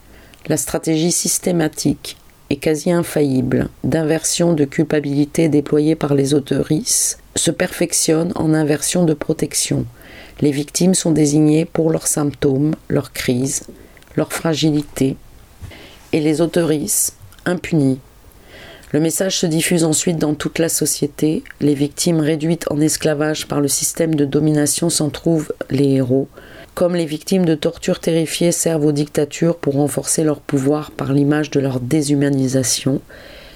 La 0.47 0.57
stratégie 0.57 1.11
systématique 1.11 2.17
et 2.49 2.57
quasi 2.57 2.91
infaillible 2.91 3.69
d'inversion 3.83 4.53
de 4.53 4.63
culpabilité 4.63 5.49
déployée 5.49 5.95
par 5.95 6.13
les 6.13 6.33
autorices 6.33 7.17
se 7.35 7.51
perfectionne 7.51 8.31
en 8.35 8.53
inversion 8.53 9.03
de 9.05 9.13
protection. 9.13 9.85
Les 10.39 10.51
victimes 10.51 10.93
sont 10.93 11.11
désignées 11.11 11.65
pour 11.65 11.89
leurs 11.89 12.07
symptômes, 12.07 12.75
leurs 12.87 13.11
crises, 13.11 13.63
leur 14.15 14.31
fragilité, 14.31 15.17
et 16.13 16.19
les 16.19 16.41
autorices 16.41 17.13
impunies 17.45 17.99
le 18.93 19.01
message 19.01 19.37
se 19.37 19.45
diffuse 19.45 19.83
ensuite 19.83 20.17
dans 20.17 20.33
toute 20.33 20.59
la 20.59 20.69
société. 20.69 21.43
Les 21.59 21.73
victimes 21.73 22.21
réduites 22.21 22.71
en 22.71 22.79
esclavage 22.79 23.45
par 23.45 23.59
le 23.59 23.67
système 23.67 24.15
de 24.15 24.23
domination 24.23 24.89
s'en 24.89 25.09
trouvent 25.09 25.51
les 25.69 25.95
héros. 25.95 26.29
Comme 26.73 26.95
les 26.95 27.05
victimes 27.05 27.43
de 27.43 27.55
tortures 27.55 27.99
terrifiées 27.99 28.53
servent 28.53 28.85
aux 28.85 28.91
dictatures 28.93 29.57
pour 29.57 29.73
renforcer 29.73 30.23
leur 30.23 30.39
pouvoir 30.39 30.91
par 30.91 31.11
l'image 31.11 31.51
de 31.51 31.59
leur 31.59 31.81
déshumanisation, 31.81 33.01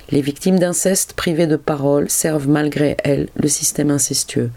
les 0.10 0.22
victimes 0.22 0.60
d'inceste 0.60 1.14
privées 1.14 1.48
de 1.48 1.56
parole 1.56 2.10
servent 2.10 2.50
malgré 2.50 2.98
elles 3.04 3.30
le 3.36 3.48
système 3.48 3.90
incestueux. 3.90 4.52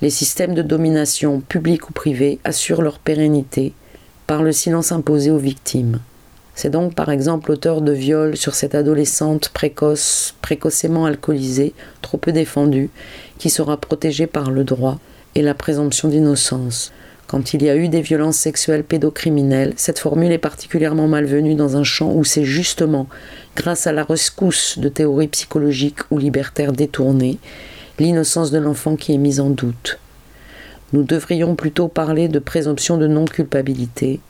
Les 0.00 0.10
systèmes 0.10 0.54
de 0.54 0.62
domination, 0.62 1.40
publics 1.40 1.90
ou 1.90 1.92
privés, 1.92 2.38
assurent 2.44 2.82
leur 2.82 3.00
pérennité 3.00 3.72
par 4.28 4.44
le 4.44 4.52
silence 4.52 4.92
imposé 4.92 5.32
aux 5.32 5.38
victimes. 5.38 5.98
C'est 6.54 6.70
donc 6.70 6.94
par 6.94 7.10
exemple 7.10 7.50
l'auteur 7.50 7.80
de 7.80 7.92
viol 7.92 8.36
sur 8.36 8.54
cette 8.54 8.74
adolescente 8.74 9.48
précoce, 9.48 10.34
précocement 10.42 11.06
alcoolisée, 11.06 11.72
trop 12.02 12.18
peu 12.18 12.32
défendue, 12.32 12.90
qui 13.38 13.50
sera 13.50 13.76
protégée 13.76 14.26
par 14.26 14.50
le 14.50 14.64
droit 14.64 14.98
et 15.34 15.42
la 15.42 15.54
présomption 15.54 16.08
d'innocence. 16.08 16.92
Quand 17.26 17.54
il 17.54 17.62
y 17.62 17.70
a 17.70 17.76
eu 17.76 17.88
des 17.88 18.02
violences 18.02 18.36
sexuelles 18.36 18.84
pédocriminelles, 18.84 19.72
cette 19.76 19.98
formule 19.98 20.32
est 20.32 20.38
particulièrement 20.38 21.08
malvenue 21.08 21.54
dans 21.54 21.78
un 21.78 21.84
champ 21.84 22.12
où 22.12 22.24
c'est 22.24 22.44
justement, 22.44 23.08
grâce 23.56 23.86
à 23.86 23.92
la 23.92 24.04
rescousse 24.04 24.78
de 24.78 24.90
théories 24.90 25.28
psychologiques 25.28 26.00
ou 26.10 26.18
libertaires 26.18 26.74
détournées, 26.74 27.38
l'innocence 27.98 28.50
de 28.50 28.58
l'enfant 28.58 28.96
qui 28.96 29.14
est 29.14 29.18
mise 29.18 29.40
en 29.40 29.48
doute. 29.48 29.98
Nous 30.92 31.04
devrions 31.04 31.54
plutôt 31.54 31.88
parler 31.88 32.28
de 32.28 32.38
présomption 32.38 32.98
de 32.98 33.06
non-culpabilité, 33.06 34.20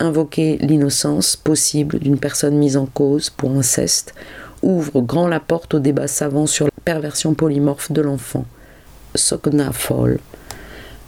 invoquer 0.00 0.58
l'innocence 0.58 1.36
possible 1.36 1.98
d'une 1.98 2.18
personne 2.18 2.56
mise 2.56 2.76
en 2.76 2.86
cause 2.86 3.30
pour 3.30 3.50
inceste 3.50 4.14
ouvre 4.62 5.00
grand 5.00 5.28
la 5.28 5.40
porte 5.40 5.74
au 5.74 5.78
débat 5.78 6.08
savant 6.08 6.46
sur 6.46 6.66
la 6.66 6.72
perversion 6.84 7.34
polymorphe 7.34 7.92
de 7.92 8.02
l'enfant. 8.02 8.44
Sogna 9.14 9.72
Fall, 9.72 10.18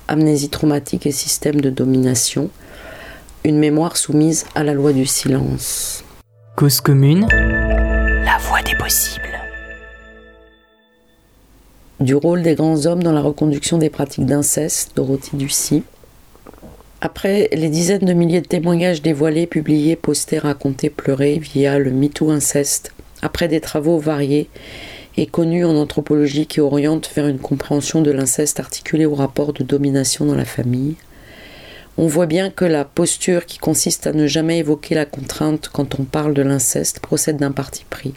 amnésie 0.08 0.50
traumatique 0.50 1.06
et 1.06 1.12
système 1.12 1.60
de 1.60 1.70
domination, 1.70 2.50
une 3.44 3.58
mémoire 3.58 3.96
soumise 3.96 4.46
à 4.54 4.64
la 4.64 4.74
loi 4.74 4.92
du 4.92 5.06
silence. 5.06 6.04
Cause 6.56 6.80
commune, 6.80 7.26
la 7.30 8.38
voie 8.38 8.62
des 8.62 8.74
possibles. 8.76 9.26
Du 12.00 12.14
rôle 12.14 12.42
des 12.42 12.54
grands 12.54 12.86
hommes 12.86 13.02
dans 13.02 13.12
la 13.12 13.20
reconduction 13.20 13.76
des 13.78 13.90
pratiques 13.90 14.26
d'inceste, 14.26 14.92
Dorothy 14.96 15.36
Ducy. 15.36 15.82
Après 17.02 17.48
les 17.52 17.70
dizaines 17.70 18.04
de 18.04 18.12
milliers 18.12 18.42
de 18.42 18.46
témoignages 18.46 19.00
dévoilés, 19.00 19.46
publiés, 19.46 19.96
postés, 19.96 20.38
racontés, 20.38 20.90
pleurés 20.90 21.38
via 21.38 21.78
le 21.78 21.90
MeToo 21.92 22.30
inceste, 22.30 22.92
après 23.22 23.48
des 23.48 23.60
travaux 23.60 23.98
variés 23.98 24.50
et 25.16 25.24
connus 25.26 25.64
en 25.64 25.76
anthropologie 25.76 26.46
qui 26.46 26.60
orientent 26.60 27.10
vers 27.14 27.26
une 27.26 27.38
compréhension 27.38 28.02
de 28.02 28.10
l'inceste 28.10 28.60
articulé 28.60 29.06
au 29.06 29.14
rapport 29.14 29.54
de 29.54 29.64
domination 29.64 30.26
dans 30.26 30.34
la 30.34 30.44
famille, 30.44 30.96
on 31.96 32.06
voit 32.06 32.26
bien 32.26 32.50
que 32.50 32.66
la 32.66 32.84
posture 32.84 33.46
qui 33.46 33.58
consiste 33.58 34.06
à 34.06 34.12
ne 34.12 34.26
jamais 34.26 34.58
évoquer 34.58 34.94
la 34.94 35.06
contrainte 35.06 35.70
quand 35.72 35.98
on 35.98 36.04
parle 36.04 36.34
de 36.34 36.42
l'inceste 36.42 37.00
procède 37.00 37.38
d'un 37.38 37.50
parti 37.50 37.84
pris. 37.88 38.12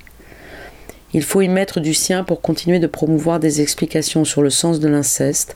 Il 1.14 1.24
faut 1.24 1.42
y 1.42 1.48
mettre 1.48 1.80
du 1.80 1.94
sien 1.94 2.24
pour 2.24 2.42
continuer 2.42 2.80
de 2.80 2.88
promouvoir 2.88 3.40
des 3.40 3.62
explications 3.62 4.26
sur 4.26 4.42
le 4.42 4.50
sens 4.50 4.80
de 4.80 4.88
l'inceste 4.88 5.56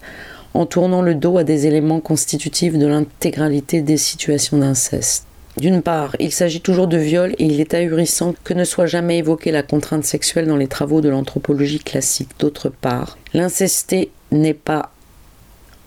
en 0.58 0.66
tournant 0.66 1.04
le 1.04 1.14
dos 1.14 1.38
à 1.38 1.44
des 1.44 1.68
éléments 1.68 2.00
constitutifs 2.00 2.80
de 2.80 2.88
l'intégralité 2.88 3.82
des 3.82 3.98
situations 3.98 4.58
d'inceste. 4.58 5.28
D'une 5.58 5.84
part, 5.84 6.16
il 6.20 6.32
s'agit 6.32 6.62
toujours 6.62 6.88
de 6.88 6.98
viol 6.98 7.36
et 7.38 7.46
il 7.46 7.62
est 7.62 7.76
ahurissant 7.76 8.34
que 8.44 8.56
ne 8.56 8.64
soit 8.64 8.88
jamais 8.88 9.20
évoquée 9.20 9.52
la 9.52 9.62
contrainte 9.62 10.04
sexuelle 10.04 10.48
dans 10.48 10.58
les 10.58 10.68
travaux 10.68 11.00
de 11.00 11.10
l'anthropologie 11.10 11.78
classique. 11.78 12.30
D'autre 12.40 12.70
part, 12.70 13.20
l'incesté 13.36 14.10
n'est 14.32 14.56
pas 14.56 14.92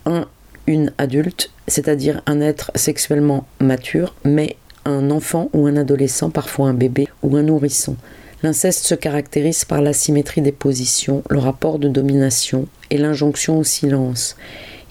un, 0.07 0.27
une 0.69 0.93
adulte, 0.99 1.51
c'est-à-dire 1.67 2.23
un 2.27 2.41
être 2.41 2.71
sexuellement 2.77 3.49
mature, 3.59 4.15
mais 4.25 4.57
un 4.85 5.11
enfant 5.11 5.51
ou 5.53 5.67
un 5.67 5.77
adolescent, 5.77 6.31
parfois 6.31 6.69
un 6.69 6.75
bébé 6.75 7.09
ou 7.25 7.37
un 7.37 7.43
nourrisson. 7.43 7.97
L'inceste 8.43 8.87
se 8.87 8.95
caractérise 8.95 9.67
par 9.67 9.83
l'asymétrie 9.83 10.41
des 10.41 10.53
positions, 10.53 11.23
le 11.29 11.39
rapport 11.39 11.79
de 11.79 11.89
domination 11.89 12.67
et 12.89 12.97
l'injonction 12.97 13.59
au 13.59 13.65
silence. 13.65 14.37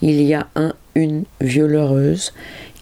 Il 0.02 0.22
y 0.22 0.36
a 0.36 0.48
un, 0.56 0.74
une 0.94 1.24
violeuse 1.42 2.32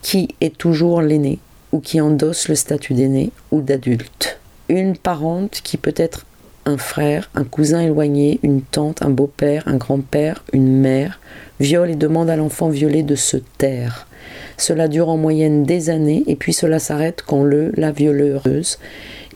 qui 0.01 0.35
est 0.41 0.57
toujours 0.57 1.01
l'aîné 1.01 1.39
ou 1.71 1.79
qui 1.79 2.01
endosse 2.01 2.49
le 2.49 2.55
statut 2.55 2.93
d'aîné 2.93 3.31
ou 3.51 3.61
d'adulte. 3.61 4.39
Une 4.67 4.97
parente 4.97 5.61
qui 5.63 5.77
peut 5.77 5.93
être 5.95 6.25
un 6.65 6.77
frère, 6.77 7.29
un 7.33 7.45
cousin 7.45 7.79
éloigné, 7.79 8.41
une 8.43 8.61
tante, 8.61 9.01
un 9.01 9.09
beau-père, 9.09 9.63
un 9.67 9.77
grand-père, 9.77 10.43
une 10.51 10.79
mère, 10.79 11.21
viole 11.61 11.91
et 11.91 11.95
demande 11.95 12.29
à 12.29 12.35
l'enfant 12.35 12.67
violé 12.67 13.03
de 13.03 13.15
se 13.15 13.37
taire. 13.57 14.05
Cela 14.57 14.89
dure 14.89 15.07
en 15.07 15.15
moyenne 15.15 15.63
des 15.63 15.89
années 15.89 16.23
et 16.27 16.35
puis 16.35 16.51
cela 16.51 16.79
s'arrête 16.79 17.23
quand 17.25 17.43
le, 17.43 17.71
la 17.77 17.91
violeuse 17.91 18.79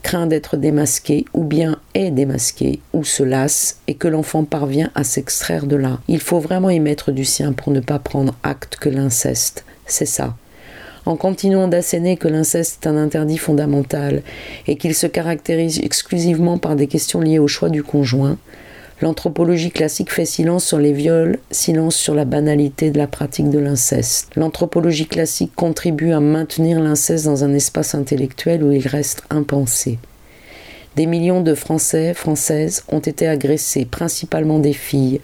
craint 0.02 0.26
d'être 0.26 0.56
démasqué 0.56 1.24
ou 1.32 1.44
bien 1.44 1.78
est 1.94 2.10
démasqué 2.10 2.80
ou 2.92 3.04
se 3.04 3.22
lasse 3.22 3.78
et 3.86 3.94
que 3.94 4.08
l'enfant 4.08 4.44
parvient 4.44 4.90
à 4.94 5.04
s'extraire 5.04 5.66
de 5.66 5.76
là. 5.76 6.00
Il 6.08 6.20
faut 6.20 6.40
vraiment 6.40 6.70
y 6.70 6.80
mettre 6.80 7.12
du 7.12 7.24
sien 7.24 7.52
pour 7.52 7.72
ne 7.72 7.80
pas 7.80 7.98
prendre 7.98 8.34
acte 8.42 8.76
que 8.76 8.88
l'inceste, 8.88 9.64
c'est 9.86 10.06
ça. 10.06 10.36
En 11.04 11.16
continuant 11.16 11.66
d'asséner 11.66 12.16
que 12.16 12.28
l'inceste 12.28 12.84
est 12.84 12.88
un 12.88 12.96
interdit 12.96 13.38
fondamental 13.38 14.22
et 14.68 14.76
qu'il 14.76 14.94
se 14.94 15.08
caractérise 15.08 15.80
exclusivement 15.82 16.58
par 16.58 16.76
des 16.76 16.86
questions 16.86 17.20
liées 17.20 17.40
au 17.40 17.48
choix 17.48 17.70
du 17.70 17.82
conjoint, 17.82 18.38
L'anthropologie 19.02 19.72
classique 19.72 20.12
fait 20.12 20.24
silence 20.24 20.64
sur 20.64 20.78
les 20.78 20.92
viols, 20.92 21.40
silence 21.50 21.96
sur 21.96 22.14
la 22.14 22.24
banalité 22.24 22.92
de 22.92 22.98
la 22.98 23.08
pratique 23.08 23.50
de 23.50 23.58
l'inceste. 23.58 24.30
L'anthropologie 24.36 25.06
classique 25.06 25.56
contribue 25.56 26.12
à 26.12 26.20
maintenir 26.20 26.78
l'inceste 26.78 27.24
dans 27.24 27.42
un 27.42 27.52
espace 27.52 27.96
intellectuel 27.96 28.62
où 28.62 28.70
il 28.70 28.86
reste 28.86 29.24
impensé. 29.28 29.98
Des 30.94 31.06
millions 31.06 31.40
de 31.40 31.54
Français, 31.54 32.14
Françaises 32.14 32.84
ont 32.88 33.00
été 33.00 33.26
agressés, 33.26 33.86
principalement 33.86 34.60
des 34.60 34.72
filles, 34.72 35.20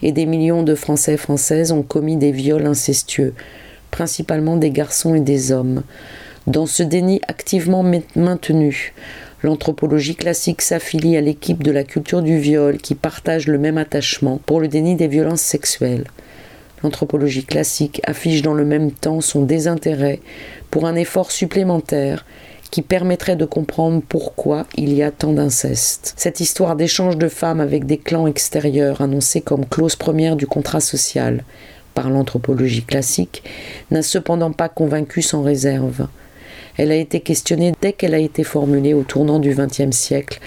et 0.00 0.12
des 0.12 0.24
millions 0.24 0.62
de 0.62 0.74
Français, 0.74 1.18
Françaises 1.18 1.70
ont 1.70 1.82
commis 1.82 2.16
des 2.16 2.32
viols 2.32 2.66
incestueux, 2.66 3.34
principalement 3.90 4.56
des 4.56 4.70
garçons 4.70 5.14
et 5.14 5.20
des 5.20 5.52
hommes. 5.52 5.82
Dans 6.46 6.64
ce 6.64 6.82
déni 6.82 7.20
activement 7.28 7.84
maintenu, 8.16 8.94
L'anthropologie 9.42 10.16
classique 10.16 10.62
s'affilie 10.62 11.16
à 11.16 11.20
l'équipe 11.20 11.62
de 11.62 11.70
la 11.70 11.84
culture 11.84 12.22
du 12.22 12.38
viol 12.38 12.78
qui 12.78 12.96
partage 12.96 13.46
le 13.46 13.58
même 13.58 13.78
attachement 13.78 14.40
pour 14.44 14.60
le 14.60 14.66
déni 14.66 14.96
des 14.96 15.06
violences 15.06 15.42
sexuelles. 15.42 16.06
L'anthropologie 16.82 17.44
classique 17.44 18.00
affiche 18.04 18.42
dans 18.42 18.54
le 18.54 18.64
même 18.64 18.90
temps 18.90 19.20
son 19.20 19.42
désintérêt 19.42 20.20
pour 20.70 20.86
un 20.86 20.96
effort 20.96 21.30
supplémentaire 21.30 22.24
qui 22.70 22.82
permettrait 22.82 23.36
de 23.36 23.44
comprendre 23.44 24.02
pourquoi 24.06 24.66
il 24.76 24.92
y 24.92 25.02
a 25.02 25.10
tant 25.10 25.32
d'inceste. 25.32 26.14
Cette 26.16 26.40
histoire 26.40 26.76
d'échange 26.76 27.16
de 27.16 27.28
femmes 27.28 27.60
avec 27.60 27.86
des 27.86 27.98
clans 27.98 28.26
extérieurs 28.26 29.00
annoncée 29.00 29.40
comme 29.40 29.66
clause 29.66 29.96
première 29.96 30.36
du 30.36 30.46
contrat 30.46 30.80
social 30.80 31.44
par 31.94 32.10
l'anthropologie 32.10 32.82
classique 32.82 33.42
n'a 33.90 34.02
cependant 34.02 34.52
pas 34.52 34.68
convaincu 34.68 35.22
sans 35.22 35.42
réserve. 35.42 36.08
Elle 36.78 36.92
a 36.92 36.96
été 36.96 37.20
questionnée 37.20 37.72
dès 37.82 37.92
qu'elle 37.92 38.14
a 38.14 38.18
été 38.18 38.44
formulée 38.44 38.94
au 38.94 39.02
tournant 39.02 39.40
du 39.40 39.52
XXe 39.54 39.94
siècle 39.94 40.38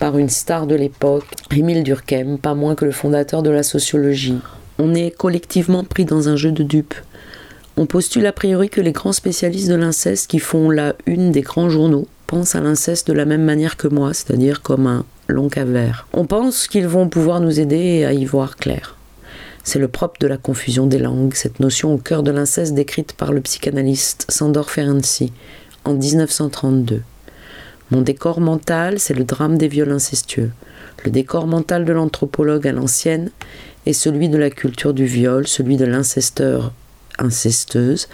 par 0.00 0.18
une 0.18 0.28
star 0.28 0.66
de 0.66 0.74
l'époque, 0.74 1.26
Émile 1.54 1.84
Durkheim, 1.84 2.36
pas 2.36 2.54
moins 2.54 2.74
que 2.74 2.84
le 2.84 2.90
fondateur 2.90 3.42
de 3.44 3.50
la 3.50 3.62
sociologie. 3.62 4.38
On 4.78 4.94
est 4.94 5.16
collectivement 5.16 5.84
pris 5.84 6.04
dans 6.04 6.28
un 6.28 6.36
jeu 6.36 6.50
de 6.50 6.64
dupes. 6.64 6.94
On 7.76 7.86
postule 7.86 8.26
a 8.26 8.32
priori 8.32 8.68
que 8.68 8.80
les 8.80 8.90
grands 8.90 9.12
spécialistes 9.12 9.68
de 9.68 9.76
l'inceste 9.76 10.28
qui 10.28 10.40
font 10.40 10.68
la 10.68 10.96
une 11.06 11.30
des 11.30 11.42
grands 11.42 11.70
journaux 11.70 12.08
pensent 12.26 12.56
à 12.56 12.60
l'inceste 12.60 13.06
de 13.06 13.12
la 13.12 13.24
même 13.24 13.44
manière 13.44 13.76
que 13.76 13.88
moi, 13.88 14.12
c'est-à-dire 14.14 14.62
comme 14.62 14.88
un 14.88 15.04
long 15.28 15.48
cavert. 15.48 16.08
On 16.12 16.26
pense 16.26 16.66
qu'ils 16.66 16.88
vont 16.88 17.08
pouvoir 17.08 17.40
nous 17.40 17.60
aider 17.60 18.04
à 18.04 18.12
y 18.12 18.24
voir 18.24 18.56
clair. 18.56 18.96
C'est 19.62 19.78
le 19.78 19.88
propre 19.88 20.18
de 20.20 20.26
la 20.26 20.38
confusion 20.38 20.86
des 20.86 20.98
langues, 20.98 21.34
cette 21.34 21.60
notion 21.60 21.94
au 21.94 21.98
cœur 21.98 22.22
de 22.22 22.30
l'inceste 22.30 22.74
décrite 22.74 23.12
par 23.12 23.32
le 23.32 23.40
psychanalyste 23.40 24.26
Sandor 24.28 24.70
Ferenczi, 24.70 25.32
en 25.88 25.94
1932. 25.94 27.02
Mon 27.90 28.02
décor 28.02 28.40
mental, 28.40 28.98
c'est 28.98 29.14
le 29.14 29.24
drame 29.24 29.56
des 29.56 29.68
viols 29.68 29.90
incestueux. 29.90 30.50
Le 31.02 31.10
décor 31.10 31.46
mental 31.46 31.86
de 31.86 31.92
l'anthropologue 31.94 32.68
à 32.68 32.72
l'ancienne 32.72 33.30
est 33.86 33.94
celui 33.94 34.28
de 34.28 34.36
la 34.36 34.50
culture 34.50 34.92
du 34.92 35.06
viol, 35.06 35.48
celui 35.48 35.78
de 35.78 35.86
l'incesteur 35.86 36.72
incesteuse, 37.18 38.08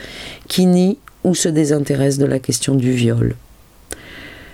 qui 0.47 0.67
nie 0.67 0.99
ou 1.25 1.35
se 1.35 1.49
désintéresse 1.49 2.17
de 2.19 2.27
la 2.27 2.39
question 2.39 2.77
du 2.77 2.93
viol. 2.93 3.35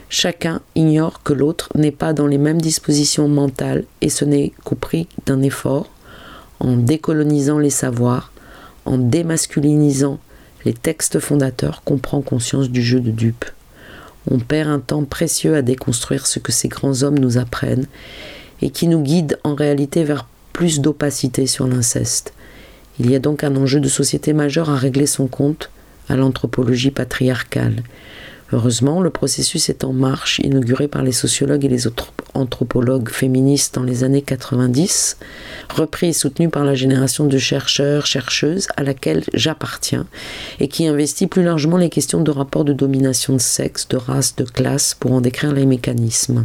Chacun 0.09 0.63
ignore 0.75 1.23
que 1.23 1.35
l'autre 1.35 1.69
n'est 1.75 1.91
pas 1.91 2.15
dans 2.15 2.27
les 2.27 2.39
mêmes 2.39 2.61
dispositions 2.61 3.29
mentales 3.29 3.85
et 4.01 4.09
ce 4.09 4.25
n'est 4.25 4.53
qu'au 4.65 4.77
prix 4.77 5.09
d'un 5.27 5.43
effort, 5.43 5.91
en 6.59 6.77
décolonisant 6.77 7.59
les 7.59 7.71
savoirs, 7.71 8.33
en 8.87 8.97
démasculinisant 8.97 10.19
les 10.65 10.73
textes 10.73 11.19
fondateurs 11.21 11.83
qu'on 11.85 11.99
prend 11.99 12.21
conscience 12.21 12.71
du 12.71 12.83
jeu 12.83 13.01
de 13.01 13.11
dupe. 13.11 13.45
On 14.31 14.39
perd 14.39 14.69
un 14.69 14.81
temps 14.81 15.05
précieux 15.05 15.55
à 15.55 15.63
déconstruire 15.63 16.27
ce 16.27 16.39
que 16.39 16.53
ces 16.53 16.69
grands 16.69 17.03
hommes 17.03 17.19
nous 17.19 17.39
apprennent 17.39 17.87
et 18.63 18.71
qui 18.71 18.87
nous 18.87 19.03
guide 19.03 19.39
en 19.45 19.55
réalité 19.55 20.05
vers 20.05 20.27
plus 20.53 20.81
d'opacité 20.81 21.47
sur 21.47 21.67
l'inceste. 21.67 22.35
Il 22.99 23.11
y 23.11 23.15
a 23.15 23.19
donc 23.19 23.45
un 23.45 23.57
enjeu 23.57 23.81
de 23.81 23.89
société 23.89 24.33
majeur 24.33 24.69
à 24.69 24.77
régler 24.77 25.07
son 25.07 25.27
compte 25.27 25.71
à 26.09 26.17
l'anthropologie 26.17 26.91
patriarcale. 26.91 27.83
Heureusement, 28.53 29.01
le 29.01 29.11
processus 29.11 29.69
est 29.69 29.85
en 29.85 29.93
marche, 29.93 30.41
inauguré 30.41 30.89
par 30.89 31.03
les 31.03 31.13
sociologues 31.13 31.65
et 31.65 31.69
les 31.69 31.87
anthropologues 32.35 33.09
féministes 33.09 33.77
dans 33.77 33.85
les 33.85 34.03
années 34.03 34.23
90, 34.23 35.19
repris 35.73 36.09
et 36.09 36.13
soutenu 36.13 36.49
par 36.49 36.65
la 36.65 36.75
génération 36.75 37.27
de 37.27 37.39
chercheurs, 37.39 38.07
chercheuses 38.07 38.67
à 38.77 38.83
laquelle 38.83 39.23
j'appartiens, 39.35 40.07
et 40.59 40.67
qui 40.67 40.89
investit 40.89 41.29
plus 41.29 41.45
largement 41.45 41.77
les 41.77 41.91
questions 41.91 42.23
de 42.23 42.31
rapport 42.33 42.65
de 42.65 42.73
domination 42.73 43.35
de 43.35 43.41
sexe, 43.41 43.87
de 43.87 43.97
race, 43.97 44.35
de 44.35 44.45
classe, 44.45 44.95
pour 44.95 45.13
en 45.13 45.21
décrire 45.21 45.53
les 45.53 45.67
mécanismes. 45.67 46.45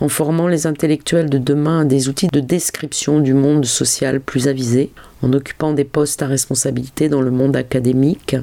En 0.00 0.08
formant 0.08 0.48
les 0.48 0.66
intellectuels 0.66 1.30
de 1.30 1.38
demain 1.38 1.82
à 1.82 1.84
des 1.84 2.08
outils 2.08 2.28
de 2.28 2.40
description 2.40 3.20
du 3.20 3.34
monde 3.34 3.66
social 3.66 4.20
plus 4.20 4.48
avisés, 4.48 4.90
en 5.22 5.32
occupant 5.32 5.74
des 5.74 5.84
postes 5.84 6.22
à 6.22 6.26
responsabilité 6.26 7.08
dans 7.08 7.20
le 7.20 7.30
monde 7.30 7.54
académique, 7.54 8.34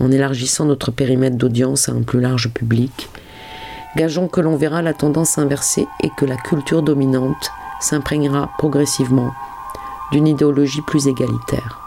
en 0.00 0.10
élargissant 0.10 0.64
notre 0.64 0.90
périmètre 0.90 1.36
d'audience 1.36 1.88
à 1.88 1.92
un 1.92 2.02
plus 2.02 2.20
large 2.20 2.50
public. 2.50 3.08
Gageons 3.96 4.28
que 4.28 4.40
l'on 4.40 4.56
verra 4.56 4.82
la 4.82 4.94
tendance 4.94 5.38
inversée 5.38 5.86
et 6.02 6.10
que 6.16 6.24
la 6.24 6.36
culture 6.36 6.82
dominante 6.82 7.50
s'imprégnera 7.80 8.50
progressivement 8.58 9.32
d'une 10.10 10.26
idéologie 10.26 10.82
plus 10.82 11.06
égalitaire. 11.06 11.83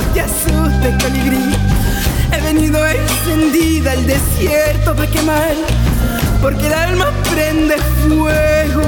No 0.00 0.12
te 0.12 0.20
asustes, 0.20 1.02
colibrí. 1.02 1.54
He 2.32 2.40
venido 2.40 2.84
encendida 2.86 3.92
al 3.92 4.06
desierto 4.06 4.94
para 4.94 5.10
quemar, 5.10 5.54
porque 6.40 6.66
el 6.66 6.74
alma 6.74 7.10
prende 7.30 7.76
fuego. 8.06 8.82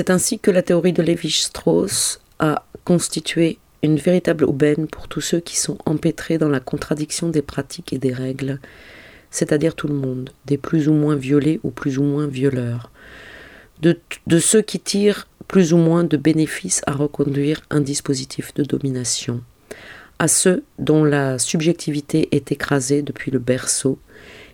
C'est 0.00 0.08
ainsi 0.08 0.38
que 0.38 0.50
la 0.50 0.62
théorie 0.62 0.94
de 0.94 1.02
Lévi-Strauss 1.02 2.22
a 2.38 2.64
constitué 2.86 3.58
une 3.82 3.96
véritable 3.96 4.44
aubaine 4.44 4.86
pour 4.86 5.08
tous 5.08 5.20
ceux 5.20 5.40
qui 5.40 5.58
sont 5.58 5.76
empêtrés 5.84 6.38
dans 6.38 6.48
la 6.48 6.58
contradiction 6.58 7.28
des 7.28 7.42
pratiques 7.42 7.92
et 7.92 7.98
des 7.98 8.14
règles, 8.14 8.60
c'est-à-dire 9.30 9.74
tout 9.74 9.88
le 9.88 9.94
monde, 9.94 10.30
des 10.46 10.56
plus 10.56 10.88
ou 10.88 10.94
moins 10.94 11.16
violés 11.16 11.60
ou 11.64 11.70
plus 11.70 11.98
ou 11.98 12.02
moins 12.02 12.26
violeurs, 12.26 12.90
de, 13.82 14.00
de 14.26 14.38
ceux 14.38 14.62
qui 14.62 14.80
tirent 14.80 15.28
plus 15.48 15.74
ou 15.74 15.76
moins 15.76 16.02
de 16.02 16.16
bénéfices 16.16 16.80
à 16.86 16.92
reconduire 16.92 17.60
un 17.68 17.82
dispositif 17.82 18.54
de 18.54 18.62
domination, 18.62 19.42
à 20.18 20.28
ceux 20.28 20.64
dont 20.78 21.04
la 21.04 21.38
subjectivité 21.38 22.34
est 22.34 22.52
écrasée 22.52 23.02
depuis 23.02 23.30
le 23.30 23.38
berceau 23.38 23.98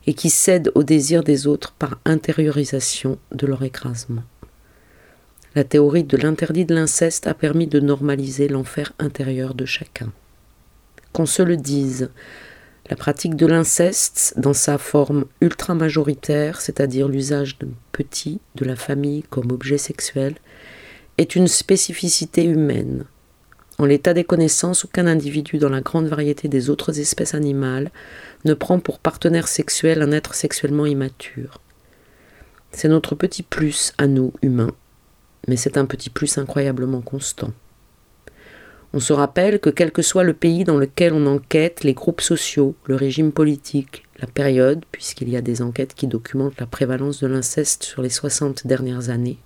et 0.08 0.14
qui 0.14 0.28
cèdent 0.28 0.72
au 0.74 0.82
désir 0.82 1.22
des 1.22 1.46
autres 1.46 1.72
par 1.78 2.00
intériorisation 2.04 3.16
de 3.30 3.46
leur 3.46 3.62
écrasement. 3.62 4.24
La 5.56 5.64
théorie 5.64 6.04
de 6.04 6.18
l'interdit 6.18 6.66
de 6.66 6.74
l'inceste 6.74 7.26
a 7.26 7.32
permis 7.32 7.66
de 7.66 7.80
normaliser 7.80 8.46
l'enfer 8.46 8.92
intérieur 8.98 9.54
de 9.54 9.64
chacun. 9.64 10.12
Qu'on 11.14 11.24
se 11.24 11.40
le 11.40 11.56
dise, 11.56 12.10
la 12.90 12.96
pratique 12.96 13.36
de 13.36 13.46
l'inceste, 13.46 14.34
dans 14.36 14.52
sa 14.52 14.76
forme 14.76 15.24
ultra-majoritaire, 15.40 16.60
c'est-à-dire 16.60 17.08
l'usage 17.08 17.56
de 17.56 17.68
petits 17.90 18.38
de 18.56 18.66
la 18.66 18.76
famille 18.76 19.22
comme 19.30 19.50
objet 19.50 19.78
sexuel, 19.78 20.34
est 21.16 21.36
une 21.36 21.48
spécificité 21.48 22.44
humaine. 22.44 23.06
En 23.78 23.86
l'état 23.86 24.12
des 24.12 24.24
connaissances, 24.24 24.84
aucun 24.84 25.06
individu 25.06 25.56
dans 25.56 25.70
la 25.70 25.80
grande 25.80 26.06
variété 26.06 26.48
des 26.48 26.68
autres 26.68 27.00
espèces 27.00 27.34
animales 27.34 27.90
ne 28.44 28.52
prend 28.52 28.78
pour 28.78 28.98
partenaire 28.98 29.48
sexuel 29.48 30.02
un 30.02 30.12
être 30.12 30.34
sexuellement 30.34 30.84
immature. 30.84 31.62
C'est 32.72 32.88
notre 32.88 33.14
petit 33.14 33.42
plus 33.42 33.94
à 33.96 34.06
nous, 34.06 34.34
humains, 34.42 34.74
mais 35.46 35.56
c'est 35.56 35.76
un 35.76 35.86
petit 35.86 36.10
plus 36.10 36.38
incroyablement 36.38 37.00
constant. 37.00 37.52
On 38.92 39.00
se 39.00 39.12
rappelle 39.12 39.60
que 39.60 39.70
quel 39.70 39.92
que 39.92 40.02
soit 40.02 40.24
le 40.24 40.32
pays 40.32 40.64
dans 40.64 40.78
lequel 40.78 41.12
on 41.12 41.26
enquête, 41.26 41.84
les 41.84 41.92
groupes 41.92 42.20
sociaux, 42.20 42.74
le 42.86 42.94
régime 42.94 43.32
politique, 43.32 44.04
la 44.20 44.26
période, 44.26 44.84
puisqu'il 44.90 45.28
y 45.28 45.36
a 45.36 45.42
des 45.42 45.60
enquêtes 45.60 45.94
qui 45.94 46.06
documentent 46.06 46.58
la 46.58 46.66
prévalence 46.66 47.20
de 47.20 47.26
l'inceste 47.26 47.82
sur 47.82 48.00
les 48.00 48.08
60 48.08 48.66
dernières 48.66 49.10
années, 49.10 49.38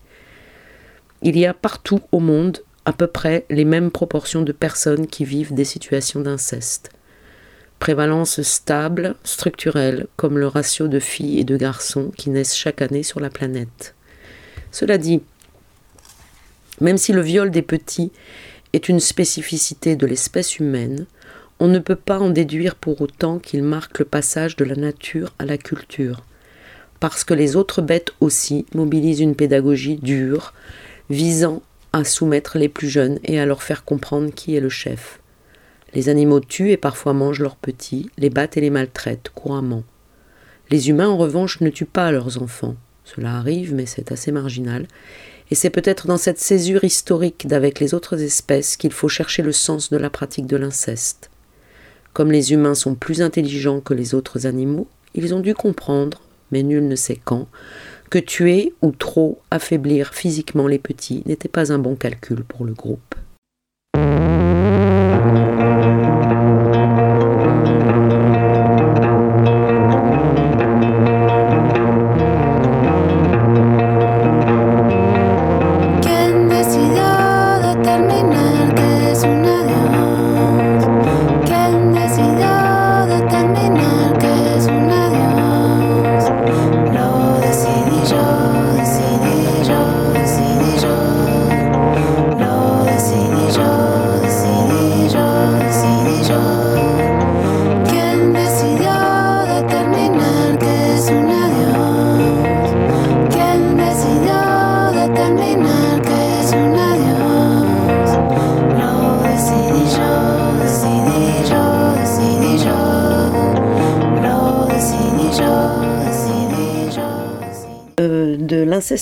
il 1.22 1.38
y 1.38 1.46
a 1.46 1.55
partout 1.55 2.01
au 2.12 2.20
monde 2.20 2.59
à 2.84 2.92
peu 2.92 3.07
près 3.07 3.44
les 3.51 3.64
mêmes 3.64 3.90
proportions 3.90 4.42
de 4.42 4.53
personnes 4.53 5.07
qui 5.07 5.24
vivent 5.24 5.53
des 5.53 5.64
situations 5.64 6.20
d'inceste. 6.20 6.90
Prévalence 7.78 8.42
stable, 8.42 9.14
structurelle, 9.24 10.07
comme 10.16 10.38
le 10.38 10.46
ratio 10.46 10.88
de 10.88 10.98
filles 10.98 11.40
et 11.40 11.44
de 11.44 11.57
garçons 11.57 12.11
qui 12.16 12.30
naissent 12.30 12.57
chaque 12.57 12.82
année 12.82 13.03
sur 13.03 13.20
la 13.20 13.30
planète. 13.30 13.94
Cela 14.70 14.98
dit, 14.98 15.22
même 16.81 16.99
si 16.99 17.12
le 17.12 17.20
viol 17.20 17.51
des 17.51 17.62
petits 17.62 18.12
est 18.72 18.89
une 18.89 19.01
spécificité 19.01 19.97
de 19.97 20.07
l'espèce 20.07 20.59
humaine, 20.59 21.07
on 21.59 21.68
ne 21.68 21.78
peut 21.78 21.97
pas 21.97 22.18
en 22.18 22.31
déduire 22.31 22.74
pour 22.74 23.01
autant 23.01 23.39
qu'il 23.39 23.62
marque 23.62 23.99
le 23.99 24.05
passage 24.05 24.57
de 24.57 24.64
la 24.64 24.76
nature 24.76 25.35
à 25.39 25.45
la 25.45 25.59
culture, 25.59 26.24
parce 27.01 27.24
que 27.24 27.35
les 27.35 27.57
autres 27.57 27.83
bêtes 27.83 28.12
aussi 28.20 28.66
mobilisent 28.74 29.20
une 29.20 29.35
pédagogie 29.35 29.97
dure, 29.97 30.55
visant 31.11 31.62
à 31.93 32.05
soumettre 32.05 32.57
les 32.57 32.68
plus 32.68 32.89
jeunes 32.89 33.18
et 33.24 33.41
à 33.41 33.47
leur 33.47 33.62
faire 33.62 33.85
comprendre 33.85 34.33
qui 34.33 34.57
est 34.57 34.61
le 34.61 34.68
chef. 34.68 35.20
Les 35.93 36.09
animaux 36.09 36.41
tuent 36.41 36.70
et 36.70 36.76
parfois 36.76 37.12
mangent 37.12 37.41
leurs 37.41 37.57
petits, 37.57 38.11
les 38.16 38.31
battent 38.31 38.57
et 38.57 38.61
les 38.61 38.70
maltraitent 38.70 39.31
couramment. 39.35 39.83
Les 40.70 40.89
humains, 40.89 41.09
en 41.09 41.16
revanche, 41.16 41.61
ne 41.61 41.68
tuent 41.68 41.85
pas 41.85 42.12
leurs 42.12 42.41
enfants. 42.41 42.76
Cela 43.05 43.35
arrive, 43.35 43.74
mais 43.74 43.87
c'est 43.87 44.12
assez 44.12 44.31
marginal, 44.31 44.87
Et 45.51 45.55
c'est 45.55 45.70
peut-être 45.70 46.07
dans 46.07 46.16
cette 46.16 46.38
césure 46.38 46.84
historique 46.84 47.46
d'avec 47.46 47.80
les 47.80 47.94
autres 47.94 48.22
espèces 48.22 48.76
qu'il 48.76 48.92
faut 48.92 49.09
chercher 49.09 49.42
le 49.42 49.53
sens 49.53 49.90
de 49.90 49.96
la 49.96 50.11
pratique 50.11 50.46
de 50.46 50.57
l'inceste. 50.57 51.30
Comme 52.12 52.30
les 52.30 52.53
humains 52.53 52.74
sont 52.74 52.94
plus 52.94 53.22
intelligents 53.22 53.80
que 53.80 53.94
les 53.94 54.14
autres 54.14 54.46
animaux, 54.46 54.88
ils 55.14 55.34
ont 55.34 55.40
dû 55.40 55.55
comprendre, 55.55 56.20
mais 56.53 56.62
nul 56.62 56.86
ne 56.86 56.96
sait 56.96 57.20
quand, 57.24 57.48
que 58.11 58.18
tuer 58.18 58.74
ou 58.82 58.92
trop 58.92 59.40
affaiblir 59.51 60.14
physiquement 60.14 60.66
les 60.66 60.78
petits 60.78 61.22
n'était 61.26 61.48
pas 61.48 61.72
un 61.72 61.78
bon 61.78 61.96
calcul 61.96 62.44
pour 62.44 62.64
le 62.64 62.72
groupe. 62.72 63.14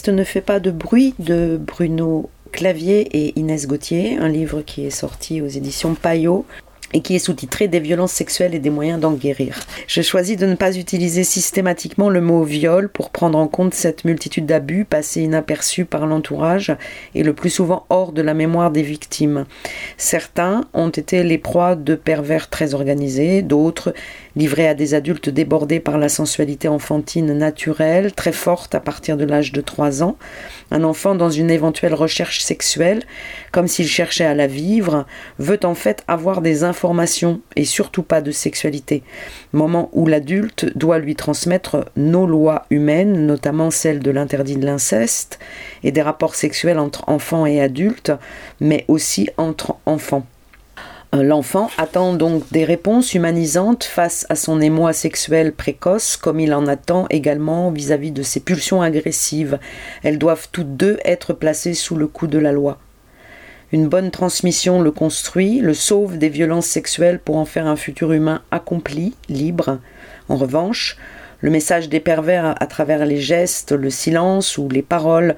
L'inceste 0.09 0.20
ne 0.20 0.24
fait 0.24 0.40
pas 0.40 0.59
de 0.59 0.70
bruit 0.70 1.14
de 1.18 1.61
Bruno 1.61 2.30
Clavier 2.50 3.09
et 3.12 3.38
Inès 3.38 3.66
Gauthier, 3.66 4.16
un 4.16 4.28
livre 4.28 4.62
qui 4.62 4.86
est 4.86 4.90
sorti 4.90 5.42
aux 5.42 5.48
éditions 5.48 5.94
Payot 5.94 6.46
et 6.94 7.02
qui 7.02 7.14
est 7.14 7.18
sous-titré 7.18 7.68
Des 7.68 7.80
violences 7.80 8.12
sexuelles 8.12 8.54
et 8.54 8.59
des 8.59 8.70
moyens 8.70 8.98
d'en 9.00 9.12
guérir. 9.12 9.61
J'ai 9.86 10.02
choisi 10.02 10.36
de 10.36 10.46
ne 10.46 10.54
pas 10.54 10.76
utiliser 10.76 11.24
systématiquement 11.24 12.09
le 12.09 12.22
mot 12.22 12.42
viol 12.42 12.88
pour 12.88 13.11
prendre 13.11 13.36
en 13.36 13.48
compte 13.48 13.74
cette 13.74 14.06
multitude 14.06 14.46
d'abus 14.46 14.86
passés 14.86 15.20
inaperçus 15.20 15.84
par 15.84 16.06
l'entourage 16.06 16.74
et 17.14 17.22
le 17.22 17.34
plus 17.34 17.50
souvent 17.50 17.84
hors 17.90 18.12
de 18.12 18.22
la 18.22 18.32
mémoire 18.32 18.70
des 18.70 18.82
victimes. 18.82 19.44
Certains 19.98 20.64
ont 20.72 20.88
été 20.88 21.22
les 21.22 21.38
proies 21.38 21.76
de 21.76 21.94
pervers 21.94 22.48
très 22.48 22.72
organisés, 22.72 23.42
d'autres 23.42 23.92
livrés 24.39 24.68
à 24.68 24.74
des 24.74 24.95
adultes 24.95 25.28
débordés 25.28 25.80
par 25.80 25.99
la 25.99 26.09
sensualité 26.09 26.68
enfantine 26.68 27.36
naturelle, 27.36 28.12
très 28.12 28.32
forte 28.32 28.76
à 28.76 28.80
partir 28.80 29.16
de 29.16 29.24
l'âge 29.24 29.53
de 29.53 29.61
3 29.61 30.05
ans. 30.05 30.16
Un 30.70 30.84
enfant 30.84 31.16
dans 31.16 31.28
une 31.28 31.51
éventuelle 31.51 31.93
recherche 31.93 32.41
sexuelle, 32.41 33.03
comme 33.51 33.66
s'il 33.66 33.89
cherchait 33.89 34.24
à 34.24 34.34
la 34.34 34.47
vivre, 34.47 35.07
veut 35.41 35.59
en 35.64 35.74
fait 35.74 36.05
avoir 36.07 36.41
des 36.41 36.62
informations 36.62 37.41
et 37.57 37.64
surtout 37.64 38.05
pas 38.05 38.20
de 38.20 38.30
sexualité. 38.30 39.03
Moment 39.53 39.91
où 39.93 40.07
l'adulte 40.07 40.66
doit 40.76 41.01
lui 41.01 41.16
transmettre 41.16 41.86
nos 41.97 42.26
lois 42.26 42.66
humaines, 42.70 43.26
notamment 43.26 43.72
celles 43.72 44.01
de 44.01 44.12
l'interdit 44.12 44.57
de 44.57 44.64
l'inceste 44.64 45.41
et 45.82 45.91
des 45.91 46.03
rapports 46.03 46.36
sexuels 46.36 46.78
entre 46.78 47.09
enfants 47.09 47.45
et 47.45 47.61
adultes, 47.61 48.12
mais 48.61 48.84
aussi 48.86 49.30
entre 49.36 49.74
enfants. 49.84 50.24
Euh, 51.14 51.22
l'enfant 51.22 51.70
attend 51.78 52.12
donc 52.12 52.44
des 52.52 52.64
réponses 52.64 53.14
humanisantes 53.14 53.84
face 53.84 54.26
à 54.28 54.34
son 54.34 54.61
émoi 54.61 54.92
sexuel 54.92 55.52
précoce, 55.52 56.18
comme 56.18 56.38
il 56.38 56.52
en 56.52 56.66
attend 56.66 57.06
également 57.09 57.70
vis-à-vis 57.70 58.11
de 58.11 58.22
ses 58.22 58.40
pulsions 58.40 58.82
agressives. 58.82 59.59
Elles 60.02 60.18
doivent 60.18 60.48
toutes 60.52 60.76
deux 60.76 60.98
être 61.04 61.32
placées 61.32 61.74
sous 61.74 61.96
le 61.96 62.09
coup 62.09 62.26
de 62.26 62.38
la 62.38 62.52
loi. 62.52 62.78
Une 63.72 63.88
bonne 63.88 64.11
transmission 64.11 64.80
le 64.82 64.90
construit, 64.90 65.61
le 65.61 65.74
sauve 65.74 66.18
des 66.18 66.28
violences 66.28 66.66
sexuelles 66.66 67.20
pour 67.20 67.36
en 67.36 67.44
faire 67.44 67.66
un 67.66 67.76
futur 67.76 68.12
humain 68.12 68.42
accompli, 68.50 69.14
libre. 69.28 69.78
En 70.28 70.36
revanche, 70.36 70.96
le 71.40 71.50
message 71.50 71.88
des 71.88 72.00
pervers 72.00 72.54
à 72.61 72.66
travers 72.66 73.06
les 73.06 73.18
gestes, 73.18 73.72
le 73.72 73.90
silence 73.90 74.59
ou 74.59 74.68
les 74.68 74.82
paroles 74.82 75.36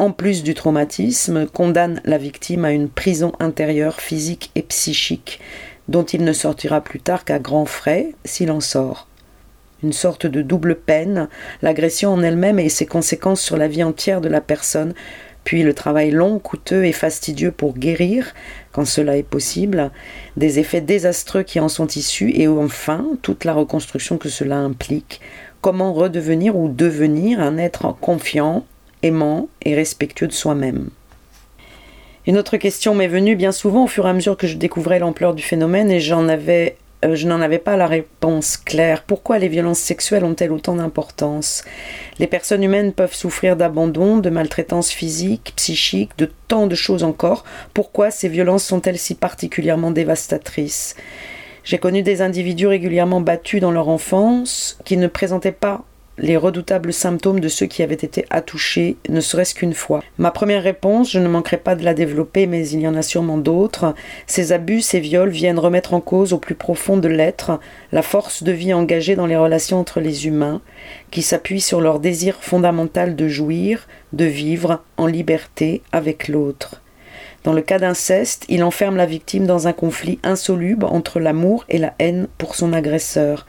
en 0.00 0.12
plus 0.12 0.42
du 0.42 0.54
traumatisme, 0.54 1.46
condamne 1.46 2.00
la 2.06 2.16
victime 2.16 2.64
à 2.64 2.72
une 2.72 2.88
prison 2.88 3.32
intérieure 3.38 4.00
physique 4.00 4.50
et 4.54 4.62
psychique, 4.62 5.40
dont 5.88 6.04
il 6.04 6.24
ne 6.24 6.32
sortira 6.32 6.80
plus 6.80 7.00
tard 7.00 7.26
qu'à 7.26 7.38
grands 7.38 7.66
frais 7.66 8.14
s'il 8.24 8.50
en 8.50 8.60
sort. 8.60 9.08
Une 9.82 9.92
sorte 9.92 10.24
de 10.24 10.40
double 10.40 10.76
peine, 10.76 11.28
l'agression 11.60 12.14
en 12.14 12.22
elle-même 12.22 12.58
et 12.58 12.70
ses 12.70 12.86
conséquences 12.86 13.42
sur 13.42 13.58
la 13.58 13.68
vie 13.68 13.82
entière 13.82 14.22
de 14.22 14.30
la 14.30 14.40
personne, 14.40 14.94
puis 15.44 15.62
le 15.62 15.74
travail 15.74 16.10
long, 16.10 16.38
coûteux 16.38 16.86
et 16.86 16.92
fastidieux 16.92 17.52
pour 17.52 17.74
guérir, 17.74 18.32
quand 18.72 18.86
cela 18.86 19.18
est 19.18 19.22
possible, 19.22 19.90
des 20.38 20.58
effets 20.58 20.80
désastreux 20.80 21.42
qui 21.42 21.60
en 21.60 21.68
sont 21.68 21.88
issus, 21.88 22.32
et 22.34 22.48
enfin 22.48 23.06
toute 23.20 23.44
la 23.44 23.52
reconstruction 23.52 24.16
que 24.16 24.30
cela 24.30 24.56
implique, 24.56 25.20
comment 25.60 25.92
redevenir 25.92 26.56
ou 26.56 26.70
devenir 26.70 27.40
un 27.40 27.58
être 27.58 27.94
confiant, 28.00 28.64
aimant 29.02 29.48
et 29.62 29.74
respectueux 29.74 30.26
de 30.26 30.32
soi-même. 30.32 30.90
Une 32.26 32.36
autre 32.36 32.58
question 32.58 32.94
m'est 32.94 33.08
venue 33.08 33.34
bien 33.34 33.50
souvent 33.50 33.84
au 33.84 33.86
fur 33.86 34.06
et 34.06 34.10
à 34.10 34.12
mesure 34.12 34.36
que 34.36 34.46
je 34.46 34.56
découvrais 34.56 34.98
l'ampleur 34.98 35.34
du 35.34 35.42
phénomène 35.42 35.90
et 35.90 36.00
j'en 36.00 36.28
avais, 36.28 36.76
euh, 37.04 37.14
je 37.14 37.26
n'en 37.26 37.40
avais 37.40 37.58
pas 37.58 37.78
la 37.78 37.86
réponse 37.86 38.58
claire. 38.58 39.04
Pourquoi 39.04 39.38
les 39.38 39.48
violences 39.48 39.78
sexuelles 39.78 40.24
ont-elles 40.24 40.52
autant 40.52 40.76
d'importance? 40.76 41.64
Les 42.18 42.26
personnes 42.26 42.62
humaines 42.62 42.92
peuvent 42.92 43.14
souffrir 43.14 43.56
d'abandon, 43.56 44.18
de 44.18 44.28
maltraitance 44.28 44.90
physique, 44.90 45.54
psychique, 45.56 46.10
de 46.18 46.30
tant 46.46 46.66
de 46.66 46.74
choses 46.74 47.04
encore. 47.04 47.44
Pourquoi 47.72 48.10
ces 48.10 48.28
violences 48.28 48.64
sont-elles 48.64 48.98
si 48.98 49.14
particulièrement 49.14 49.90
dévastatrices? 49.90 50.94
J'ai 51.64 51.78
connu 51.78 52.02
des 52.02 52.22
individus 52.22 52.66
régulièrement 52.66 53.20
battus 53.20 53.60
dans 53.60 53.70
leur 53.70 53.88
enfance 53.88 54.78
qui 54.84 54.96
ne 54.96 55.06
présentaient 55.06 55.52
pas 55.52 55.84
les 56.20 56.36
redoutables 56.36 56.92
symptômes 56.92 57.40
de 57.40 57.48
ceux 57.48 57.66
qui 57.66 57.82
avaient 57.82 57.94
été 57.94 58.26
attouchés, 58.30 58.96
ne 59.08 59.20
serait-ce 59.20 59.54
qu'une 59.54 59.74
fois. 59.74 60.02
Ma 60.18 60.30
première 60.30 60.62
réponse, 60.62 61.10
je 61.10 61.18
ne 61.18 61.28
manquerai 61.28 61.56
pas 61.56 61.74
de 61.74 61.84
la 61.84 61.94
développer, 61.94 62.46
mais 62.46 62.68
il 62.68 62.80
y 62.80 62.88
en 62.88 62.94
a 62.94 63.02
sûrement 63.02 63.38
d'autres. 63.38 63.94
Ces 64.26 64.52
abus, 64.52 64.82
ces 64.82 65.00
viols 65.00 65.30
viennent 65.30 65.58
remettre 65.58 65.94
en 65.94 66.00
cause 66.00 66.32
au 66.32 66.38
plus 66.38 66.54
profond 66.54 66.98
de 66.98 67.08
l'être 67.08 67.58
la 67.90 68.02
force 68.02 68.42
de 68.42 68.52
vie 68.52 68.74
engagée 68.74 69.16
dans 69.16 69.26
les 69.26 69.36
relations 69.36 69.80
entre 69.80 70.00
les 70.00 70.26
humains, 70.26 70.60
qui 71.10 71.22
s'appuie 71.22 71.60
sur 71.60 71.80
leur 71.80 71.98
désir 71.98 72.36
fondamental 72.40 73.16
de 73.16 73.28
jouir, 73.28 73.88
de 74.12 74.26
vivre 74.26 74.82
en 74.96 75.06
liberté 75.06 75.82
avec 75.92 76.28
l'autre. 76.28 76.82
Dans 77.42 77.54
le 77.54 77.62
cas 77.62 77.78
d'inceste, 77.78 78.44
il 78.50 78.62
enferme 78.62 78.96
la 78.96 79.06
victime 79.06 79.46
dans 79.46 79.66
un 79.66 79.72
conflit 79.72 80.18
insoluble 80.22 80.84
entre 80.84 81.20
l'amour 81.20 81.64
et 81.70 81.78
la 81.78 81.94
haine 81.98 82.28
pour 82.36 82.54
son 82.54 82.74
agresseur. 82.74 83.46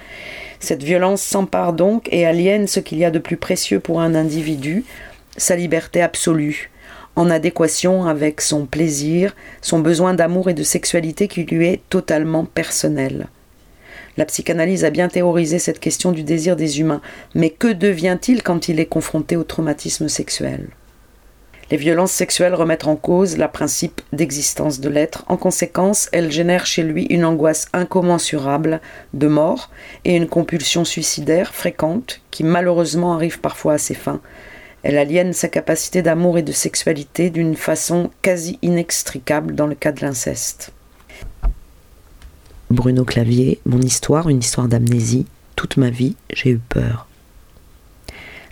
Cette 0.62 0.84
violence 0.84 1.24
s'empare 1.24 1.74
donc 1.74 2.08
et 2.12 2.26
aliène 2.26 2.68
ce 2.68 2.80
qu'il 2.80 3.00
y 3.00 3.06
a 3.06 3.10
de 3.10 3.18
plus 3.18 3.36
précieux 3.36 3.80
pour 3.80 4.00
un 4.00 4.14
individu, 4.14 4.86
sa 5.36 5.56
liberté 5.56 6.04
absolue, 6.04 6.70
en 7.16 7.32
adéquation 7.32 8.06
avec 8.06 8.42
son 8.42 8.68
plaisir, 8.68 9.36
son 9.62 9.80
besoin 9.80 10.14
d'amour 10.14 10.52
et 10.52 10.54
de 10.54 10.62
sexualité 10.62 11.28
qui 11.28 11.46
lui 11.46 11.68
est 11.68 11.82
totalement 11.90 12.46
personnel. 12.46 13.28
La 14.18 14.26
psychanalyse 14.26 14.86
a 14.86 14.92
bien 14.92 15.08
théorisé 15.08 15.58
cette 15.58 15.80
question 15.80 16.12
du 16.12 16.22
désir 16.22 16.56
des 16.56 16.80
humains, 16.80 17.02
mais 17.34 17.50
que 17.50 17.74
devient-il 17.74 18.44
quand 18.44 18.70
il 18.70 18.80
est 18.80 18.86
confronté 18.86 19.38
au 19.38 19.44
traumatisme 19.44 20.10
sexuel? 20.10 20.68
Les 21.72 21.78
violences 21.78 22.12
sexuelles 22.12 22.54
remettent 22.54 22.86
en 22.86 22.98
cause 22.98 23.38
le 23.38 23.48
principe 23.48 24.02
d'existence 24.12 24.82
de 24.82 24.90
l'être. 24.90 25.24
En 25.28 25.38
conséquence, 25.38 26.10
elles 26.12 26.30
génèrent 26.30 26.66
chez 26.66 26.84
lui 26.84 27.06
une 27.06 27.24
angoisse 27.24 27.68
incommensurable 27.72 28.82
de 29.14 29.28
mort 29.28 29.70
et 30.04 30.18
une 30.18 30.28
compulsion 30.28 30.84
suicidaire 30.84 31.56
fréquente 31.56 32.20
qui 32.30 32.44
malheureusement 32.44 33.14
arrive 33.14 33.40
parfois 33.40 33.74
à 33.74 33.78
ses 33.78 33.94
fins. 33.94 34.20
Elle 34.84 34.98
aliène 34.98 35.32
sa 35.32 35.48
capacité 35.48 36.02
d'amour 36.02 36.38
et 36.38 36.44
de 36.44 36.52
sexualité 36.52 37.30
d'une 37.30 37.56
façon 37.56 38.10
quasi 38.22 38.60
inextricable 38.62 39.56
dans 39.56 39.68
le 39.68 39.76
cas 39.76 39.94
de 39.94 40.02
l'inceste. 40.02 40.74
Bruno 42.70 43.06
Clavier, 43.06 43.62
mon 43.66 43.82
histoire, 43.82 44.28
une 44.28 44.40
histoire 44.40 44.68
d'amnésie. 44.68 45.26
Toute 45.56 45.78
ma 45.78 45.90
vie, 45.90 46.18
j'ai 46.34 46.50
eu 46.50 46.58
peur. 46.58 47.08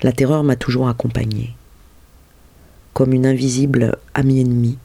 La 0.04 0.14
terreur 0.14 0.44
m'a 0.46 0.56
toujours 0.56 0.88
accompagnée 0.88 1.56
comme 3.00 3.14
une 3.14 3.26
invisible 3.26 3.96
amie 4.14 4.42
ennemie, 4.42 4.78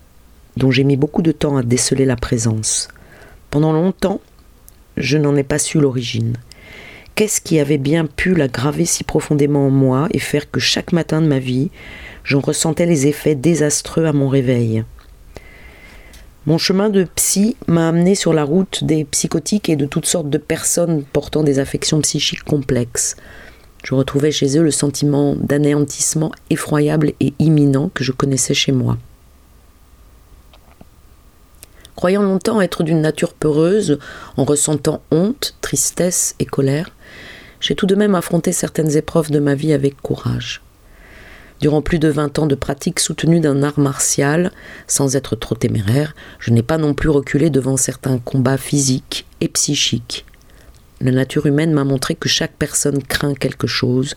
dont 0.57 0.71
j'ai 0.71 0.85
mis 0.85 0.97
beaucoup 0.97 1.21
de 1.21 1.33
temps 1.33 1.57
à 1.57 1.65
déceler 1.65 2.05
la 2.05 2.15
présence. 2.15 2.87
Pendant 3.51 3.73
longtemps, 3.73 4.21
je 4.97 5.19
n'en 5.19 5.35
ai 5.35 5.43
pas 5.43 5.59
su 5.59 5.81
l'origine. 5.81 6.37
Qu'est-ce 7.17 7.41
qui 7.41 7.59
avait 7.59 7.77
bien 7.77 8.07
pu 8.07 8.37
la 8.37 8.47
graver 8.47 8.85
si 8.85 9.03
profondément 9.03 9.67
en 9.67 9.71
moi 9.71 10.07
et 10.13 10.21
faire 10.21 10.49
que 10.49 10.61
chaque 10.61 10.93
matin 10.93 11.23
de 11.23 11.27
ma 11.27 11.41
vie, 11.41 11.73
j'en 12.23 12.39
ressentais 12.39 12.87
les 12.87 13.09
effets 13.09 13.35
désastreux 13.35 14.05
à 14.05 14.13
mon 14.13 14.29
réveil? 14.29 14.85
Mon 16.47 16.57
chemin 16.57 16.91
de 16.91 17.09
psy 17.17 17.57
m'a 17.67 17.89
amené 17.89 18.15
sur 18.15 18.33
la 18.33 18.45
route 18.45 18.85
des 18.85 19.03
psychotiques 19.03 19.69
et 19.69 19.75
de 19.75 19.87
toutes 19.87 20.07
sortes 20.07 20.31
de 20.31 20.39
personnes 20.39 21.03
portant 21.03 21.43
des 21.43 21.59
affections 21.59 22.01
psychiques 22.01 22.45
complexes. 22.45 23.17
Je 23.85 23.95
retrouvais 23.95 24.33
chez 24.33 24.59
eux 24.59 24.63
le 24.63 24.71
sentiment 24.71 25.37
d'anéantissement 25.37 26.33
effroyable 26.49 27.13
et 27.21 27.35
imminent 27.39 27.91
que 27.93 28.03
je 28.03 28.13
connaissais 28.13 28.55
chez 28.55 28.73
moi. 28.73 28.97
Croyant 31.95 32.23
longtemps 32.23 32.63
être 32.63 32.83
d'une 32.83 33.03
nature 33.03 33.35
peureuse, 33.35 33.99
en 34.37 34.45
ressentant 34.45 35.03
honte, 35.11 35.55
tristesse 35.61 36.35
et 36.41 36.47
colère, 36.47 36.91
j'ai 37.61 37.75
tout 37.75 37.87
de 37.87 37.95
même 37.95 38.15
affronté 38.15 38.53
certaines 38.53 38.97
épreuves 38.97 39.31
de 39.31 39.39
ma 39.39 39.55
vie 39.55 39.73
avec 39.73 40.01
courage. 40.01 40.63
Durant 41.61 41.83
plus 41.83 41.99
de 41.99 42.09
vingt 42.09 42.39
ans 42.39 42.47
de 42.47 42.55
pratique 42.55 43.01
soutenue 43.01 43.41
d'un 43.41 43.63
art 43.63 43.79
martial, 43.79 44.51
sans 44.87 45.15
être 45.15 45.37
trop 45.37 45.55
téméraire, 45.55 46.15
je 46.39 46.51
n'ai 46.51 46.63
pas 46.63 46.79
non 46.79 46.95
plus 46.95 47.11
reculé 47.11 47.49
devant 47.49 47.77
certains 47.77 48.19
combats 48.19 48.59
physiques 48.59 49.27
et 49.41 49.49
psychiques. 49.49 50.25
La 51.01 51.11
nature 51.11 51.47
humaine 51.47 51.73
m'a 51.73 51.85
montré 51.85 52.15
que 52.15 52.29
chaque 52.29 52.55
personne 52.59 53.03
craint 53.03 53.35
quelque 53.35 53.67
chose, 53.67 54.15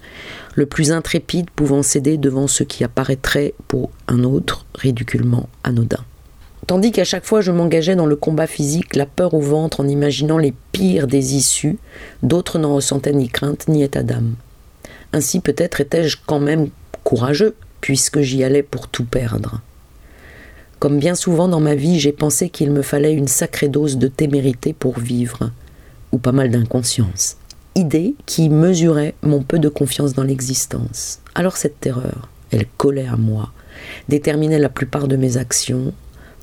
le 0.56 0.66
plus 0.66 0.92
intrépide 0.92 1.50
pouvant 1.50 1.84
céder 1.84 2.18
devant 2.18 2.48
ce 2.48 2.64
qui 2.64 2.84
apparaîtrait 2.84 3.54
pour 3.68 3.90
un 4.08 4.24
autre 4.24 4.66
ridiculement 4.76 5.50
anodin. 5.64 6.04
Tandis 6.68 6.92
qu'à 6.92 7.06
chaque 7.06 7.26
fois 7.26 7.42
je 7.42 7.52
m'engageais 7.52 7.96
dans 7.96 8.06
le 8.06 8.16
combat 8.16 8.48
physique, 8.48 8.96
la 8.96 9.06
peur 9.06 9.34
au 9.34 9.40
ventre 9.40 9.80
en 9.80 9.88
imaginant 9.88 10.38
les 10.38 10.54
pires 10.72 11.08
des 11.08 11.36
issues, 11.36 11.78
d'autres 12.24 12.60
n'en 12.60 12.76
ressentaient 12.76 13.14
ni 13.14 13.30
crainte 13.30 13.68
ni 13.68 13.84
état 13.84 14.04
d'âme. 14.04 14.36
Ainsi 15.14 15.40
peut-être 15.40 15.82
étais-je 15.82 16.18
quand 16.26 16.40
même 16.40 16.70
courageux, 17.04 17.56
puisque 17.80 18.20
j'y 18.20 18.44
allais 18.44 18.64
pour 18.64 18.90
tout 18.90 19.06
perdre. 19.06 19.62
Comme 20.80 21.00
bien 21.00 21.16
souvent 21.16 21.48
dans 21.48 21.62
ma 21.62 21.74
vie, 21.74 22.00
j'ai 22.00 22.12
pensé 22.12 22.50
qu'il 22.50 22.72
me 22.72 22.82
fallait 22.82 23.14
une 23.14 23.30
sacrée 23.30 23.70
dose 23.70 23.98
de 23.98 24.08
témérité 24.08 24.74
pour 24.74 25.00
vivre 25.00 25.52
ou 26.12 26.18
pas 26.18 26.32
mal 26.32 26.50
d'inconscience. 26.50 27.38
Idée 27.76 28.16
qui 28.26 28.50
mesurait 28.50 29.16
mon 29.22 29.44
peu 29.44 29.60
de 29.60 29.70
confiance 29.70 30.14
dans 30.14 30.24
l'existence. 30.24 31.20
Alors 31.36 31.58
cette 31.58 31.80
terreur, 31.80 32.30
elle 32.52 32.66
collait 32.78 33.08
à 33.08 33.18
moi, 33.18 33.52
déterminait 34.10 34.60
la 34.60 34.70
plupart 34.70 35.08
de 35.08 35.16
mes 35.16 35.38
actions, 35.38 35.94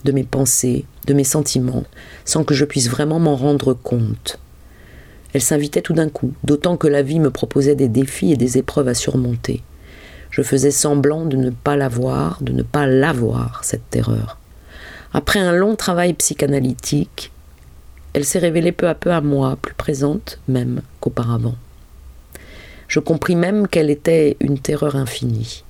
de 0.04 0.12
mes 0.12 0.24
pensées, 0.24 0.84
de 1.06 1.14
mes 1.14 1.24
sentiments, 1.24 1.84
sans 2.24 2.44
que 2.44 2.54
je 2.54 2.64
puisse 2.64 2.88
vraiment 2.88 3.18
m'en 3.18 3.36
rendre 3.36 3.74
compte. 3.74 4.38
Elle 5.32 5.42
s'invitait 5.42 5.82
tout 5.82 5.94
d'un 5.94 6.08
coup, 6.08 6.32
d'autant 6.44 6.76
que 6.76 6.86
la 6.86 7.02
vie 7.02 7.18
me 7.18 7.30
proposait 7.30 7.74
des 7.74 7.88
défis 7.88 8.32
et 8.32 8.36
des 8.36 8.56
épreuves 8.58 8.88
à 8.88 8.94
surmonter. 8.94 9.62
Je 10.30 10.42
faisais 10.42 10.70
semblant 10.70 11.24
de 11.26 11.36
ne 11.36 11.50
pas 11.50 11.76
la 11.76 11.88
voir, 11.88 12.38
de 12.42 12.52
ne 12.52 12.62
pas 12.62 12.86
l'avoir, 12.86 13.64
cette 13.64 13.88
terreur. 13.90 14.38
Après 15.12 15.40
un 15.40 15.52
long 15.52 15.76
travail 15.76 16.12
psychanalytique, 16.14 17.32
elle 18.14 18.24
s'est 18.24 18.38
révélée 18.38 18.72
peu 18.72 18.88
à 18.88 18.94
peu 18.94 19.10
à 19.12 19.20
moi, 19.20 19.58
plus 19.60 19.74
présente 19.74 20.38
même 20.48 20.82
qu'auparavant. 21.00 21.56
Je 22.88 23.00
compris 23.00 23.34
même 23.34 23.66
qu'elle 23.66 23.90
était 23.90 24.36
une 24.40 24.58
terreur 24.58 24.94
infinie. 24.94 25.64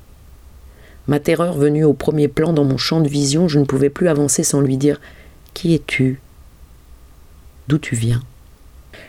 Ma 1.06 1.20
terreur 1.20 1.54
venue 1.54 1.84
au 1.84 1.94
premier 1.94 2.28
plan 2.28 2.52
dans 2.52 2.64
mon 2.64 2.76
champ 2.76 3.00
de 3.00 3.08
vision, 3.08 3.48
je 3.48 3.58
ne 3.58 3.64
pouvais 3.64 3.90
plus 3.90 4.08
avancer 4.08 4.42
sans 4.42 4.60
lui 4.60 4.76
dire 4.76 5.00
Qui 5.54 5.74
es-tu? 5.74 6.20
D'où 7.68 7.78
tu 7.78 7.94
viens? 7.94 8.22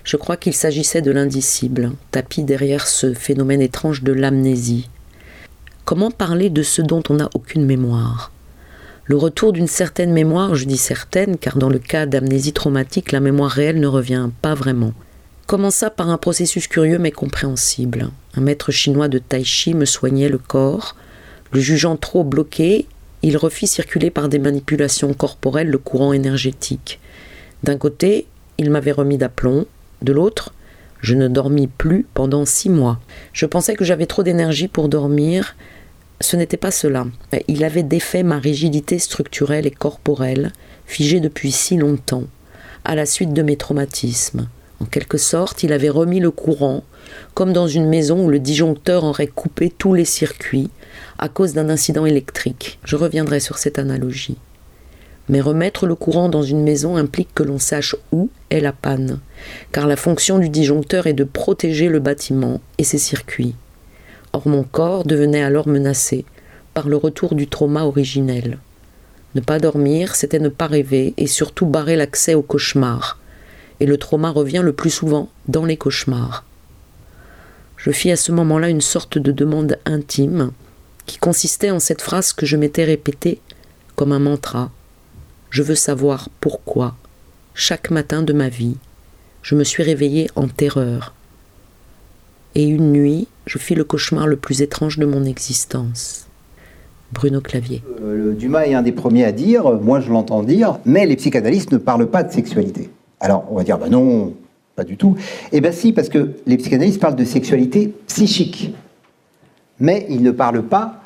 Je 0.05 0.15
crois 0.17 0.37
qu'il 0.37 0.53
s'agissait 0.53 1.01
de 1.01 1.11
l'indicible, 1.11 1.91
tapis 2.11 2.43
derrière 2.43 2.87
ce 2.87 3.13
phénomène 3.13 3.61
étrange 3.61 4.01
de 4.01 4.13
l'amnésie. 4.13 4.89
Comment 5.83 6.11
parler 6.11 6.49
de 6.49 6.63
ce 6.63 6.81
dont 6.81 7.03
on 7.09 7.15
n'a 7.15 7.29
aucune 7.33 7.65
mémoire? 7.65 8.31
Le 9.07 9.17
retour 9.17 9.53
d'une 9.53 9.67
certaine 9.67 10.11
mémoire, 10.11 10.55
je 10.55 10.65
dis 10.65 10.77
certaine, 10.77 11.37
car 11.37 11.57
dans 11.57 11.69
le 11.69 11.77
cas 11.77 12.07
d'amnésie 12.07 12.53
traumatique, 12.53 13.11
la 13.11 13.19
mémoire 13.19 13.51
réelle 13.51 13.79
ne 13.79 13.85
revient 13.85 14.29
pas 14.41 14.55
vraiment, 14.55 14.93
commença 15.45 15.91
par 15.91 16.09
un 16.09 16.17
processus 16.17 16.67
curieux 16.67 16.97
mais 16.97 17.11
compréhensible? 17.11 18.09
Un 18.33 18.41
maître 18.41 18.71
chinois 18.71 19.07
de 19.07 19.19
tai 19.19 19.43
chi 19.43 19.75
me 19.75 19.85
soignait 19.85 20.27
le 20.27 20.39
corps. 20.39 20.95
Le 21.51 21.59
jugeant 21.59 21.97
trop 21.97 22.23
bloqué, 22.23 22.87
il 23.21 23.37
refit 23.37 23.67
circuler 23.67 24.09
par 24.09 24.27
des 24.27 24.39
manipulations 24.39 25.13
corporelles 25.13 25.69
le 25.69 25.77
courant 25.77 26.11
énergétique. 26.11 26.99
D'un 27.63 27.77
côté, 27.77 28.25
il 28.57 28.71
m'avait 28.71 28.91
remis 28.91 29.19
d'aplomb, 29.19 29.67
de 30.01 30.13
l'autre, 30.13 30.51
je 31.01 31.13
ne 31.13 31.27
dormis 31.27 31.67
plus 31.67 32.07
pendant 32.15 32.45
six 32.45 32.69
mois. 32.69 32.99
Je 33.33 33.45
pensais 33.45 33.75
que 33.75 33.85
j'avais 33.85 34.07
trop 34.07 34.23
d'énergie 34.23 34.67
pour 34.67 34.89
dormir, 34.89 35.55
ce 36.21 36.35
n'était 36.35 36.57
pas 36.57 36.71
cela. 36.71 37.05
Il 37.47 37.63
avait 37.63 37.83
défait 37.83 38.23
ma 38.23 38.39
rigidité 38.39 38.99
structurelle 38.99 39.67
et 39.67 39.71
corporelle, 39.71 40.53
figée 40.85 41.19
depuis 41.19 41.51
si 41.51 41.77
longtemps, 41.77 42.23
à 42.83 42.95
la 42.95 43.05
suite 43.05 43.33
de 43.33 43.41
mes 43.41 43.57
traumatismes. 43.57 44.47
En 44.79 44.85
quelque 44.85 45.17
sorte, 45.17 45.63
il 45.63 45.73
avait 45.73 45.89
remis 45.89 46.19
le 46.19 46.31
courant, 46.31 46.83
comme 47.33 47.53
dans 47.53 47.67
une 47.67 47.87
maison 47.87 48.25
où 48.25 48.29
le 48.29 48.39
disjoncteur 48.39 49.03
aurait 49.03 49.27
coupé 49.27 49.69
tous 49.69 49.93
les 49.93 50.05
circuits 50.05 50.69
à 51.17 51.29
cause 51.29 51.53
d'un 51.53 51.69
incident 51.69 52.05
électrique. 52.05 52.79
Je 52.83 52.95
reviendrai 52.95 53.39
sur 53.39 53.57
cette 53.57 53.79
analogie. 53.79 54.37
Mais 55.27 55.41
remettre 55.41 55.87
le 55.87 55.95
courant 55.95 56.29
dans 56.29 56.43
une 56.43 56.61
maison 56.61 56.97
implique 56.97 57.33
que 57.33 57.43
l'on 57.43 57.57
sache 57.57 57.95
où 58.11 58.29
est 58.51 58.59
la 58.59 58.73
panne, 58.73 59.19
car 59.71 59.87
la 59.87 59.95
fonction 59.95 60.37
du 60.37 60.49
disjoncteur 60.49 61.07
est 61.07 61.13
de 61.13 61.23
protéger 61.23 61.87
le 61.87 61.99
bâtiment 61.99 62.61
et 62.77 62.83
ses 62.83 62.99
circuits. 62.99 63.55
Or 64.35 64.49
mon 64.49 64.63
corps 64.63 65.05
devenait 65.05 65.43
alors 65.43 65.65
menacé 65.65 66.25
par 66.73 66.89
le 66.89 66.97
retour 66.97 67.35
du 67.35 67.47
trauma 67.47 67.85
originel. 67.85 68.57
Ne 69.33 69.39
pas 69.39 69.59
dormir, 69.59 70.13
c'était 70.13 70.39
ne 70.39 70.49
pas 70.49 70.67
rêver 70.67 71.13
et 71.15 71.25
surtout 71.25 71.65
barrer 71.65 71.95
l'accès 71.95 72.33
aux 72.33 72.41
cauchemars. 72.41 73.17
Et 73.79 73.85
le 73.85 73.97
trauma 73.97 74.31
revient 74.31 74.61
le 74.61 74.73
plus 74.73 74.89
souvent 74.89 75.29
dans 75.47 75.63
les 75.63 75.77
cauchemars. 75.77 76.43
Je 77.77 77.91
fis 77.91 78.11
à 78.11 78.17
ce 78.17 78.33
moment-là 78.33 78.67
une 78.67 78.81
sorte 78.81 79.17
de 79.17 79.31
demande 79.31 79.77
intime 79.85 80.51
qui 81.05 81.17
consistait 81.17 81.71
en 81.71 81.79
cette 81.79 82.01
phrase 82.01 82.33
que 82.33 82.45
je 82.45 82.57
m'étais 82.57 82.83
répétée 82.83 83.39
comme 83.95 84.11
un 84.11 84.19
mantra. 84.19 84.69
Je 85.49 85.63
veux 85.63 85.75
savoir 85.75 86.27
pourquoi, 86.41 86.97
chaque 87.53 87.89
matin 87.89 88.21
de 88.21 88.33
ma 88.33 88.49
vie, 88.49 88.75
je 89.43 89.55
me 89.55 89.63
suis 89.63 89.83
réveillée 89.83 90.29
en 90.35 90.49
terreur. 90.49 91.14
Et 92.55 92.63
une 92.63 92.93
nuit, 92.93 93.27
je 93.45 93.57
fis 93.57 93.75
le 93.75 93.83
cauchemar 93.83 94.27
le 94.27 94.37
plus 94.37 94.61
étrange 94.61 94.97
de 94.97 95.05
mon 95.05 95.25
existence. 95.25 96.27
Bruno 97.11 97.41
Clavier. 97.41 97.83
Euh, 98.01 98.33
Dumas 98.33 98.65
est 98.65 98.73
un 98.73 98.81
des 98.81 98.93
premiers 98.93 99.25
à 99.25 99.33
dire, 99.33 99.69
moi 99.81 99.99
je 99.99 100.09
l'entends 100.09 100.41
dire, 100.41 100.79
mais 100.85 101.05
les 101.05 101.17
psychanalystes 101.17 101.71
ne 101.71 101.77
parlent 101.77 102.09
pas 102.09 102.23
de 102.23 102.31
sexualité. 102.31 102.89
Alors 103.19 103.45
on 103.51 103.55
va 103.55 103.63
dire, 103.63 103.77
ben 103.77 103.89
non, 103.89 104.33
pas 104.75 104.85
du 104.85 104.95
tout. 104.95 105.15
Eh 105.51 105.59
bien 105.59 105.71
si, 105.71 105.91
parce 105.91 106.09
que 106.09 106.31
les 106.45 106.57
psychanalystes 106.57 106.99
parlent 106.99 107.15
de 107.15 107.25
sexualité 107.25 107.93
psychique, 108.07 108.73
mais 109.79 110.05
ils 110.09 110.23
ne 110.23 110.31
parlent 110.31 110.63
pas 110.63 111.01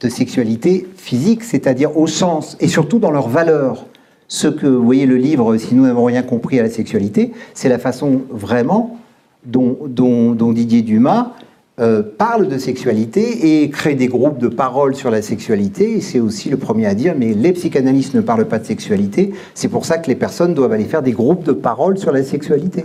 de 0.00 0.08
sexualité 0.08 0.88
physique, 0.96 1.42
c'est-à-dire 1.42 1.96
au 1.96 2.06
sens, 2.06 2.56
et 2.60 2.68
surtout 2.68 2.98
dans 2.98 3.10
leurs 3.10 3.28
valeurs. 3.28 3.86
Ce 4.28 4.48
que, 4.48 4.66
vous 4.66 4.84
voyez 4.84 5.06
le 5.06 5.16
livre, 5.16 5.56
si 5.58 5.74
nous 5.74 5.82
n'avons 5.82 6.04
rien 6.04 6.22
compris 6.22 6.58
à 6.58 6.62
la 6.62 6.70
sexualité, 6.70 7.32
c'est 7.54 7.68
la 7.68 7.78
façon 7.78 8.22
vraiment 8.30 8.98
dont, 9.44 10.52
Didier 10.52 10.82
Dumas 10.82 11.32
euh, 11.80 12.02
parle 12.02 12.48
de 12.48 12.58
sexualité 12.58 13.62
et 13.62 13.70
crée 13.70 13.94
des 13.94 14.06
groupes 14.06 14.38
de 14.38 14.48
parole 14.48 14.94
sur 14.94 15.10
la 15.10 15.22
sexualité. 15.22 16.00
C'est 16.00 16.20
aussi 16.20 16.50
le 16.50 16.56
premier 16.56 16.86
à 16.86 16.94
dire, 16.94 17.14
mais 17.16 17.32
les 17.32 17.52
psychanalystes 17.52 18.14
ne 18.14 18.20
parlent 18.20 18.48
pas 18.48 18.58
de 18.58 18.66
sexualité. 18.66 19.32
C'est 19.54 19.68
pour 19.68 19.86
ça 19.86 19.98
que 19.98 20.08
les 20.08 20.14
personnes 20.14 20.54
doivent 20.54 20.72
aller 20.72 20.84
faire 20.84 21.02
des 21.02 21.12
groupes 21.12 21.44
de 21.44 21.52
parole 21.52 21.98
sur 21.98 22.12
la 22.12 22.22
sexualité. 22.22 22.84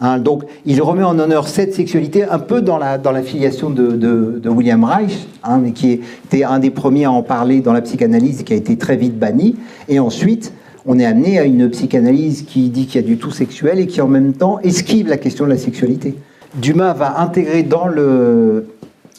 Hein, 0.00 0.18
donc, 0.18 0.42
il 0.66 0.82
remet 0.82 1.04
en 1.04 1.18
honneur 1.18 1.48
cette 1.48 1.72
sexualité 1.72 2.24
un 2.24 2.38
peu 2.38 2.60
dans 2.60 2.78
la, 2.78 2.98
dans 2.98 3.14
filiation 3.22 3.70
de, 3.70 3.92
de, 3.92 4.48
William 4.48 4.82
Reich, 4.84 5.26
hein, 5.44 5.62
qui 5.74 6.00
était 6.26 6.44
un 6.44 6.58
des 6.58 6.70
premiers 6.70 7.04
à 7.04 7.12
en 7.12 7.22
parler 7.22 7.60
dans 7.60 7.72
la 7.72 7.80
psychanalyse 7.80 8.40
et 8.40 8.44
qui 8.44 8.52
a 8.52 8.56
été 8.56 8.76
très 8.76 8.96
vite 8.96 9.18
banni. 9.18 9.56
Et 9.88 10.00
ensuite, 10.00 10.52
on 10.86 10.98
est 10.98 11.04
amené 11.04 11.38
à 11.38 11.44
une 11.44 11.68
psychanalyse 11.70 12.42
qui 12.42 12.68
dit 12.68 12.86
qu'il 12.86 13.00
y 13.00 13.04
a 13.04 13.06
du 13.06 13.16
tout 13.16 13.30
sexuel 13.30 13.78
et 13.78 13.86
qui 13.86 14.00
en 14.00 14.08
même 14.08 14.32
temps 14.32 14.58
esquive 14.60 15.08
la 15.08 15.16
question 15.16 15.44
de 15.44 15.50
la 15.50 15.58
sexualité. 15.58 16.14
Dumas 16.56 16.92
va 16.92 17.20
intégrer 17.20 17.62
dans 17.62 17.88
le, 17.88 18.66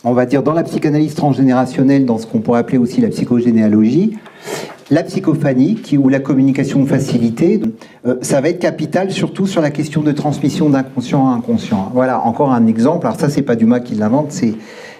la 0.03 0.63
psychanalyse 0.63 1.15
transgénérationnelle, 1.15 2.05
dans 2.05 2.17
ce 2.17 2.27
qu'on 2.27 2.39
pourrait 2.39 2.59
appeler 2.59 2.77
aussi 2.77 3.01
la 3.01 3.09
psychogénéalogie, 3.09 4.17
la 4.91 5.03
psychophanie, 5.03 5.75
qui, 5.75 5.97
ou 5.97 6.09
la 6.09 6.19
communication 6.19 6.85
facilitée, 6.85 7.59
euh, 8.05 8.15
ça 8.21 8.39
va 8.39 8.49
être 8.49 8.59
capital 8.59 9.11
surtout 9.11 9.47
sur 9.47 9.61
la 9.61 9.71
question 9.71 10.01
de 10.01 10.11
transmission 10.11 10.69
d'inconscient 10.69 11.27
à 11.27 11.33
inconscient. 11.33 11.89
Voilà, 11.93 12.21
encore 12.21 12.51
un 12.51 12.67
exemple. 12.67 13.07
Alors 13.07 13.19
ça, 13.19 13.29
c'est 13.29 13.41
pas 13.41 13.55
Dumas 13.55 13.79
qui 13.79 13.95
l'invente, 13.95 14.31
c'est 14.31 14.53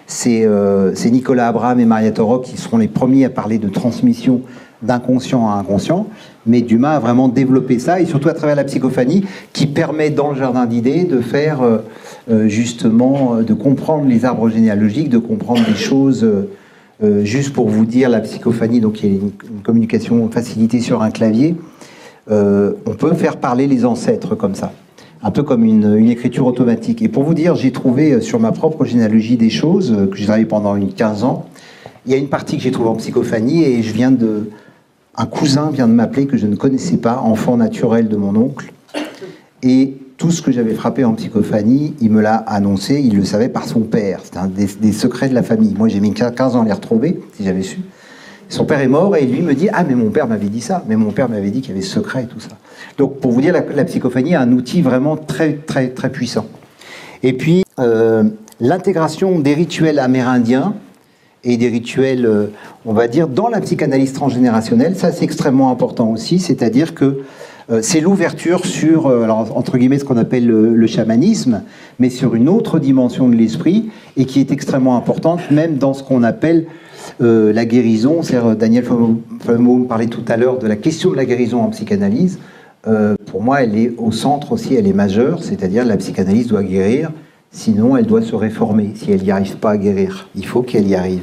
c'est 0.08 0.44
euh, 0.44 0.92
Nicolas 1.10 1.48
Abraham 1.48 1.80
et 1.80 1.84
Maria 1.84 2.12
Toro 2.12 2.38
qui 2.38 2.56
seront 2.56 2.78
les 2.78 2.86
premiers 2.88 3.24
à 3.24 3.30
parler 3.30 3.58
de 3.58 3.68
transmission 3.68 4.42
d'inconscient 4.82 5.50
à 5.50 5.54
inconscient. 5.54 6.06
Mais 6.46 6.62
Dumas 6.62 6.96
a 6.96 6.98
vraiment 6.98 7.28
développé 7.28 7.78
ça, 7.78 8.00
et 8.00 8.06
surtout 8.06 8.28
à 8.28 8.34
travers 8.34 8.56
la 8.56 8.64
psychophanie, 8.64 9.24
qui 9.52 9.66
permet 9.66 10.10
dans 10.10 10.30
le 10.30 10.36
jardin 10.36 10.66
d'idées 10.66 11.04
de 11.04 11.20
faire 11.20 11.60
euh, 11.62 12.48
justement 12.48 13.36
de 13.36 13.54
comprendre 13.54 14.06
les 14.06 14.24
arbres 14.24 14.48
généalogiques, 14.48 15.08
de 15.08 15.18
comprendre 15.18 15.64
des 15.66 15.76
choses. 15.76 16.26
juste 17.22 17.52
pour 17.52 17.68
vous 17.68 17.84
dire, 17.84 18.08
la 18.08 18.20
psychophanie, 18.20 18.80
donc 18.80 19.02
il 19.02 19.10
y 19.10 19.14
a 19.14 19.20
une, 19.20 19.30
communication 19.62 20.28
facilitée 20.30 20.80
sur 20.80 21.02
un 21.02 21.10
clavier. 21.10 21.54
on 22.30 22.94
peut 22.98 23.14
faire 23.14 23.36
parler 23.36 23.66
les 23.66 23.84
ancêtres 23.84 24.34
comme 24.34 24.54
ça 24.54 24.72
un 25.22 25.30
peu 25.30 25.42
comme 25.42 25.64
une, 25.64 26.08
écriture 26.08 26.46
automatique. 26.46 27.02
Et 27.02 27.08
pour 27.08 27.24
vous 27.24 27.34
dire, 27.34 27.56
j'ai 27.56 27.72
trouvé 27.72 28.12
euh, 28.12 28.20
sur 28.20 28.38
ma 28.38 28.52
propre 28.52 28.84
généalogie 28.84 29.36
des 29.36 29.50
choses 29.50 29.92
euh, 29.92 30.06
que 30.06 30.16
j'ai 30.16 30.24
travaillé 30.24 30.46
pendant 30.46 30.76
une 30.76 30.92
15 30.92 31.24
ans. 31.24 31.46
Il 32.06 32.12
y 32.12 32.14
a 32.14 32.18
une 32.18 32.28
partie 32.28 32.56
que 32.56 32.62
j'ai 32.62 32.70
trouvée 32.70 32.88
en 32.88 32.94
psychophanie 32.94 33.64
et 33.64 33.82
je 33.82 33.92
viens 33.92 34.12
de. 34.12 34.50
Un 35.18 35.26
cousin 35.26 35.70
vient 35.70 35.88
de 35.88 35.92
m'appeler 35.92 36.26
que 36.26 36.36
je 36.36 36.46
ne 36.46 36.56
connaissais 36.56 36.98
pas, 36.98 37.20
enfant 37.20 37.56
naturel 37.56 38.08
de 38.08 38.16
mon 38.16 38.36
oncle. 38.36 38.72
Et 39.62 39.96
tout 40.18 40.30
ce 40.30 40.42
que 40.42 40.52
j'avais 40.52 40.74
frappé 40.74 41.04
en 41.04 41.14
psychophanie, 41.14 41.94
il 42.00 42.10
me 42.10 42.20
l'a 42.20 42.36
annoncé, 42.36 43.00
il 43.00 43.16
le 43.16 43.24
savait 43.24 43.48
par 43.48 43.64
son 43.64 43.80
père. 43.80 44.20
C'est 44.24 44.36
un 44.36 44.46
des, 44.46 44.92
secrets 44.92 45.28
de 45.28 45.34
la 45.34 45.42
famille. 45.42 45.74
Moi, 45.76 45.88
j'ai 45.88 46.00
mis 46.00 46.12
15 46.12 46.56
ans 46.56 46.62
à 46.62 46.64
les 46.64 46.72
retrouver, 46.72 47.20
si 47.34 47.44
j'avais 47.44 47.62
su. 47.62 47.78
Son 48.48 48.64
père 48.64 48.80
est 48.80 48.88
mort 48.88 49.16
et 49.16 49.26
lui 49.26 49.40
me 49.40 49.54
dit 49.54 49.68
Ah, 49.72 49.84
mais 49.84 49.94
mon 49.94 50.10
père 50.10 50.28
m'avait 50.28 50.48
dit 50.48 50.60
ça, 50.60 50.84
mais 50.86 50.96
mon 50.96 51.10
père 51.10 51.28
m'avait 51.28 51.50
dit 51.50 51.62
qu'il 51.62 51.70
y 51.70 51.72
avait 51.76 51.84
secret 51.84 52.24
et 52.24 52.26
tout 52.26 52.38
ça. 52.38 52.50
Donc, 52.98 53.18
pour 53.18 53.32
vous 53.32 53.40
dire, 53.40 53.52
la, 53.52 53.84
psychophanie 53.84 54.32
est 54.32 54.36
un 54.36 54.52
outil 54.52 54.82
vraiment 54.82 55.16
très, 55.16 55.54
très, 55.54 55.88
très 55.88 56.10
puissant. 56.10 56.46
Et 57.22 57.32
puis, 57.32 57.64
euh, 57.80 58.24
l'intégration 58.60 59.38
des 59.40 59.54
rituels 59.54 59.98
amérindiens 59.98 60.74
et 61.46 61.56
des 61.56 61.68
rituels, 61.68 62.26
euh, 62.26 62.46
on 62.84 62.92
va 62.92 63.08
dire, 63.08 63.28
dans 63.28 63.48
la 63.48 63.60
psychanalyse 63.60 64.12
transgénérationnelle, 64.12 64.96
ça 64.96 65.12
c'est 65.12 65.24
extrêmement 65.24 65.70
important 65.70 66.10
aussi, 66.10 66.38
c'est-à-dire 66.38 66.94
que 66.94 67.22
euh, 67.70 67.80
c'est 67.82 68.00
l'ouverture 68.00 68.66
sur, 68.66 69.08
alors, 69.08 69.56
entre 69.56 69.78
guillemets, 69.78 69.98
ce 69.98 70.04
qu'on 70.04 70.18
appelle 70.18 70.46
le, 70.46 70.86
chamanisme, 70.86 71.62
mais 71.98 72.10
sur 72.10 72.34
une 72.34 72.48
autre 72.48 72.78
dimension 72.78 73.28
de 73.28 73.34
l'esprit, 73.34 73.90
et 74.18 74.26
qui 74.26 74.40
est 74.40 74.52
extrêmement 74.52 74.96
importante, 74.96 75.50
même 75.50 75.78
dans 75.78 75.94
ce 75.94 76.02
qu'on 76.02 76.22
appelle 76.22 76.66
euh, 77.20 77.52
la 77.52 77.64
guérison. 77.64 78.20
Euh, 78.32 78.54
Daniel 78.54 78.84
Famo 79.40 79.84
parlait 79.84 80.06
tout 80.06 80.24
à 80.28 80.36
l'heure 80.36 80.58
de 80.58 80.66
la 80.66 80.76
question 80.76 81.10
de 81.10 81.16
la 81.16 81.24
guérison 81.24 81.62
en 81.62 81.70
psychanalyse. 81.70 82.38
Euh, 82.86 83.14
pour 83.26 83.42
moi, 83.42 83.62
elle 83.62 83.76
est 83.76 83.92
au 83.98 84.12
centre 84.12 84.52
aussi, 84.52 84.74
elle 84.74 84.86
est 84.86 84.92
majeure, 84.92 85.42
c'est-à-dire 85.42 85.84
la 85.84 85.96
psychanalyse 85.96 86.48
doit 86.48 86.62
guérir, 86.62 87.10
sinon 87.50 87.96
elle 87.96 88.06
doit 88.06 88.22
se 88.22 88.34
réformer 88.34 88.92
si 88.94 89.12
elle 89.12 89.22
n'y 89.22 89.30
arrive 89.30 89.56
pas 89.56 89.72
à 89.72 89.76
guérir. 89.76 90.28
Il 90.36 90.46
faut 90.46 90.62
qu'elle 90.62 90.86
y 90.86 90.94
arrive. 90.94 91.22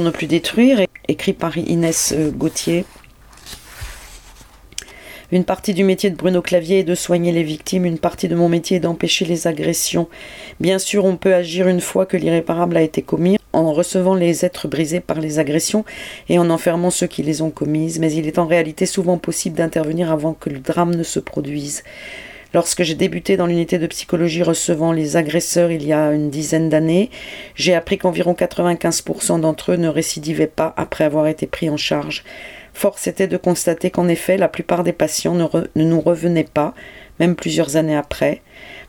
Ne 0.00 0.10
plus 0.10 0.26
détruire, 0.26 0.80
écrit 1.08 1.32
par 1.32 1.56
Inès 1.58 2.12
euh, 2.16 2.30
Gauthier. 2.30 2.84
Une 5.32 5.44
partie 5.44 5.74
du 5.74 5.82
métier 5.82 6.10
de 6.10 6.16
Bruno 6.16 6.40
Clavier 6.40 6.80
est 6.80 6.84
de 6.84 6.94
soigner 6.94 7.32
les 7.32 7.42
victimes, 7.42 7.84
une 7.84 7.98
partie 7.98 8.28
de 8.28 8.36
mon 8.36 8.48
métier 8.48 8.76
est 8.76 8.80
d'empêcher 8.80 9.24
les 9.24 9.48
agressions. 9.48 10.08
Bien 10.60 10.78
sûr, 10.78 11.04
on 11.04 11.16
peut 11.16 11.34
agir 11.34 11.66
une 11.66 11.80
fois 11.80 12.06
que 12.06 12.16
l'irréparable 12.16 12.76
a 12.76 12.82
été 12.82 13.02
commis, 13.02 13.36
en 13.52 13.72
recevant 13.72 14.14
les 14.14 14.44
êtres 14.44 14.68
brisés 14.68 15.00
par 15.00 15.18
les 15.18 15.38
agressions 15.40 15.84
et 16.28 16.38
en 16.38 16.48
enfermant 16.48 16.90
ceux 16.90 17.08
qui 17.08 17.24
les 17.24 17.42
ont 17.42 17.50
commises, 17.50 17.98
mais 17.98 18.12
il 18.12 18.28
est 18.28 18.38
en 18.38 18.46
réalité 18.46 18.86
souvent 18.86 19.18
possible 19.18 19.56
d'intervenir 19.56 20.12
avant 20.12 20.34
que 20.34 20.48
le 20.48 20.60
drame 20.60 20.94
ne 20.94 21.02
se 21.02 21.18
produise. 21.18 21.82
Lorsque 22.54 22.84
j'ai 22.84 22.94
débuté 22.94 23.36
dans 23.36 23.46
l'unité 23.46 23.78
de 23.78 23.86
psychologie 23.86 24.42
recevant 24.42 24.92
les 24.92 25.16
agresseurs 25.16 25.70
il 25.70 25.84
y 25.84 25.92
a 25.92 26.12
une 26.12 26.30
dizaine 26.30 26.68
d'années, 26.68 27.10
j'ai 27.56 27.74
appris 27.74 27.98
qu'environ 27.98 28.34
95% 28.34 29.40
d'entre 29.40 29.72
eux 29.72 29.76
ne 29.76 29.88
récidivaient 29.88 30.46
pas 30.46 30.74
après 30.76 31.04
avoir 31.04 31.26
été 31.26 31.46
pris 31.46 31.68
en 31.68 31.76
charge. 31.76 32.22
Force 32.74 33.06
était 33.06 33.26
de 33.26 33.38
constater 33.38 33.90
qu'en 33.90 34.06
effet, 34.06 34.36
la 34.36 34.48
plupart 34.48 34.84
des 34.84 34.92
patients 34.92 35.34
ne, 35.34 35.46
nous 35.82 36.00
revenaient 36.00 36.44
pas, 36.44 36.74
même 37.18 37.34
plusieurs 37.34 37.76
années 37.76 37.96
après. 37.96 38.42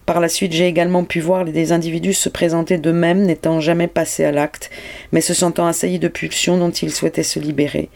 Par 0.06 0.20
la 0.20 0.28
suite, 0.28 0.52
j'ai 0.52 0.68
également 0.68 1.06
pu 1.06 1.22
voir 1.22 1.46
des 1.46 1.72
individus 1.72 2.14
se 2.14 2.28
présenter 2.28 2.78
d'eux-mêmes, 2.78 3.24
n'étant 3.24 3.62
jamais 3.62 3.88
passés 3.88 4.26
à 4.26 4.34
l'acte, 4.34 4.70
mais 5.14 5.22
se 5.22 5.34
sentant 5.34 5.68
assaillis 5.68 6.00
de 6.00 6.10
pulsions 6.10 6.58
dont 6.58 6.72
ils 6.72 6.94
souhaitaient 6.94 7.24
se 7.24 7.40
libérer. 7.40 7.90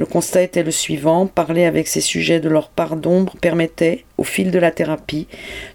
Le 0.00 0.06
constat 0.06 0.40
était 0.40 0.62
le 0.62 0.70
suivant, 0.70 1.26
parler 1.26 1.66
avec 1.66 1.86
ces 1.86 2.00
sujets 2.00 2.40
de 2.40 2.48
leur 2.48 2.70
part 2.70 2.96
d'ombre 2.96 3.36
permettait, 3.38 4.06
au 4.16 4.24
fil 4.24 4.50
de 4.50 4.58
la 4.58 4.70
thérapie, 4.70 5.26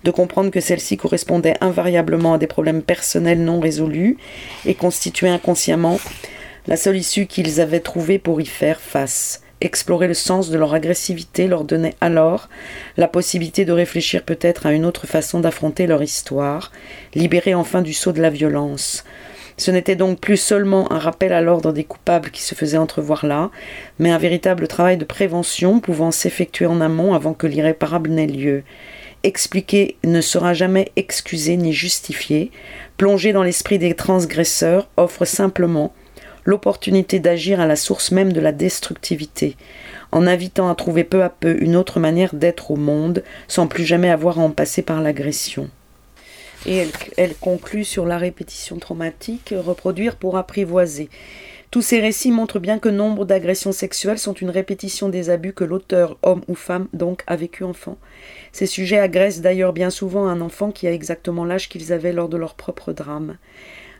de 0.03 0.09
comprendre 0.09 0.49
que 0.49 0.61
celle-ci 0.61 0.97
correspondait 0.97 1.53
invariablement 1.61 2.33
à 2.33 2.39
des 2.39 2.47
problèmes 2.47 2.81
personnels 2.81 3.43
non 3.43 3.59
résolus 3.59 4.17
et 4.65 4.73
constituait 4.73 5.29
inconsciemment 5.29 5.99
la 6.65 6.75
seule 6.75 6.97
issue 6.97 7.27
qu'ils 7.27 7.61
avaient 7.61 7.81
trouvée 7.81 8.17
pour 8.17 8.41
y 8.41 8.47
faire 8.47 8.79
face. 8.81 9.43
Explorer 9.61 10.07
le 10.07 10.15
sens 10.15 10.49
de 10.49 10.57
leur 10.57 10.73
agressivité 10.73 11.45
leur 11.45 11.63
donnait 11.63 11.93
alors 12.01 12.49
la 12.97 13.07
possibilité 13.07 13.63
de 13.63 13.73
réfléchir 13.73 14.23
peut-être 14.23 14.65
à 14.65 14.73
une 14.73 14.85
autre 14.85 15.05
façon 15.05 15.39
d'affronter 15.39 15.85
leur 15.85 16.01
histoire, 16.01 16.71
libérer 17.13 17.53
enfin 17.53 17.83
du 17.83 17.93
sceau 17.93 18.11
de 18.11 18.23
la 18.23 18.31
violence. 18.31 19.03
Ce 19.57 19.71
n'était 19.71 19.95
donc 19.95 20.19
plus 20.19 20.37
seulement 20.37 20.91
un 20.91 20.99
rappel 20.99 21.31
à 21.31 21.41
l'ordre 21.41 21.71
des 21.71 21.85
coupables 21.85 22.29
qui 22.29 22.41
se 22.41 22.55
faisait 22.55 22.77
entrevoir 22.77 23.25
là, 23.25 23.51
mais 23.99 24.11
un 24.11 24.17
véritable 24.17 24.67
travail 24.67 24.97
de 24.97 25.05
prévention 25.05 25.79
pouvant 25.79 26.11
s'effectuer 26.11 26.65
en 26.65 26.81
amont 26.81 27.13
avant 27.13 27.33
que 27.33 27.47
l'irréparable 27.47 28.09
n'ait 28.09 28.27
lieu. 28.27 28.63
Expliquer 29.23 29.97
ne 30.03 30.21
sera 30.21 30.53
jamais 30.53 30.91
excusé 30.97 31.55
ni 31.55 31.73
justifié. 31.73 32.51
Plonger 32.97 33.33
dans 33.33 33.43
l'esprit 33.43 33.79
des 33.79 33.95
transgresseurs 33.95 34.89
offre 34.97 35.25
simplement 35.25 35.93
l'opportunité 36.43 37.19
d'agir 37.19 37.59
à 37.59 37.65
la 37.65 37.75
source 37.75 38.11
même 38.11 38.31
de 38.31 38.39
la 38.39 38.51
destructivité, 38.51 39.57
en 40.11 40.27
invitant 40.27 40.69
à 40.69 40.75
trouver 40.75 41.03
peu 41.03 41.23
à 41.23 41.29
peu 41.29 41.57
une 41.59 41.75
autre 41.75 41.99
manière 41.99 42.35
d'être 42.35 42.71
au 42.71 42.75
monde, 42.75 43.23
sans 43.47 43.67
plus 43.67 43.83
jamais 43.83 44.11
avoir 44.11 44.37
à 44.37 44.43
en 44.43 44.51
passer 44.51 44.83
par 44.83 45.01
l'agression. 45.01 45.69
Et 46.67 46.87
elle, 47.17 47.35
conclut 47.35 47.85
sur 47.85 48.05
la 48.05 48.17
répétition 48.17 48.77
traumatique, 48.77 49.53
reproduire 49.55 50.15
pour 50.15 50.37
apprivoiser. 50.37 51.09
Tous 51.69 51.81
ces 51.81 51.99
récits 51.99 52.31
montrent 52.31 52.59
bien 52.59 52.79
que 52.79 52.89
nombre 52.89 53.25
d'agressions 53.25 53.71
sexuelles 53.71 54.17
sont 54.17 54.33
une 54.33 54.49
répétition 54.49 55.09
des 55.09 55.29
abus 55.29 55.53
que 55.53 55.63
l'auteur, 55.63 56.17
homme 56.23 56.41
ou 56.47 56.55
femme, 56.55 56.87
donc, 56.93 57.23
a 57.27 57.35
vécu 57.35 57.63
enfant. 57.63 57.97
Ces 58.51 58.65
sujets 58.65 58.99
agressent 58.99 59.41
d'ailleurs 59.41 59.73
bien 59.73 59.89
souvent 59.89 60.27
un 60.27 60.41
enfant 60.41 60.71
qui 60.71 60.87
a 60.87 60.93
exactement 60.93 61.45
l'âge 61.45 61.69
qu'ils 61.69 61.91
avaient 61.91 62.13
lors 62.13 62.29
de 62.29 62.37
leur 62.37 62.55
propre 62.55 62.93
drame. 62.93 63.37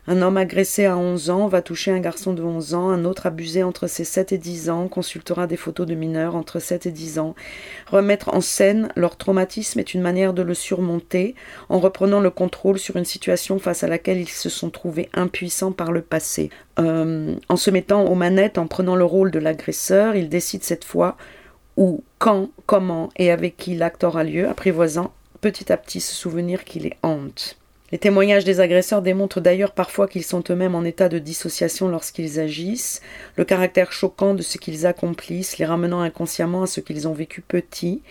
Un 0.08 0.22
homme 0.22 0.36
agressé 0.36 0.84
à 0.84 0.96
11 0.96 1.30
ans 1.30 1.48
va 1.48 1.62
toucher 1.62 1.90
un 1.90 1.98
garçon 1.98 2.32
de 2.32 2.42
11 2.42 2.74
ans, 2.74 2.90
un 2.90 3.04
autre 3.04 3.26
abusé 3.26 3.64
entre 3.64 3.88
ses 3.88 4.04
7 4.04 4.30
et 4.30 4.38
10 4.38 4.70
ans 4.70 4.86
consultera 4.86 5.48
des 5.48 5.56
photos 5.56 5.84
de 5.84 5.96
mineurs 5.96 6.36
entre 6.36 6.60
7 6.60 6.86
et 6.86 6.92
10 6.92 7.18
ans. 7.18 7.34
Remettre 7.90 8.32
en 8.32 8.40
scène 8.40 8.88
leur 8.94 9.16
traumatisme 9.16 9.80
est 9.80 9.94
une 9.94 10.02
manière 10.02 10.32
de 10.32 10.42
le 10.42 10.54
surmonter 10.54 11.34
en 11.68 11.80
reprenant 11.80 12.20
le 12.20 12.30
contrôle 12.30 12.78
sur 12.78 12.96
une 12.96 13.04
situation 13.04 13.58
face 13.58 13.82
à 13.82 13.88
laquelle 13.88 14.20
ils 14.20 14.28
se 14.28 14.48
sont 14.48 14.70
trouvés 14.70 15.08
impuissants 15.12 15.72
par 15.72 15.90
le 15.90 16.02
passé. 16.02 16.50
Euh, 16.78 17.34
en 17.48 17.56
se 17.56 17.70
mettant 17.70 18.04
aux 18.04 18.14
manettes, 18.14 18.58
en 18.58 18.68
prenant 18.68 18.94
le 18.94 19.04
rôle 19.04 19.32
de 19.32 19.40
l'agresseur, 19.40 20.14
ils 20.14 20.28
décident 20.28 20.64
cette 20.64 20.84
fois 20.84 21.16
où, 21.76 22.04
quand, 22.18 22.50
comment 22.66 23.10
et 23.16 23.32
avec 23.32 23.56
qui 23.56 23.74
l'acte 23.74 24.04
aura 24.04 24.22
lieu, 24.22 24.48
apprivoisant 24.48 25.12
petit 25.40 25.72
à 25.72 25.76
petit 25.76 26.00
ce 26.00 26.14
souvenir 26.14 26.64
qui 26.64 26.78
les 26.78 26.94
hante. 27.02 27.58
Les 27.92 27.98
témoignages 27.98 28.44
des 28.44 28.58
agresseurs 28.58 29.00
démontrent 29.00 29.40
d'ailleurs 29.40 29.70
parfois 29.70 30.08
qu'ils 30.08 30.24
sont 30.24 30.42
eux-mêmes 30.50 30.74
en 30.74 30.82
état 30.82 31.08
de 31.08 31.20
dissociation 31.20 31.86
lorsqu'ils 31.86 32.40
agissent, 32.40 33.00
le 33.36 33.44
caractère 33.44 33.92
choquant 33.92 34.34
de 34.34 34.42
ce 34.42 34.58
qu'ils 34.58 34.86
accomplissent, 34.86 35.58
les 35.58 35.66
ramenant 35.66 36.00
inconsciemment 36.00 36.64
à 36.64 36.66
ce 36.66 36.80
qu'ils 36.80 37.06
ont 37.06 37.12
vécu 37.12 37.42
petits, 37.42 38.02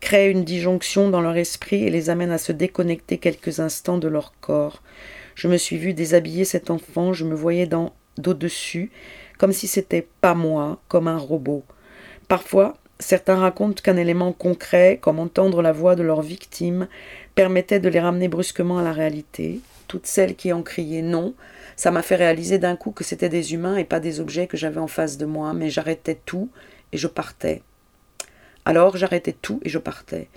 crée 0.00 0.30
une 0.30 0.44
disjonction 0.44 1.10
dans 1.10 1.20
leur 1.20 1.36
esprit 1.36 1.82
et 1.84 1.90
les 1.90 2.10
amène 2.10 2.30
à 2.30 2.38
se 2.38 2.52
déconnecter 2.52 3.18
quelques 3.18 3.58
instants 3.58 3.98
de 3.98 4.06
leur 4.06 4.34
corps. 4.40 4.82
Je 5.34 5.48
me 5.48 5.56
suis 5.56 5.78
vu 5.78 5.94
déshabiller 5.94 6.44
cet 6.44 6.70
enfant, 6.70 7.12
je 7.12 7.24
me 7.24 7.34
voyais 7.34 7.66
d'au-dessus, 7.66 8.92
comme 9.36 9.52
si 9.52 9.66
c'était 9.66 10.06
pas 10.20 10.34
moi, 10.34 10.80
comme 10.86 11.08
un 11.08 11.18
robot. 11.18 11.64
Parfois, 12.28 12.74
certains 13.00 13.36
racontent 13.36 13.82
qu'un 13.82 13.96
élément 13.96 14.32
concret, 14.32 14.98
comme 15.00 15.18
entendre 15.18 15.60
la 15.60 15.72
voix 15.72 15.96
de 15.96 16.04
leur 16.04 16.22
victime, 16.22 16.86
permettait 17.34 17.80
de 17.80 17.88
les 17.88 18.00
ramener 18.00 18.28
brusquement 18.28 18.78
à 18.78 18.82
la 18.82 18.92
réalité. 18.92 19.60
Toutes 19.88 20.06
celles 20.06 20.34
qui 20.34 20.52
ont 20.52 20.62
crié 20.62 21.02
non, 21.02 21.34
ça 21.76 21.90
m'a 21.90 22.02
fait 22.02 22.16
réaliser 22.16 22.58
d'un 22.58 22.76
coup 22.76 22.90
que 22.90 23.04
c'était 23.04 23.28
des 23.28 23.54
humains 23.54 23.76
et 23.76 23.84
pas 23.84 24.00
des 24.00 24.20
objets 24.20 24.46
que 24.46 24.56
j'avais 24.56 24.80
en 24.80 24.86
face 24.86 25.18
de 25.18 25.26
moi, 25.26 25.52
mais 25.52 25.70
j'arrêtais 25.70 26.18
tout 26.24 26.48
et 26.92 26.98
je 26.98 27.08
partais. 27.08 27.62
Alors 28.64 28.96
j'arrêtais 28.96 29.34
tout 29.34 29.60
et 29.62 29.68
je 29.68 29.78
partais. 29.78 30.28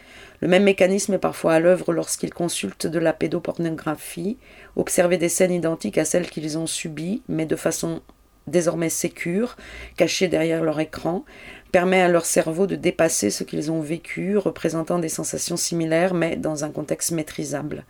Le 0.41 0.47
même 0.47 0.63
mécanisme 0.63 1.13
est 1.13 1.19
parfois 1.19 1.53
à 1.53 1.59
l'œuvre 1.59 1.93
lorsqu'ils 1.93 2.33
consultent 2.33 2.87
de 2.87 2.99
la 2.99 3.13
pédopornographie, 3.13 4.37
observer 4.75 5.17
des 5.17 5.29
scènes 5.29 5.53
identiques 5.53 5.97
à 5.97 6.05
celles 6.05 6.29
qu'ils 6.29 6.57
ont 6.57 6.67
subies, 6.67 7.21
mais 7.29 7.45
de 7.45 7.55
façon 7.55 8.01
désormais 8.47 8.89
sécure, 8.89 9.57
cachées 9.97 10.27
derrière 10.27 10.63
leur 10.63 10.79
écran, 10.79 11.25
permet 11.71 12.01
à 12.01 12.07
leur 12.07 12.25
cerveau 12.25 12.67
de 12.67 12.75
dépasser 12.75 13.29
ce 13.29 13.43
qu'ils 13.43 13.71
ont 13.71 13.81
vécu, 13.81 14.37
représentant 14.37 14.99
des 14.99 15.09
sensations 15.09 15.57
similaires, 15.57 16.13
mais 16.13 16.35
dans 16.35 16.63
un 16.63 16.69
contexte 16.69 17.11
maîtrisable. 17.11 17.85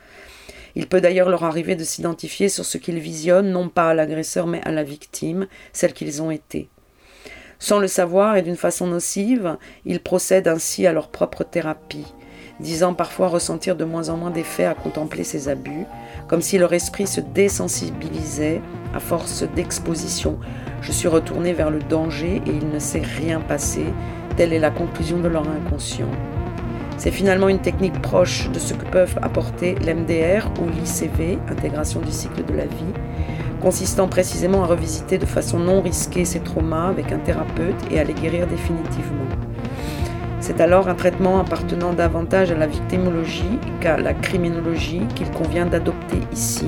Il 0.76 0.88
peut 0.88 1.02
d'ailleurs 1.02 1.30
leur 1.30 1.44
arriver 1.44 1.76
de 1.76 1.84
s'identifier 1.84 2.50
sur 2.50 2.66
ce 2.66 2.78
qu'ils 2.78 3.00
visionnent, 3.00 3.52
non 3.52 3.70
pas 3.70 3.90
à 3.90 3.94
l'agresseur, 3.94 4.48
mais 4.48 4.62
à 4.64 4.72
la 4.72 4.84
victime, 4.84 5.48
celle 5.74 5.94
qu'ils 5.94 6.22
ont 6.22 6.32
été. 6.32 6.70
Sans 7.60 7.80
le 7.80 7.88
savoir 7.88 8.38
et 8.38 8.44
d'une 8.44 8.56
façon 8.56 8.88
nocive, 8.88 9.58
ils 9.86 10.00
procèdent 10.00 10.48
ainsi 10.48 10.86
à 10.86 10.94
leur 10.94 11.10
propre 11.10 11.44
thérapie, 11.44 12.06
disant 12.60 12.94
parfois 12.94 13.28
ressentir 13.28 13.76
de 13.76 13.86
moins 13.86 14.10
en 14.10 14.18
moins 14.18 14.32
d'effets 14.32 14.66
à 14.66 14.74
contempler 14.74 15.24
ces 15.24 15.50
abus, 15.50 15.86
comme 16.28 16.42
si 16.42 16.58
leur 16.58 16.74
esprit 16.74 17.08
se 17.08 17.22
désensibilisait 17.22 18.62
à 18.94 19.00
force 19.00 19.44
d'exposition. 19.56 20.38
Je 20.82 20.92
suis 20.92 21.08
retourné 21.08 21.54
vers 21.54 21.70
le 21.70 21.80
danger 21.80 22.42
et 22.46 22.50
il 22.50 22.70
ne 22.70 22.80
s'est 22.80 23.04
rien 23.20 23.40
passé. 23.40 23.86
Telle 24.36 24.54
est 24.54 24.60
la 24.60 24.72
conclusion 24.72 25.20
de 25.20 25.28
leur 25.28 25.48
inconscient. 25.48 26.10
C'est 26.98 27.12
finalement 27.12 27.48
une 27.48 27.60
technique 27.60 28.02
proche 28.02 28.50
de 28.50 28.58
ce 28.58 28.74
que 28.74 28.86
peuvent 28.86 29.20
apporter 29.22 29.76
l'MDR 29.76 30.50
ou 30.60 30.68
l'ICV, 30.68 31.38
intégration 31.48 32.00
du 32.02 32.12
cycle 32.12 32.44
de 32.44 32.54
la 32.54 32.66
vie, 32.66 32.94
consistant 33.62 34.08
précisément 34.08 34.64
à 34.64 34.68
revisiter 34.68 35.20
de 35.20 35.26
façon 35.26 35.60
non 35.60 35.82
risquée 35.82 36.26
ces 36.26 36.40
traumas 36.40 36.88
avec 36.88 37.12
un 37.12 37.20
thérapeute 37.20 37.76
et 37.92 38.00
à 38.00 38.04
les 38.04 38.14
guérir 38.14 38.48
définitivement. 38.48 39.26
C'est 40.40 40.62
alors 40.62 40.88
un 40.88 40.96
traitement 40.96 41.40
appartenant 41.40 41.94
davantage 41.94 42.52
à 42.52 42.56
la 42.56 42.68
victimologie 42.68 43.60
qu'à 43.82 43.98
la 43.98 44.14
criminologie 44.14 45.02
qu'il 45.16 45.30
convient 45.32 45.66
d'adopter 45.66 46.20
ici, 46.32 46.68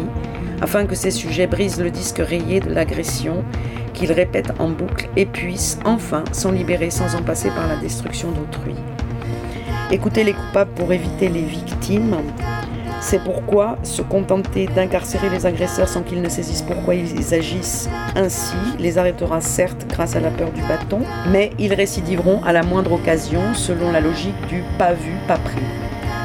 afin 0.62 0.86
que 0.86 0.96
ces 0.96 1.12
sujets 1.12 1.48
brisent 1.48 1.80
le 1.80 1.92
disque 1.92 2.18
rayé 2.20 2.60
de 2.60 2.74
l'agression, 2.74 3.44
qu'ils 3.94 4.12
répètent 4.12 4.54
en 4.60 4.70
boucle 4.70 5.10
et 5.16 5.26
puissent 5.26 5.80
enfin 5.86 6.24
s'en 6.32 6.52
libérer 6.52 6.90
sans 6.90 7.16
en 7.16 7.22
passer 7.22 7.50
par 7.50 7.68
la 7.68 7.78
destruction 7.78 8.32
d'autrui. 8.32 8.76
Écouter 9.92 10.24
les 10.24 10.34
coupables 10.34 10.72
pour 10.76 10.92
éviter 10.92 11.30
les 11.30 11.42
victimes, 11.42 12.18
c'est 13.02 13.24
pourquoi 13.24 13.78
se 13.84 14.02
contenter 14.02 14.68
d'incarcérer 14.68 15.30
les 15.30 15.46
agresseurs 15.46 15.88
sans 15.88 16.02
qu'ils 16.02 16.22
ne 16.22 16.30
saisissent 16.30 16.62
pourquoi 16.62 16.96
ils 16.96 17.34
agissent 17.34 17.90
ainsi 18.16 18.56
les 18.78 18.98
arrêtera 18.98 19.42
certes 19.42 19.86
grâce 19.88 20.16
à 20.16 20.20
la 20.20 20.30
peur 20.30 20.52
du 20.52 20.62
bâton, 20.62 21.02
mais 21.32 21.52
ils 21.60 21.74
récidiveront 21.74 22.42
à 22.44 22.52
la 22.52 22.64
moindre 22.64 22.94
occasion 22.94 23.42
selon 23.54 23.92
la 23.92 24.02
logique 24.02 24.48
du 24.48 24.64
pas 24.78 24.94
vu, 24.94 25.14
pas 25.28 25.38
pris. 25.38 25.62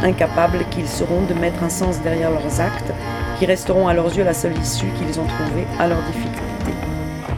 Incapables 0.03 0.65
qu'ils 0.71 0.89
seront 0.89 1.23
de 1.27 1.35
mettre 1.35 1.63
un 1.63 1.69
sens 1.69 2.03
derrière 2.03 2.31
leurs 2.31 2.61
actes, 2.61 2.93
qui 3.39 3.47
resteront 3.47 3.89
à 3.89 3.95
leurs 3.95 4.17
yeux 4.17 4.25
la 4.25 4.35
seule 4.35 4.57
issue 4.59 4.87
qu'ils 4.99 5.21
ont 5.21 5.27
trouvée 5.27 5.67
à 5.79 5.87
leurs 5.87 6.03
difficultés. 6.03 6.45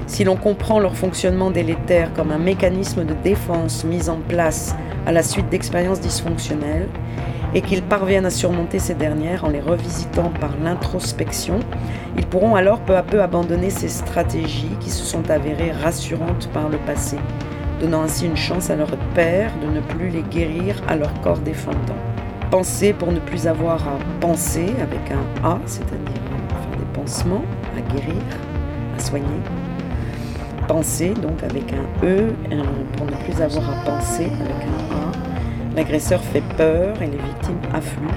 Si 0.07 0.24
l'on 0.24 0.37
comprend 0.37 0.78
leur 0.78 0.97
fonctionnement 0.97 1.51
délétère 1.51 2.12
comme 2.14 2.30
un 2.30 2.39
mécanisme 2.39 3.05
de 3.05 3.14
défense 3.14 3.84
mis 3.84 4.09
en 4.09 4.16
place 4.16 4.74
à 5.05 5.12
la 5.12 5.22
suite 5.22 5.49
d'expériences 5.49 6.01
dysfonctionnelles, 6.01 6.89
et 7.57 7.62
qu'ils 7.62 7.82
parviennent 7.82 8.26
à 8.26 8.30
surmonter 8.30 8.78
ces 8.78 8.92
dernières 8.92 9.46
en 9.46 9.48
les 9.48 9.62
revisitant 9.62 10.30
par 10.40 10.50
l'introspection, 10.62 11.59
ils 12.18 12.26
pourront 12.26 12.54
alors 12.54 12.80
peu 12.80 12.94
à 12.94 13.02
peu 13.02 13.22
abandonner 13.22 13.70
ces 13.70 13.89
stratégies 13.89 14.76
qui 14.78 14.90
se 14.90 15.02
sont 15.02 15.31
avérées 15.31 15.72
rassurantes 15.72 16.51
par 16.52 16.68
le 16.68 16.76
passé, 16.76 17.16
donnant 17.81 18.02
ainsi 18.02 18.26
une 18.26 18.36
chance 18.36 18.68
à 18.68 18.76
leur 18.76 18.94
père 19.14 19.51
de 19.62 19.68
ne 19.74 19.81
plus 19.81 20.10
les 20.10 20.22
guérir 20.22 20.82
à 20.86 20.97
leur 20.97 21.18
corps 21.22 21.39
défendant. 21.39 21.97
Penser 22.51 22.93
pour 22.93 23.10
ne 23.10 23.20
plus 23.20 23.47
avoir 23.47 23.89
à 23.89 23.98
penser 24.20 24.66
avec 24.82 25.10
un 25.10 25.48
A, 25.48 25.59
c'est-à-dire 25.64 26.22
faire 26.51 26.78
des 26.78 27.01
pansements, 27.01 27.44
à 27.74 27.81
guérir, 27.90 28.22
à 28.98 29.01
soigner. 29.01 29.24
Penser 30.68 31.14
donc 31.22 31.43
avec 31.43 31.72
un 31.72 32.06
E 32.06 32.35
pour 32.98 33.06
ne 33.06 33.16
plus 33.24 33.40
avoir 33.40 33.70
à 33.70 33.85
penser 33.86 34.24
avec 34.24 34.62
un 34.62 34.94
A 34.94 35.06
L'agresseur 35.77 36.23
fait 36.23 36.43
peur 36.57 37.03
et 37.03 37.07
les 37.07 37.19
victimes 37.19 37.61
affluent. 37.74 38.09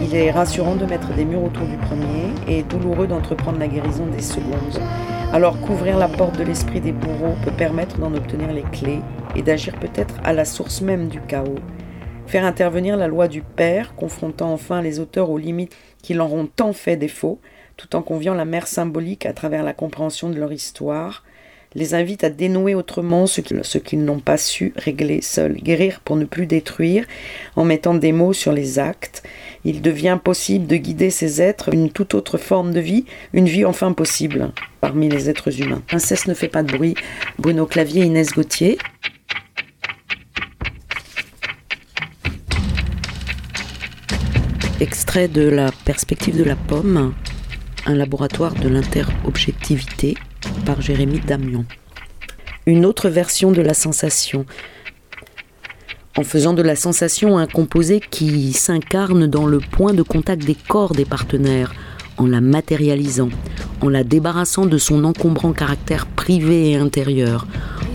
Il 0.00 0.14
est 0.14 0.30
rassurant 0.30 0.76
de 0.76 0.86
mettre 0.86 1.12
des 1.14 1.24
murs 1.24 1.42
autour 1.42 1.66
du 1.66 1.76
premier 1.78 2.30
et 2.46 2.62
douloureux 2.62 3.08
d'entreprendre 3.08 3.58
la 3.58 3.66
guérison 3.66 4.06
des 4.06 4.22
secondes. 4.22 4.80
Alors 5.32 5.60
couvrir 5.60 5.98
la 5.98 6.06
porte 6.06 6.38
de 6.38 6.44
l'esprit 6.44 6.80
des 6.80 6.92
bourreaux 6.92 7.34
peut 7.42 7.50
permettre 7.50 7.98
d'en 7.98 8.14
obtenir 8.14 8.52
les 8.52 8.62
clés 8.62 9.00
et 9.34 9.42
d'agir 9.42 9.74
peut-être 9.80 10.14
à 10.22 10.32
la 10.32 10.44
source 10.44 10.80
même 10.80 11.08
du 11.08 11.20
chaos. 11.20 11.58
Faire 12.28 12.44
intervenir 12.44 12.96
la 12.96 13.08
loi 13.08 13.26
du 13.26 13.42
Père, 13.42 13.96
confrontant 13.96 14.52
enfin 14.52 14.82
les 14.82 15.00
auteurs 15.00 15.30
aux 15.30 15.38
limites 15.38 15.76
qui 16.04 16.14
leur 16.14 16.32
ont 16.32 16.46
tant 16.46 16.72
fait 16.72 16.96
défaut, 16.96 17.40
tout 17.76 17.96
en 17.96 18.02
conviant 18.02 18.34
la 18.34 18.44
mère 18.44 18.68
symbolique 18.68 19.26
à 19.26 19.32
travers 19.32 19.64
la 19.64 19.72
compréhension 19.72 20.30
de 20.30 20.38
leur 20.38 20.52
histoire, 20.52 21.24
les 21.74 21.94
invite 21.94 22.24
à 22.24 22.30
dénouer 22.30 22.74
autrement 22.74 23.26
ce 23.26 23.40
qu'ils 23.40 24.04
n'ont 24.04 24.20
pas 24.20 24.36
su 24.38 24.72
régler 24.76 25.20
seuls. 25.20 25.56
Guérir 25.56 26.00
pour 26.00 26.16
ne 26.16 26.24
plus 26.24 26.46
détruire, 26.46 27.04
en 27.54 27.64
mettant 27.64 27.94
des 27.94 28.12
mots 28.12 28.32
sur 28.32 28.52
les 28.52 28.78
actes. 28.78 29.22
Il 29.64 29.82
devient 29.82 30.18
possible 30.22 30.66
de 30.66 30.76
guider 30.76 31.10
ces 31.10 31.42
êtres 31.42 31.70
une 31.72 31.90
toute 31.90 32.14
autre 32.14 32.38
forme 32.38 32.72
de 32.72 32.80
vie, 32.80 33.04
une 33.32 33.48
vie 33.48 33.64
enfin 33.64 33.92
possible 33.92 34.52
parmi 34.80 35.08
les 35.08 35.28
êtres 35.28 35.60
humains. 35.60 35.82
Princesse 35.86 36.26
ne 36.26 36.34
fait 36.34 36.48
pas 36.48 36.62
de 36.62 36.72
bruit. 36.72 36.94
Bruno 37.38 37.66
Clavier, 37.66 38.04
Inès 38.04 38.32
Gauthier. 38.32 38.78
Extrait 44.78 45.28
de 45.28 45.48
la 45.48 45.72
perspective 45.84 46.36
de 46.36 46.44
la 46.44 46.54
pomme, 46.54 47.14
un 47.86 47.94
laboratoire 47.94 48.54
de 48.54 48.68
l'interobjectivité 48.68 50.16
par 50.64 50.80
Jérémy 50.80 51.20
Damion. 51.20 51.64
Une 52.66 52.84
autre 52.84 53.08
version 53.08 53.52
de 53.52 53.62
la 53.62 53.74
sensation, 53.74 54.44
en 56.16 56.24
faisant 56.24 56.54
de 56.54 56.62
la 56.62 56.76
sensation 56.76 57.38
un 57.38 57.46
composé 57.46 58.00
qui 58.00 58.52
s'incarne 58.52 59.26
dans 59.26 59.46
le 59.46 59.60
point 59.60 59.92
de 59.92 60.02
contact 60.02 60.44
des 60.44 60.56
corps 60.56 60.94
des 60.94 61.04
partenaires, 61.04 61.74
en 62.18 62.26
la 62.26 62.40
matérialisant, 62.40 63.28
en 63.82 63.88
la 63.88 64.04
débarrassant 64.04 64.66
de 64.66 64.78
son 64.78 65.04
encombrant 65.04 65.52
caractère 65.52 66.06
privé 66.06 66.70
et 66.70 66.76
intérieur, 66.76 67.46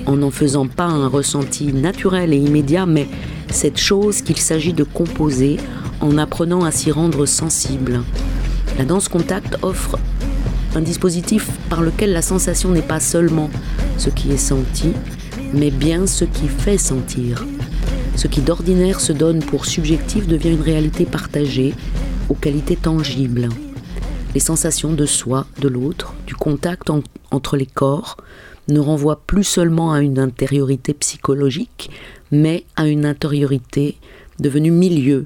en 0.05 0.17
n'en 0.17 0.31
faisant 0.31 0.67
pas 0.67 0.85
un 0.85 1.07
ressenti 1.07 1.73
naturel 1.73 2.33
et 2.33 2.37
immédiat, 2.37 2.85
mais 2.85 3.07
cette 3.49 3.79
chose 3.79 4.21
qu'il 4.21 4.37
s'agit 4.37 4.73
de 4.73 4.83
composer 4.83 5.57
en 5.99 6.17
apprenant 6.17 6.63
à 6.63 6.71
s'y 6.71 6.91
rendre 6.91 7.25
sensible. 7.25 8.01
La 8.77 8.85
danse 8.85 9.09
contact 9.09 9.57
offre 9.61 9.97
un 10.75 10.81
dispositif 10.81 11.49
par 11.69 11.81
lequel 11.81 12.13
la 12.13 12.21
sensation 12.21 12.69
n'est 12.69 12.81
pas 12.81 12.99
seulement 12.99 13.49
ce 13.97 14.09
qui 14.09 14.31
est 14.31 14.37
senti, 14.37 14.93
mais 15.53 15.71
bien 15.71 16.07
ce 16.07 16.25
qui 16.25 16.47
fait 16.47 16.77
sentir. 16.77 17.45
Ce 18.15 18.27
qui 18.27 18.41
d'ordinaire 18.41 18.99
se 18.99 19.13
donne 19.13 19.39
pour 19.39 19.65
subjectif 19.65 20.27
devient 20.27 20.51
une 20.51 20.61
réalité 20.61 21.05
partagée, 21.05 21.73
aux 22.29 22.35
qualités 22.35 22.75
tangibles. 22.75 23.49
Les 24.33 24.39
sensations 24.39 24.93
de 24.93 25.05
soi, 25.05 25.45
de 25.59 25.67
l'autre, 25.67 26.13
du 26.25 26.35
contact 26.35 26.89
entre 27.31 27.57
les 27.57 27.65
corps, 27.65 28.17
ne 28.69 28.79
renvoient 28.79 29.21
plus 29.27 29.43
seulement 29.43 29.91
à 29.91 30.01
une 30.01 30.19
intériorité 30.19 30.93
psychologique, 30.93 31.89
mais 32.31 32.63
à 32.77 32.87
une 32.87 33.05
intériorité 33.05 33.97
devenue 34.39 34.71
milieu 34.71 35.25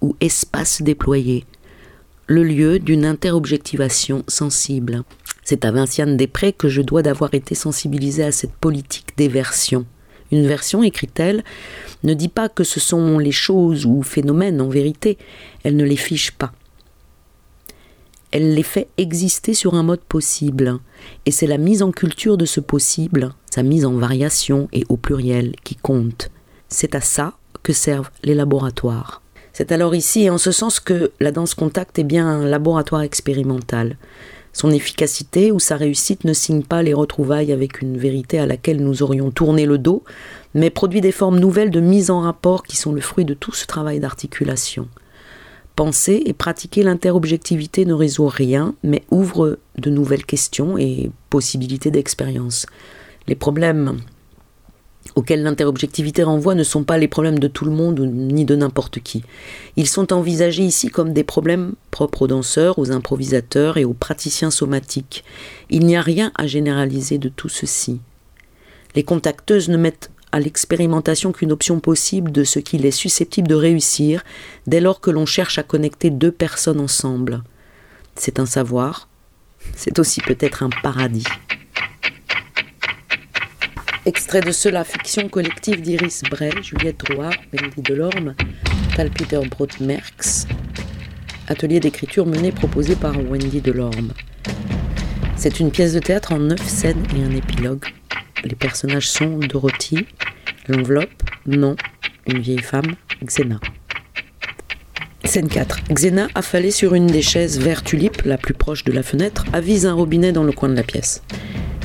ou 0.00 0.14
espace 0.20 0.82
déployé, 0.82 1.44
le 2.30 2.44
lieu 2.44 2.78
d'une 2.78 3.06
interobjectivation 3.06 4.22
sensible. 4.28 5.02
C'est 5.42 5.64
à 5.64 5.72
Vinciane 5.72 6.16
Després 6.16 6.52
que 6.52 6.68
je 6.68 6.80
dois 6.80 7.02
d'avoir 7.02 7.34
été 7.34 7.56
sensibilisée 7.56 8.22
à 8.22 8.30
cette 8.30 8.52
politique 8.52 9.16
d'éversion, 9.16 9.84
Une 10.30 10.46
version, 10.46 10.84
écrit-elle, 10.84 11.42
ne 12.04 12.14
dit 12.14 12.28
pas 12.28 12.48
que 12.48 12.62
ce 12.62 12.78
sont 12.78 13.18
les 13.18 13.32
choses 13.32 13.84
ou 13.84 14.04
phénomènes 14.04 14.60
en 14.60 14.68
vérité, 14.68 15.18
elle 15.64 15.74
ne 15.74 15.84
les 15.84 15.96
fiche 15.96 16.30
pas. 16.30 16.52
Elle 18.30 18.54
les 18.54 18.62
fait 18.62 18.86
exister 18.96 19.52
sur 19.52 19.74
un 19.74 19.82
mode 19.82 20.04
possible, 20.04 20.78
et 21.26 21.32
c'est 21.32 21.48
la 21.48 21.58
mise 21.58 21.82
en 21.82 21.90
culture 21.90 22.36
de 22.36 22.44
ce 22.44 22.60
possible, 22.60 23.34
sa 23.50 23.64
mise 23.64 23.84
en 23.84 23.94
variation 23.94 24.68
et 24.72 24.84
au 24.88 24.96
pluriel 24.96 25.56
qui 25.64 25.74
compte. 25.74 26.30
C'est 26.68 26.94
à 26.94 27.00
ça 27.00 27.36
que 27.64 27.72
servent 27.72 28.12
les 28.22 28.36
laboratoires. 28.36 29.20
C'est 29.60 29.72
alors 29.72 29.94
ici, 29.94 30.30
en 30.30 30.38
ce 30.38 30.52
sens, 30.52 30.80
que 30.80 31.12
la 31.20 31.32
danse 31.32 31.52
contact 31.52 31.98
est 31.98 32.04
bien 32.04 32.26
un 32.26 32.46
laboratoire 32.46 33.02
expérimental. 33.02 33.98
Son 34.54 34.70
efficacité 34.70 35.52
ou 35.52 35.58
sa 35.58 35.76
réussite 35.76 36.24
ne 36.24 36.32
signe 36.32 36.62
pas 36.62 36.82
les 36.82 36.94
retrouvailles 36.94 37.52
avec 37.52 37.82
une 37.82 37.98
vérité 37.98 38.38
à 38.38 38.46
laquelle 38.46 38.82
nous 38.82 39.02
aurions 39.02 39.30
tourné 39.30 39.66
le 39.66 39.76
dos, 39.76 40.02
mais 40.54 40.70
produit 40.70 41.02
des 41.02 41.12
formes 41.12 41.38
nouvelles 41.38 41.70
de 41.70 41.80
mise 41.80 42.10
en 42.10 42.20
rapport 42.20 42.62
qui 42.62 42.78
sont 42.78 42.94
le 42.94 43.02
fruit 43.02 43.26
de 43.26 43.34
tout 43.34 43.52
ce 43.52 43.66
travail 43.66 44.00
d'articulation. 44.00 44.88
Penser 45.76 46.22
et 46.24 46.32
pratiquer 46.32 46.82
l'interobjectivité 46.82 47.84
ne 47.84 47.92
résout 47.92 48.28
rien, 48.28 48.74
mais 48.82 49.02
ouvre 49.10 49.58
de 49.76 49.90
nouvelles 49.90 50.24
questions 50.24 50.78
et 50.78 51.10
possibilités 51.28 51.90
d'expérience. 51.90 52.64
Les 53.28 53.34
problèmes 53.34 53.98
auxquels 55.14 55.42
l'interobjectivité 55.42 56.22
renvoie 56.22 56.54
ne 56.54 56.62
sont 56.62 56.84
pas 56.84 56.98
les 56.98 57.08
problèmes 57.08 57.38
de 57.38 57.48
tout 57.48 57.64
le 57.64 57.70
monde 57.70 58.00
ni 58.00 58.44
de 58.44 58.56
n'importe 58.56 59.00
qui. 59.00 59.22
Ils 59.76 59.88
sont 59.88 60.12
envisagés 60.12 60.64
ici 60.64 60.88
comme 60.88 61.12
des 61.12 61.24
problèmes 61.24 61.74
propres 61.90 62.22
aux 62.22 62.28
danseurs, 62.28 62.78
aux 62.78 62.92
improvisateurs 62.92 63.76
et 63.76 63.84
aux 63.84 63.92
praticiens 63.92 64.50
somatiques. 64.50 65.24
Il 65.68 65.86
n'y 65.86 65.96
a 65.96 66.02
rien 66.02 66.32
à 66.36 66.46
généraliser 66.46 67.18
de 67.18 67.28
tout 67.28 67.48
ceci. 67.48 68.00
Les 68.94 69.04
contacteuses 69.04 69.68
ne 69.68 69.76
mettent 69.76 70.10
à 70.32 70.40
l'expérimentation 70.40 71.32
qu'une 71.32 71.52
option 71.52 71.80
possible 71.80 72.30
de 72.30 72.44
ce 72.44 72.58
qu'il 72.58 72.86
est 72.86 72.90
susceptible 72.90 73.48
de 73.48 73.54
réussir 73.54 74.22
dès 74.66 74.80
lors 74.80 75.00
que 75.00 75.10
l'on 75.10 75.26
cherche 75.26 75.58
à 75.58 75.62
connecter 75.62 76.10
deux 76.10 76.32
personnes 76.32 76.80
ensemble. 76.80 77.42
C'est 78.14 78.38
un 78.38 78.46
savoir, 78.46 79.08
c'est 79.74 79.98
aussi 79.98 80.20
peut-être 80.20 80.62
un 80.62 80.70
paradis. 80.82 81.24
Extrait 84.10 84.40
de 84.40 84.50
cela, 84.50 84.82
fiction 84.82 85.28
collective 85.28 85.82
d'Iris 85.82 86.22
Bray, 86.28 86.50
Juliette 86.64 86.98
Drouard, 86.98 87.32
Mélodie 87.52 87.80
Delorme, 87.80 88.34
Tal 88.96 89.08
Peter. 89.08 89.38
Atelier 91.46 91.78
d'écriture 91.78 92.26
mené 92.26 92.50
proposé 92.50 92.96
par 92.96 93.14
Wendy 93.30 93.60
Delorme. 93.60 94.12
C'est 95.36 95.60
une 95.60 95.70
pièce 95.70 95.94
de 95.94 96.00
théâtre 96.00 96.32
en 96.32 96.40
neuf 96.40 96.60
scènes 96.60 97.04
et 97.16 97.22
un 97.22 97.30
épilogue. 97.36 97.84
Les 98.42 98.56
personnages 98.56 99.08
sont 99.08 99.38
Dorothy, 99.38 100.08
l'enveloppe, 100.66 101.22
non, 101.46 101.76
une 102.26 102.40
vieille 102.40 102.58
femme, 102.58 102.96
Xena. 103.24 103.60
Scène 105.24 105.46
4. 105.46 105.84
Xena, 105.94 106.26
affalée 106.34 106.72
sur 106.72 106.96
une 106.96 107.06
des 107.06 107.22
chaises 107.22 107.60
vert 107.60 107.84
tulipe, 107.84 108.22
la 108.24 108.38
plus 108.38 108.54
proche 108.54 108.82
de 108.82 108.90
la 108.90 109.04
fenêtre, 109.04 109.44
avise 109.52 109.86
un 109.86 109.94
robinet 109.94 110.32
dans 110.32 110.42
le 110.42 110.50
coin 110.50 110.68
de 110.68 110.74
la 110.74 110.82
pièce. 110.82 111.22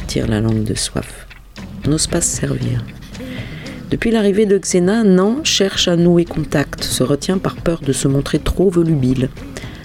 Tire 0.07 0.27
la 0.27 0.41
langue 0.41 0.63
de 0.63 0.73
soif 0.73 1.24
n'ose 1.87 2.07
pas 2.07 2.21
se 2.21 2.37
servir. 2.37 2.83
Depuis 3.91 4.11
l'arrivée 4.11 4.45
de 4.45 4.57
Xena, 4.57 5.03
Nan 5.03 5.45
cherche 5.45 5.87
à 5.87 5.95
nouer 5.95 6.25
contact, 6.25 6.83
se 6.83 7.03
retient 7.03 7.37
par 7.37 7.55
peur 7.55 7.81
de 7.81 7.93
se 7.93 8.07
montrer 8.07 8.39
trop 8.39 8.69
volubile. 8.69 9.29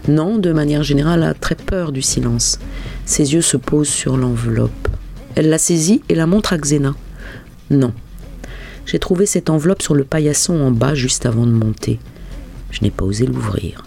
Nan, 0.08 0.40
de 0.40 0.52
manière 0.52 0.82
générale, 0.82 1.22
a 1.22 1.34
très 1.34 1.54
peur 1.54 1.92
du 1.92 2.02
silence. 2.02 2.58
Ses 3.04 3.34
yeux 3.34 3.42
se 3.42 3.56
posent 3.56 3.88
sur 3.88 4.16
l'enveloppe. 4.16 4.88
Elle 5.34 5.50
la 5.50 5.58
saisit 5.58 6.02
et 6.08 6.14
la 6.14 6.26
montre 6.26 6.52
à 6.52 6.58
Xena. 6.58 6.94
Non. 7.70 7.92
J'ai 8.86 8.98
trouvé 8.98 9.26
cette 9.26 9.50
enveloppe 9.50 9.82
sur 9.82 9.94
le 9.94 10.04
paillasson 10.04 10.54
en 10.60 10.70
bas 10.70 10.94
juste 10.94 11.26
avant 11.26 11.46
de 11.46 11.52
monter. 11.52 12.00
Je 12.70 12.80
n'ai 12.82 12.90
pas 12.90 13.04
osé 13.04 13.26
l'ouvrir. 13.26 13.84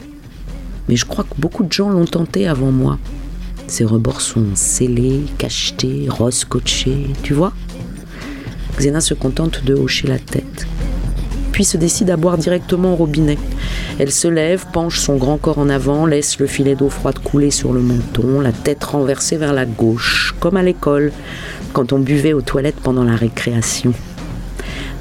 Mais 0.88 0.96
je 0.96 1.06
crois 1.06 1.24
que 1.24 1.40
beaucoup 1.40 1.64
de 1.64 1.72
gens 1.72 1.90
l'ont 1.90 2.06
tenté 2.06 2.48
avant 2.48 2.72
moi. 2.72 3.00
Ses 3.68 3.86
rebords 3.86 4.22
sont 4.22 4.56
scellés, 4.56 5.24
cachetés, 5.38 6.08
rose 6.10 6.36
scotchés, 6.36 7.08
tu 7.24 7.34
vois? 7.34 7.54
Xena 8.78 9.02
se 9.02 9.14
contente 9.14 9.64
de 9.64 9.74
hocher 9.74 10.08
la 10.08 10.20
tête, 10.20 10.68
puis 11.52 11.64
se 11.64 11.78
décide 11.78 12.10
à 12.10 12.18
boire 12.18 12.38
directement 12.38 12.94
au 12.94 12.96
robinet. 12.96 13.38
Elle 14.00 14.12
se 14.12 14.28
lève, 14.28 14.66
penche 14.74 15.00
son 15.00 15.18
grand 15.18 15.38
corps 15.38 15.60
en 15.60 15.70
avant, 15.70 16.06
laisse 16.06 16.40
le 16.40 16.48
filet 16.48 16.76
d'eau 16.76 16.90
froide 16.90 17.20
couler 17.20 17.52
sur 17.52 17.74
le 17.74 17.82
menton, 17.82 18.42
la 18.42 18.52
tête 18.52 18.84
renversée 18.84 19.38
vers 19.38 19.54
la 19.54 19.66
gauche, 19.66 20.34
comme 20.40 20.58
à 20.58 20.64
l'école, 20.64 21.12
quand 21.74 21.94
on 21.94 22.00
buvait 22.00 22.34
aux 22.34 22.42
toilettes 22.42 22.80
pendant 22.82 23.04
la 23.04 23.16
récréation. 23.16 23.94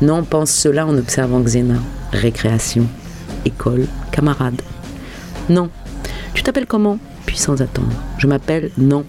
Non, 0.02 0.24
pense 0.24 0.50
cela 0.50 0.86
en 0.86 0.96
observant 0.98 1.40
Xena. 1.40 1.76
Récréation, 2.12 2.86
école, 3.44 3.86
camarade. 4.10 4.60
Non. 5.48 5.70
Tu 6.34 6.42
t'appelles 6.42 6.66
comment? 6.66 6.98
Puis 7.24 7.38
sans 7.38 7.62
attendre. 7.62 7.92
Je 8.18 8.26
m'appelle 8.26 8.70
Non. 8.76 9.04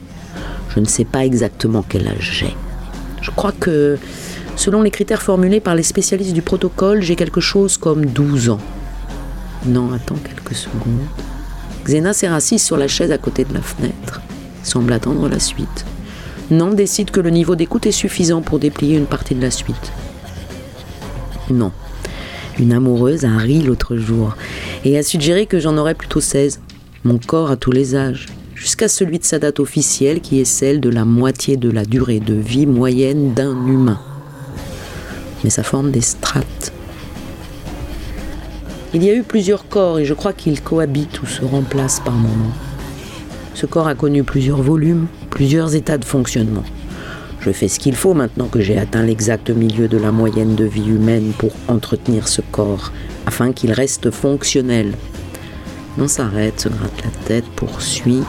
Je 0.73 0.79
ne 0.79 0.85
sais 0.85 1.05
pas 1.05 1.25
exactement 1.25 1.83
quel 1.87 2.07
âge 2.07 2.31
j'ai. 2.39 2.55
Je 3.21 3.31
crois 3.31 3.53
que 3.53 3.97
Selon 4.55 4.81
les 4.81 4.91
critères 4.91 5.21
formulés 5.21 5.59
par 5.59 5.75
les 5.75 5.83
spécialistes 5.83 6.33
du 6.33 6.41
protocole, 6.41 7.01
j'ai 7.01 7.15
quelque 7.15 7.41
chose 7.41 7.77
comme 7.77 8.05
12 8.05 8.49
ans. 8.49 8.59
Non, 9.65 9.91
attends 9.93 10.15
quelques 10.15 10.55
secondes. 10.55 11.07
Xena 11.85 12.13
s'est 12.13 12.27
assise 12.27 12.63
sur 12.63 12.77
la 12.77 12.87
chaise 12.87 13.11
à 13.11 13.17
côté 13.17 13.45
de 13.45 13.53
la 13.53 13.61
fenêtre, 13.61 14.21
semble 14.63 14.93
attendre 14.93 15.27
la 15.27 15.39
suite. 15.39 15.85
Non 16.51 16.73
décide 16.73 17.11
que 17.11 17.19
le 17.19 17.29
niveau 17.29 17.55
d'écoute 17.55 17.87
est 17.87 17.91
suffisant 17.91 18.41
pour 18.41 18.59
déplier 18.59 18.97
une 18.97 19.05
partie 19.05 19.35
de 19.35 19.41
la 19.41 19.51
suite. 19.51 19.91
Non. 21.49 21.71
Une 22.59 22.73
amoureuse 22.73 23.25
a 23.25 23.35
ri 23.37 23.61
l'autre 23.61 23.97
jour 23.97 24.35
et 24.85 24.97
a 24.97 25.03
suggéré 25.03 25.45
que 25.45 25.59
j'en 25.59 25.77
aurais 25.77 25.95
plutôt 25.95 26.21
16. 26.21 26.61
Mon 27.03 27.17
corps 27.17 27.51
à 27.51 27.57
tous 27.57 27.71
les 27.71 27.95
âges, 27.95 28.27
jusqu'à 28.53 28.87
celui 28.87 29.19
de 29.19 29.25
sa 29.25 29.39
date 29.39 29.59
officielle 29.59 30.21
qui 30.21 30.39
est 30.39 30.45
celle 30.45 30.79
de 30.79 30.89
la 30.89 31.05
moitié 31.05 31.57
de 31.57 31.69
la 31.69 31.83
durée 31.83 32.19
de 32.19 32.35
vie 32.35 32.67
moyenne 32.67 33.33
d'un 33.33 33.65
humain 33.67 33.99
mais 35.43 35.49
ça 35.49 35.63
forme 35.63 35.91
des 35.91 36.01
strates. 36.01 36.71
Il 38.93 39.03
y 39.03 39.09
a 39.09 39.15
eu 39.15 39.23
plusieurs 39.23 39.67
corps 39.67 39.99
et 39.99 40.05
je 40.05 40.13
crois 40.13 40.33
qu'ils 40.33 40.61
cohabitent 40.61 41.21
ou 41.21 41.25
se 41.25 41.43
remplacent 41.43 41.99
par 41.99 42.13
moments. 42.13 42.53
Ce 43.55 43.65
corps 43.65 43.87
a 43.87 43.95
connu 43.95 44.23
plusieurs 44.23 44.61
volumes, 44.61 45.07
plusieurs 45.29 45.75
états 45.75 45.97
de 45.97 46.05
fonctionnement. 46.05 46.63
Je 47.39 47.51
fais 47.51 47.67
ce 47.67 47.79
qu'il 47.79 47.95
faut 47.95 48.13
maintenant 48.13 48.47
que 48.47 48.61
j'ai 48.61 48.77
atteint 48.77 49.03
l'exact 49.03 49.49
milieu 49.49 49.87
de 49.87 49.97
la 49.97 50.11
moyenne 50.11 50.55
de 50.55 50.65
vie 50.65 50.87
humaine 50.87 51.33
pour 51.37 51.51
entretenir 51.67 52.27
ce 52.27 52.41
corps, 52.41 52.91
afin 53.25 53.51
qu'il 53.51 53.71
reste 53.73 54.11
fonctionnel. 54.11 54.93
On 55.97 56.07
s'arrête, 56.07 56.61
se 56.61 56.69
gratte 56.69 57.03
la 57.03 57.25
tête, 57.25 57.45
poursuit. 57.55 58.23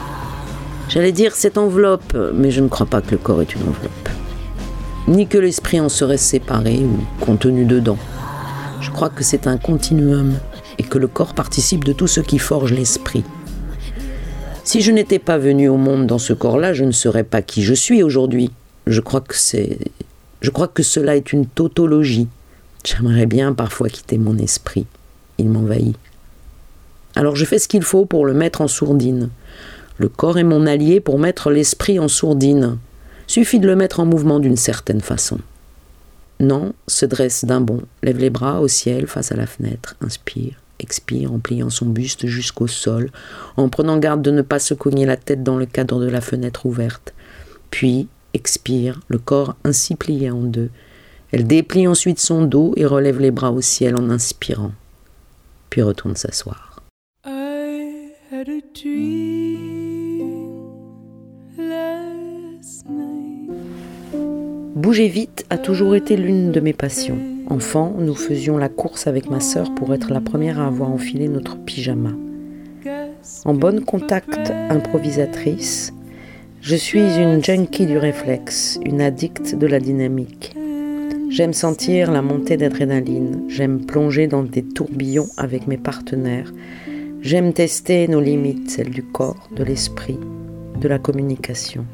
J'allais 0.89 1.11
dire 1.11 1.35
cette 1.35 1.57
enveloppe, 1.57 2.17
mais 2.33 2.51
je 2.51 2.61
ne 2.61 2.67
crois 2.67 2.87
pas 2.87 3.01
que 3.01 3.11
le 3.11 3.17
corps 3.17 3.41
est 3.41 3.55
une 3.55 3.61
enveloppe 3.61 4.09
ni 5.07 5.27
que 5.27 5.37
l'esprit 5.37 5.79
en 5.79 5.89
serait 5.89 6.17
séparé 6.17 6.79
ou 6.79 6.99
contenu 7.23 7.65
dedans. 7.65 7.97
Je 8.81 8.91
crois 8.91 9.09
que 9.09 9.23
c'est 9.23 9.47
un 9.47 9.57
continuum 9.57 10.33
et 10.77 10.83
que 10.83 10.97
le 10.97 11.07
corps 11.07 11.33
participe 11.33 11.83
de 11.83 11.93
tout 11.93 12.07
ce 12.07 12.21
qui 12.21 12.39
forge 12.39 12.73
l'esprit. 12.73 13.23
Si 14.63 14.81
je 14.81 14.91
n'étais 14.91 15.19
pas 15.19 15.37
venu 15.37 15.69
au 15.69 15.77
monde 15.77 16.07
dans 16.07 16.17
ce 16.17 16.33
corps-là, 16.33 16.73
je 16.73 16.83
ne 16.85 16.91
serais 16.91 17.23
pas 17.23 17.41
qui 17.41 17.63
je 17.63 17.73
suis 17.73 18.01
aujourd'hui. 18.01 18.51
Je 18.87 18.99
crois 18.99 19.21
que 19.21 19.35
c'est 19.35 19.77
je 20.41 20.49
crois 20.51 20.67
que 20.67 20.83
cela 20.83 21.15
est 21.15 21.33
une 21.33 21.47
tautologie. 21.47 22.27
J'aimerais 22.83 23.25
bien 23.25 23.53
parfois 23.53 23.89
quitter 23.89 24.17
mon 24.17 24.37
esprit. 24.37 24.85
Il 25.37 25.49
m'envahit. 25.49 25.97
Alors 27.15 27.35
je 27.35 27.45
fais 27.45 27.57
ce 27.57 27.67
qu'il 27.67 27.83
faut 27.83 28.05
pour 28.05 28.25
le 28.25 28.33
mettre 28.33 28.61
en 28.61 28.67
sourdine. 28.67 29.29
Le 29.97 30.09
corps 30.09 30.37
est 30.37 30.43
mon 30.43 30.67
allié 30.67 30.99
pour 30.99 31.17
mettre 31.17 31.49
l'esprit 31.49 31.99
en 31.99 32.07
sourdine. 32.07 32.77
Suffit 33.27 33.59
de 33.59 33.67
le 33.67 33.75
mettre 33.75 33.99
en 33.99 34.05
mouvement 34.05 34.39
d'une 34.39 34.57
certaine 34.57 35.01
façon. 35.01 35.39
Non 36.39 36.73
se 36.87 37.05
dresse 37.05 37.45
d'un 37.45 37.61
bond, 37.61 37.81
lève 38.03 38.17
les 38.17 38.29
bras 38.29 38.59
au 38.59 38.67
ciel 38.67 39.07
face 39.07 39.31
à 39.31 39.35
la 39.35 39.47
fenêtre, 39.47 39.95
inspire, 40.01 40.61
expire 40.79 41.31
en 41.31 41.39
pliant 41.39 41.69
son 41.69 41.85
buste 41.85 42.27
jusqu'au 42.27 42.67
sol, 42.67 43.09
en 43.55 43.69
prenant 43.69 43.97
garde 43.97 44.21
de 44.21 44.31
ne 44.31 44.41
pas 44.41 44.59
se 44.59 44.73
cogner 44.73 45.05
la 45.05 45.17
tête 45.17 45.43
dans 45.43 45.57
le 45.57 45.65
cadre 45.65 45.99
de 45.99 46.09
la 46.09 46.21
fenêtre 46.21 46.65
ouverte. 46.65 47.13
Puis 47.71 48.07
expire, 48.33 48.99
le 49.07 49.17
corps 49.17 49.55
ainsi 49.63 49.95
plié 49.95 50.29
en 50.29 50.41
deux. 50.41 50.69
Elle 51.31 51.47
déplie 51.47 51.87
ensuite 51.87 52.19
son 52.19 52.43
dos 52.43 52.73
et 52.75 52.85
relève 52.85 53.19
les 53.19 53.31
bras 53.31 53.51
au 53.51 53.61
ciel 53.61 53.95
en 53.95 54.09
inspirant, 54.09 54.71
puis 55.69 55.81
retourne 55.81 56.15
s'asseoir. 56.15 56.83
Bouger 64.75 65.07
vite 65.07 65.45
a 65.49 65.57
toujours 65.57 65.95
été 65.95 66.17
l'une 66.17 66.51
de 66.51 66.59
mes 66.59 66.73
passions. 66.73 67.17
Enfant, 67.49 67.95
nous 67.97 68.13
faisions 68.13 68.57
la 68.57 68.67
course 68.67 69.07
avec 69.07 69.29
ma 69.29 69.39
sœur 69.39 69.73
pour 69.73 69.93
être 69.93 70.11
la 70.11 70.19
première 70.19 70.59
à 70.59 70.67
avoir 70.67 70.91
enfilé 70.91 71.29
notre 71.29 71.57
pyjama. 71.57 72.09
En 73.45 73.53
bonne 73.53 73.85
contact 73.85 74.51
improvisatrice, 74.69 75.93
je 76.59 76.75
suis 76.75 77.17
une 77.17 77.41
junkie 77.41 77.85
du 77.85 77.97
réflexe, 77.97 78.77
une 78.85 78.99
addicte 78.99 79.55
de 79.55 79.65
la 79.65 79.79
dynamique. 79.79 80.53
J'aime 81.29 81.53
sentir 81.53 82.11
la 82.11 82.21
montée 82.21 82.57
d'adrénaline, 82.57 83.45
j'aime 83.47 83.85
plonger 83.85 84.27
dans 84.27 84.43
des 84.43 84.63
tourbillons 84.63 85.29
avec 85.37 85.67
mes 85.67 85.77
partenaires, 85.77 86.51
j'aime 87.21 87.53
tester 87.53 88.09
nos 88.09 88.19
limites, 88.19 88.71
celles 88.71 88.89
du 88.89 89.03
corps, 89.03 89.47
de 89.55 89.63
l'esprit, 89.63 90.19
de 90.81 90.87
la 90.89 90.99
communication. 90.99 91.85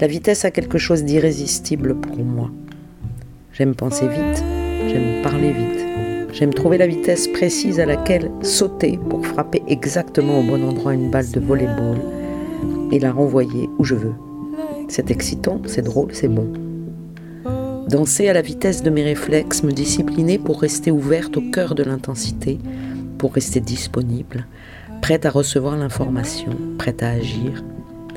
La 0.00 0.06
vitesse 0.06 0.44
a 0.44 0.52
quelque 0.52 0.78
chose 0.78 1.02
d'irrésistible 1.02 1.96
pour 1.96 2.18
moi. 2.18 2.50
J'aime 3.52 3.74
penser 3.74 4.06
vite, 4.06 4.44
j'aime 4.86 5.22
parler 5.24 5.50
vite, 5.50 5.86
j'aime 6.32 6.54
trouver 6.54 6.78
la 6.78 6.86
vitesse 6.86 7.26
précise 7.26 7.80
à 7.80 7.86
laquelle 7.86 8.30
sauter 8.42 8.96
pour 9.10 9.26
frapper 9.26 9.60
exactement 9.66 10.38
au 10.38 10.42
bon 10.44 10.62
endroit 10.62 10.94
une 10.94 11.10
balle 11.10 11.28
de 11.32 11.40
volleyball 11.40 11.98
et 12.92 13.00
la 13.00 13.10
renvoyer 13.10 13.68
où 13.78 13.84
je 13.84 13.96
veux. 13.96 14.14
C'est 14.86 15.10
excitant, 15.10 15.60
c'est 15.66 15.82
drôle, 15.82 16.14
c'est 16.14 16.28
bon. 16.28 16.52
Danser 17.88 18.28
à 18.28 18.34
la 18.34 18.42
vitesse 18.42 18.84
de 18.84 18.90
mes 18.90 19.02
réflexes, 19.02 19.64
me 19.64 19.72
discipliner 19.72 20.38
pour 20.38 20.60
rester 20.60 20.92
ouverte 20.92 21.36
au 21.38 21.42
cœur 21.50 21.74
de 21.74 21.82
l'intensité, 21.82 22.58
pour 23.18 23.34
rester 23.34 23.58
disponible, 23.58 24.46
prête 25.02 25.26
à 25.26 25.30
recevoir 25.30 25.76
l'information, 25.76 26.52
prête 26.78 27.02
à 27.02 27.08
agir. 27.08 27.64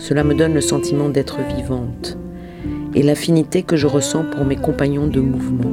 Cela 0.02 0.24
me 0.24 0.34
donne 0.34 0.56
le 0.56 0.62
sentiment 0.62 1.10
d'être 1.10 1.38
vivante 1.56 2.18
et 2.96 3.04
l'affinité 3.04 3.62
que 3.62 3.76
je 3.76 3.86
ressens 3.86 4.26
pour 4.32 4.46
mes 4.46 4.56
compagnons 4.56 5.06
de 5.06 5.20
mouvement, 5.22 5.72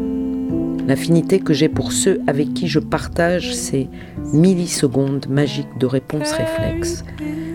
l'affinité 0.87 1.41
que 1.41 1.55
j'ai 1.55 1.71
pour 1.71 1.93
ceux 1.93 2.21
avec 2.27 2.53
qui 2.53 2.69
je 2.69 2.79
partage 2.79 3.55
ces 3.55 3.89
millisecondes 4.35 5.27
magiques 5.31 5.79
de 5.81 5.87
réponse 5.87 6.31
réflexe 6.33 7.07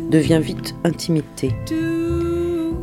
devient 0.09 0.39
vite 0.41 0.73
intimité. 0.83 1.51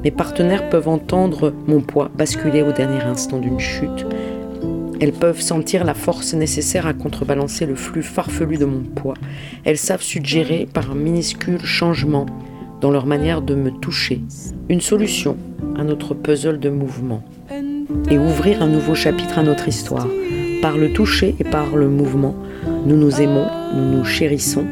Mes 0.05 0.13
partenaires 0.13 0.71
peuvent 0.71 0.89
entendre 0.89 1.53
mon 1.67 1.81
poids 1.81 2.13
basculer 2.17 2.63
au 2.63 2.71
dernier 2.71 3.03
instant 3.03 3.39
d'une 3.39 3.59
chute. 3.59 4.07
Elles 5.01 5.13
peuvent 5.13 5.41
sentir 5.41 5.83
la 5.83 5.95
force 5.95 6.33
nécessaire 6.35 6.87
à 6.87 6.95
contrebalancer 6.95 7.67
le 7.67 7.75
flux 7.75 8.05
farfelu 8.05 8.57
de 8.57 8.67
mon 8.67 8.83
poids. 8.83 9.15
Elles 9.65 9.79
savent 9.79 10.01
suggérer 10.01 10.69
par 10.73 10.93
un 10.93 10.95
minuscule 10.95 11.65
changement 11.65 12.27
dans 12.81 12.91
leur 12.91 13.07
manière 13.07 13.43
de 13.43 13.55
me 13.55 13.71
toucher 13.71 14.21
une 14.69 14.81
solution 14.81 15.37
à 15.77 15.85
notre 15.85 16.15
puzzle 16.15 16.59
de 16.59 16.71
mouvement 16.71 17.23
et 18.11 18.19
ouvrir 18.19 18.63
un 18.63 18.69
nouveau 18.69 18.95
chapitre 18.95 19.39
à 19.39 19.43
notre 19.43 19.69
histoire. 19.69 20.07
Par 20.63 20.77
le 20.77 20.93
toucher 20.93 21.35
et 21.39 21.45
par 21.45 21.77
le 21.77 21.89
mouvement, 21.89 22.35
nous 22.87 22.97
nous 22.97 23.21
aimons, 23.21 23.47
nous 23.75 23.99
nous 23.99 24.05
chérissons, 24.05 24.65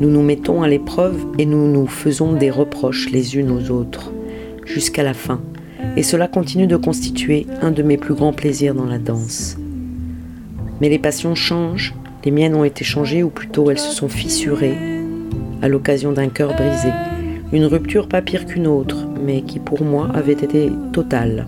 nous 0.00 0.08
nous 0.08 0.22
mettons 0.22 0.62
à 0.62 0.68
l'épreuve 0.68 1.24
et 1.38 1.46
nous 1.46 1.68
nous 1.68 1.86
faisons 1.86 2.32
des 2.32 2.50
reproches 2.50 3.10
les 3.10 3.36
unes 3.36 3.50
aux 3.50 3.70
autres, 3.70 4.12
jusqu'à 4.64 5.02
la 5.02 5.14
fin. 5.14 5.40
Et 5.96 6.02
cela 6.02 6.28
continue 6.28 6.66
de 6.66 6.76
constituer 6.76 7.46
un 7.60 7.70
de 7.70 7.82
mes 7.82 7.96
plus 7.96 8.14
grands 8.14 8.32
plaisirs 8.32 8.74
dans 8.74 8.86
la 8.86 8.98
danse. 8.98 9.56
Mais 10.80 10.88
les 10.88 10.98
passions 10.98 11.34
changent, 11.34 11.94
les 12.24 12.30
miennes 12.30 12.54
ont 12.54 12.64
été 12.64 12.84
changées, 12.84 13.22
ou 13.22 13.30
plutôt 13.30 13.70
elles 13.70 13.78
se 13.78 13.92
sont 13.92 14.08
fissurées, 14.08 14.76
à 15.60 15.68
l'occasion 15.68 16.12
d'un 16.12 16.28
cœur 16.28 16.54
brisé. 16.54 16.88
Une 17.52 17.66
rupture 17.66 18.08
pas 18.08 18.22
pire 18.22 18.46
qu'une 18.46 18.66
autre, 18.66 19.06
mais 19.22 19.42
qui 19.42 19.58
pour 19.58 19.82
moi 19.82 20.08
avait 20.14 20.32
été 20.32 20.72
totale. 20.94 21.46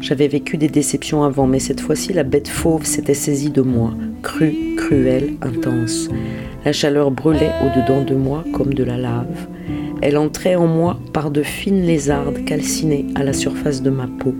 J'avais 0.00 0.26
vécu 0.26 0.56
des 0.56 0.68
déceptions 0.68 1.22
avant, 1.22 1.46
mais 1.46 1.60
cette 1.60 1.80
fois-ci 1.80 2.12
la 2.12 2.24
bête 2.24 2.48
fauve 2.48 2.84
s'était 2.84 3.14
saisie 3.14 3.50
de 3.50 3.62
moi, 3.62 3.92
crue, 4.22 4.74
cruelle, 4.76 5.34
intense. 5.42 6.08
La 6.64 6.72
chaleur 6.72 7.12
brûlait 7.12 7.52
au-dedans 7.62 8.02
de 8.02 8.16
moi 8.16 8.44
comme 8.52 8.74
de 8.74 8.82
la 8.82 8.98
lave. 8.98 9.46
Elle 10.02 10.18
entrait 10.18 10.56
en 10.56 10.66
moi 10.66 10.98
par 11.12 11.30
de 11.30 11.44
fines 11.44 11.86
lézardes 11.86 12.44
calcinées 12.44 13.06
à 13.14 13.22
la 13.22 13.32
surface 13.32 13.80
de 13.80 13.90
ma 13.90 14.08
peau, 14.08 14.34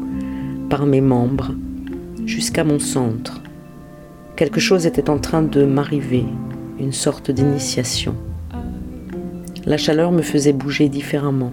par 0.68 0.84
mes 0.86 1.00
membres, 1.00 1.54
jusqu'à 2.26 2.64
mon 2.64 2.80
centre. 2.80 3.40
Quelque 4.34 4.60
chose 4.60 4.84
était 4.84 5.10
en 5.10 5.18
train 5.18 5.42
de 5.42 5.64
m'arriver, 5.64 6.24
une 6.80 6.92
sorte 6.92 7.30
d'initiation. 7.30 8.16
La 9.66 9.76
chaleur 9.76 10.12
me 10.12 10.22
faisait 10.22 10.52
bouger 10.52 10.88
différemment. 10.88 11.52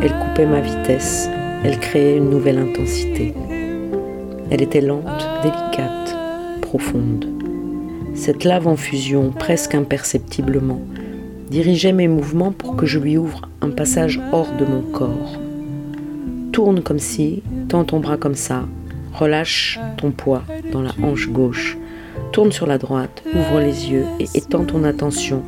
Elle 0.00 0.16
coupait 0.16 0.46
ma 0.46 0.60
vitesse, 0.60 1.28
elle 1.64 1.80
créait 1.80 2.16
une 2.16 2.30
nouvelle 2.30 2.58
intensité. 2.58 3.34
Elle 4.52 4.62
était 4.62 4.80
lente, 4.80 5.28
délicate, 5.42 6.16
profonde. 6.62 7.26
Cette 8.14 8.44
lave 8.44 8.68
en 8.68 8.76
fusion, 8.76 9.32
presque 9.32 9.74
imperceptiblement, 9.74 10.80
dirigeait 11.50 11.92
mes 11.92 12.06
mouvements 12.06 12.52
pour 12.52 12.76
que 12.76 12.86
je 12.86 13.00
lui 13.00 13.18
ouvre 13.18 13.48
un 13.62 13.70
passage 13.70 14.20
hors 14.30 14.52
de 14.56 14.64
mon 14.64 14.82
corps. 14.82 15.40
Tourne 16.52 16.82
comme 16.82 17.00
si, 17.00 17.42
tends 17.68 17.82
ton 17.82 17.98
bras 17.98 18.16
comme 18.16 18.36
ça, 18.36 18.62
relâche 19.12 19.80
ton 19.96 20.12
poids 20.12 20.44
dans 20.70 20.82
la 20.82 20.92
hanche 21.02 21.28
gauche, 21.28 21.76
tourne 22.30 22.52
sur 22.52 22.68
la 22.68 22.78
droite, 22.78 23.24
ouvre 23.34 23.58
les 23.58 23.90
yeux 23.90 24.04
et 24.20 24.28
étends 24.36 24.64
ton 24.64 24.84
attention 24.84 25.42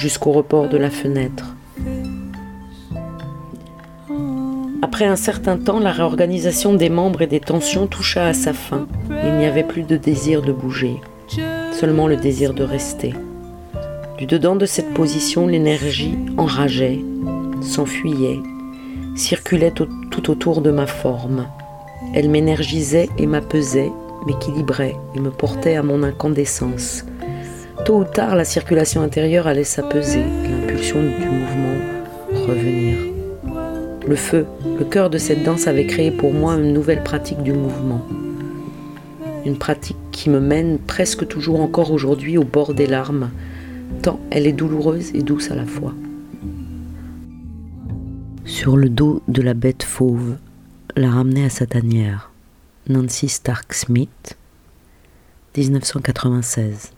jusqu'au 0.00 0.32
report 0.32 0.68
de 0.68 0.78
la 0.78 0.90
fenêtre. 0.90 1.54
Après 4.82 5.04
un 5.04 5.16
certain 5.16 5.56
temps, 5.56 5.78
la 5.78 5.92
réorganisation 5.92 6.74
des 6.74 6.88
membres 6.88 7.22
et 7.22 7.26
des 7.26 7.40
tensions 7.40 7.86
toucha 7.86 8.26
à 8.26 8.32
sa 8.32 8.52
fin. 8.52 8.88
Il 9.08 9.34
n'y 9.34 9.46
avait 9.46 9.62
plus 9.62 9.84
de 9.84 9.96
désir 9.96 10.42
de 10.42 10.52
bouger 10.52 11.00
seulement 11.72 12.08
le 12.08 12.16
désir 12.16 12.52
de 12.52 12.62
rester. 12.62 13.14
Du 14.18 14.26
dedans 14.26 14.56
de 14.56 14.66
cette 14.66 14.92
position, 14.92 15.46
l'énergie 15.46 16.14
enrageait, 16.36 17.00
s'enfuyait, 17.62 18.40
circulait 19.16 19.72
tout 19.72 20.30
autour 20.30 20.60
de 20.60 20.70
ma 20.70 20.86
forme. 20.86 21.46
Elle 22.14 22.28
m'énergisait 22.28 23.08
et 23.16 23.26
m'apaisait, 23.26 23.90
m'équilibrait 24.26 24.96
et 25.14 25.20
me 25.20 25.30
portait 25.30 25.76
à 25.76 25.82
mon 25.82 26.02
incandescence. 26.02 27.04
Tôt 27.84 27.98
ou 27.98 28.04
tard, 28.04 28.36
la 28.36 28.44
circulation 28.44 29.02
intérieure 29.02 29.46
allait 29.46 29.64
s'apaiser, 29.64 30.22
l'impulsion 30.22 31.02
du 31.02 31.26
mouvement 31.26 32.46
revenir. 32.46 32.98
Le 34.06 34.16
feu, 34.16 34.46
le 34.78 34.84
cœur 34.84 35.10
de 35.10 35.18
cette 35.18 35.42
danse 35.42 35.66
avait 35.66 35.86
créé 35.86 36.10
pour 36.10 36.32
moi 36.32 36.54
une 36.54 36.72
nouvelle 36.72 37.02
pratique 37.02 37.42
du 37.42 37.52
mouvement 37.52 38.06
une 39.44 39.58
pratique 39.58 39.96
qui 40.12 40.30
me 40.30 40.40
mène 40.40 40.78
presque 40.78 41.26
toujours 41.26 41.60
encore 41.60 41.92
aujourd'hui 41.92 42.38
au 42.38 42.44
bord 42.44 42.74
des 42.74 42.86
larmes, 42.86 43.30
tant 44.02 44.20
elle 44.30 44.46
est 44.46 44.52
douloureuse 44.52 45.14
et 45.14 45.22
douce 45.22 45.50
à 45.50 45.54
la 45.54 45.66
fois. 45.66 45.94
Sur 48.44 48.76
le 48.76 48.88
dos 48.88 49.22
de 49.28 49.42
la 49.42 49.54
bête 49.54 49.82
fauve, 49.82 50.36
la 50.96 51.10
ramener 51.10 51.44
à 51.44 51.50
sa 51.50 51.66
tanière. 51.66 52.30
Nancy 52.88 53.28
Stark 53.28 53.72
Smith, 53.72 54.36
1996. 55.56 56.92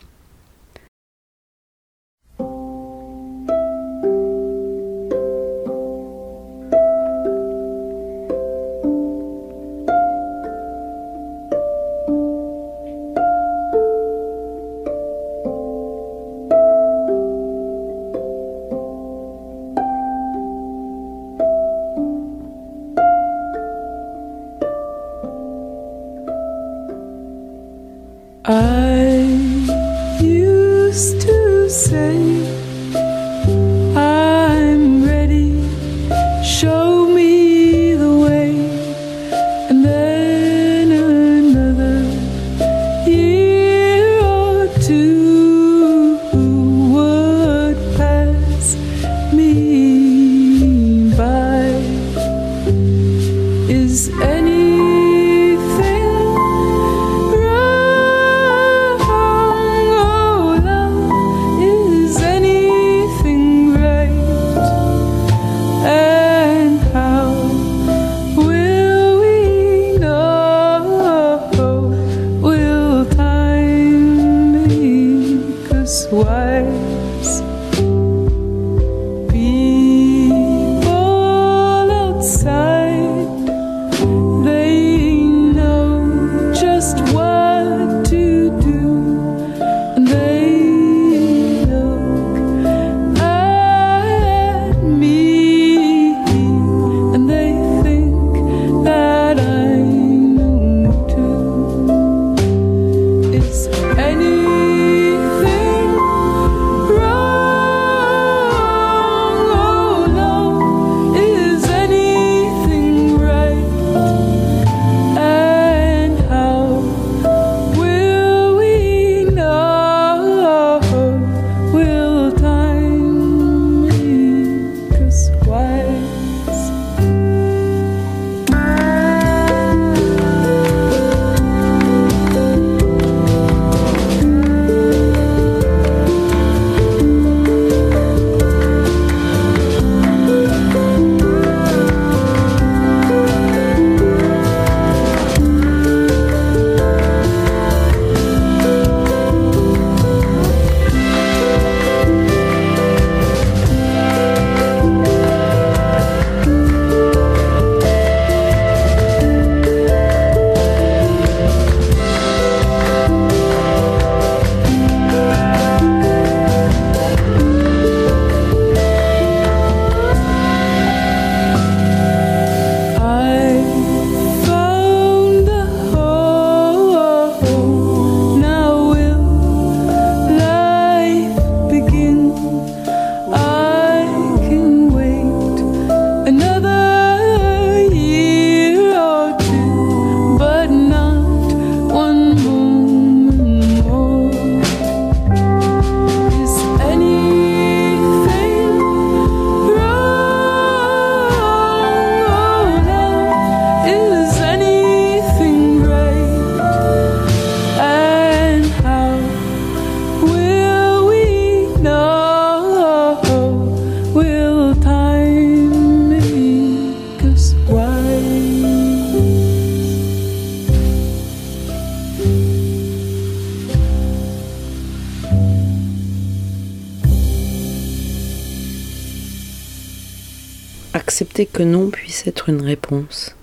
Que 231.35 231.63
non 231.63 231.89
puisse 231.89 232.27
être 232.27 232.51
une 232.51 232.61
réponse. 232.61 233.35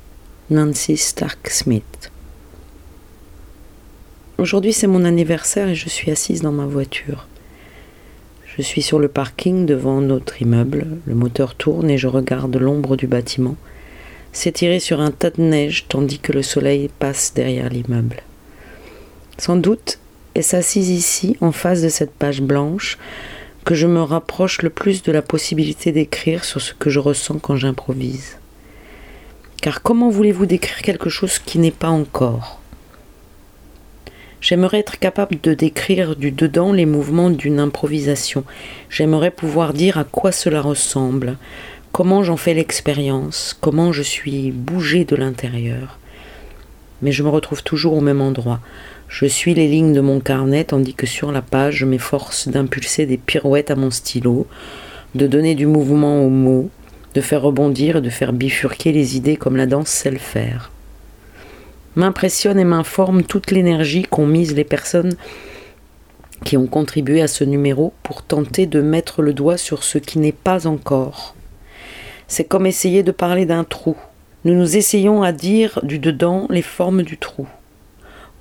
Nancy 0.52 0.96
Stark 0.96 1.50
Smith. 1.50 2.12
Aujourd'hui 4.38 4.74
c'est 4.74 4.88
mon 4.88 5.04
anniversaire 5.06 5.70
et 5.70 5.76
je 5.76 5.90
suis 5.90 6.12
assise 6.12 6.44
dans 6.44 6.52
ma 6.52 6.68
voiture. 6.68 7.28
Je 8.46 8.62
suis 8.62 8.84
sur 8.84 9.00
le 9.00 9.08
parking 9.08 9.66
devant 9.66 10.02
notre 10.02 10.40
immeuble, 10.40 10.86
le 11.08 11.16
moteur 11.16 11.56
tourne 11.56 11.90
et 11.90 11.98
je 11.98 12.08
regarde 12.08 12.56
l'ombre 12.56 12.96
du 12.96 13.08
bâtiment 13.08 13.58
s'étirer 14.34 14.80
sur 14.80 15.02
un 15.02 15.12
tas 15.12 15.32
de 15.32 15.42
neige 15.42 15.88
tandis 15.90 16.20
que 16.20 16.32
le 16.32 16.44
soleil 16.44 16.90
passe 17.00 17.34
derrière 17.34 17.70
l'immeuble. 17.70 18.22
Sans 19.40 19.56
doute 19.56 19.98
est-ce 20.36 20.56
assise 20.56 20.90
ici, 20.90 21.38
en 21.42 21.52
face 21.52 21.82
de 21.82 21.90
cette 21.90 22.14
page 22.14 22.42
blanche, 22.42 23.00
que 23.66 23.76
je 23.76 23.88
me 23.88 24.02
rapproche 24.02 24.62
le 24.62 24.70
plus 24.70 25.04
de 25.04 25.12
la 25.12 25.22
possibilité 25.22 25.92
d'écrire 25.92 26.44
sur 26.44 26.62
ce 26.62 26.74
que 26.74 26.90
je 26.90 27.00
ressens 27.00 27.40
quand 27.40 27.56
j'improvise. 27.56 28.38
Car 29.62 29.82
comment 29.82 30.10
voulez-vous 30.10 30.46
décrire 30.46 30.82
quelque 30.82 31.10
chose 31.10 31.40
qui 31.40 31.60
n'est 31.60 31.72
pas 31.72 31.90
encore? 31.90 32.60
J'aimerais 34.42 34.80
être 34.80 35.00
capable 35.00 35.40
de 35.42 35.54
décrire 35.54 36.16
du 36.16 36.32
dedans 36.32 36.72
les 36.72 36.86
mouvements 36.86 37.30
d'une 37.30 37.60
improvisation. 37.60 38.46
J'aimerais 38.90 39.32
pouvoir 39.32 39.74
dire 39.74 39.98
à 39.98 40.06
quoi 40.06 40.32
cela 40.32 40.62
ressemble, 40.62 41.38
comment 41.92 42.24
j'en 42.24 42.38
fais 42.38 42.54
l'expérience, 42.54 43.58
comment 43.60 43.92
je 43.92 44.02
suis 44.02 44.52
bougé 44.52 45.04
de 45.04 45.18
l'intérieur. 45.18 46.00
Mais 47.02 47.12
je 47.12 47.24
me 47.24 47.30
retrouve 47.30 47.64
toujours 47.64 47.94
au 47.94 48.02
même 48.02 48.22
endroit, 48.22 48.62
je 49.10 49.26
suis 49.26 49.56
les 49.56 49.68
lignes 49.68 49.94
de 49.94 50.02
mon 50.02 50.20
carnet 50.20 50.66
tandis 50.66 50.94
que 50.94 51.08
sur 51.08 51.32
la 51.32 51.42
page 51.42 51.78
je 51.78 51.86
m'efforce 51.86 52.48
d'impulser 52.48 53.08
des 53.08 53.18
pirouettes 53.18 53.72
à 53.72 53.76
mon 53.76 53.90
stylo, 53.90 54.46
de 55.16 55.26
donner 55.26 55.56
du 55.56 55.66
mouvement 55.66 56.24
aux 56.24 56.30
mots, 56.30 56.70
de 57.16 57.22
faire 57.22 57.42
rebondir 57.42 57.98
et 57.98 58.02
de 58.02 58.10
faire 58.12 58.34
bifurquer 58.34 58.92
les 58.92 59.18
idées 59.18 59.36
comme 59.36 59.58
la 59.58 59.66
danse 59.66 59.90
sait 59.90 60.12
le 60.12 60.20
faire. 60.20 60.72
M'impressionne 61.96 62.60
et 62.60 62.64
m'informe 62.64 63.24
toute 63.24 63.50
l'énergie 63.50 64.04
qu'ont 64.04 64.28
mise 64.28 64.54
les 64.54 64.64
personnes 64.64 65.16
qui 66.46 66.56
ont 66.56 66.68
contribué 66.68 67.24
à 67.24 67.28
ce 67.28 67.44
numéro 67.44 67.94
pour 68.04 68.22
tenter 68.22 68.68
de 68.68 68.80
mettre 68.80 69.24
le 69.24 69.34
doigt 69.34 69.58
sur 69.58 69.84
ce 69.84 69.98
qui 69.98 70.20
n'est 70.20 70.32
pas 70.32 70.68
encore. 70.68 71.36
C'est 72.28 72.46
comme 72.46 72.68
essayer 72.68 73.02
de 73.02 73.12
parler 73.12 73.48
d'un 73.48 73.64
trou. 73.64 73.98
Nous 74.46 74.54
nous 74.54 74.78
essayons 74.78 75.24
à 75.24 75.32
dire 75.32 75.80
du 75.82 75.98
dedans 75.98 76.46
les 76.52 76.62
formes 76.62 77.02
du 77.02 77.18
trou. 77.18 77.48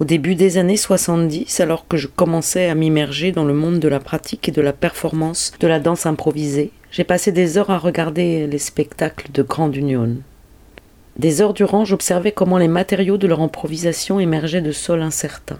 Au 0.00 0.04
début 0.04 0.36
des 0.36 0.58
années 0.58 0.76
70, 0.76 1.58
alors 1.58 1.88
que 1.88 1.96
je 1.96 2.06
commençais 2.06 2.68
à 2.68 2.76
m'immerger 2.76 3.32
dans 3.32 3.44
le 3.44 3.52
monde 3.52 3.80
de 3.80 3.88
la 3.88 3.98
pratique 3.98 4.48
et 4.48 4.52
de 4.52 4.62
la 4.62 4.72
performance 4.72 5.52
de 5.58 5.66
la 5.66 5.80
danse 5.80 6.06
improvisée, 6.06 6.70
j'ai 6.92 7.02
passé 7.02 7.32
des 7.32 7.58
heures 7.58 7.70
à 7.70 7.78
regarder 7.78 8.46
les 8.46 8.58
spectacles 8.58 9.32
de 9.32 9.42
Grand 9.42 9.72
Union. 9.72 10.18
Des 11.16 11.42
heures 11.42 11.52
durant, 11.52 11.84
j'observais 11.84 12.30
comment 12.30 12.58
les 12.58 12.68
matériaux 12.68 13.16
de 13.16 13.26
leur 13.26 13.40
improvisation 13.40 14.20
émergeaient 14.20 14.60
de 14.60 14.70
sols 14.70 15.02
incertains. 15.02 15.58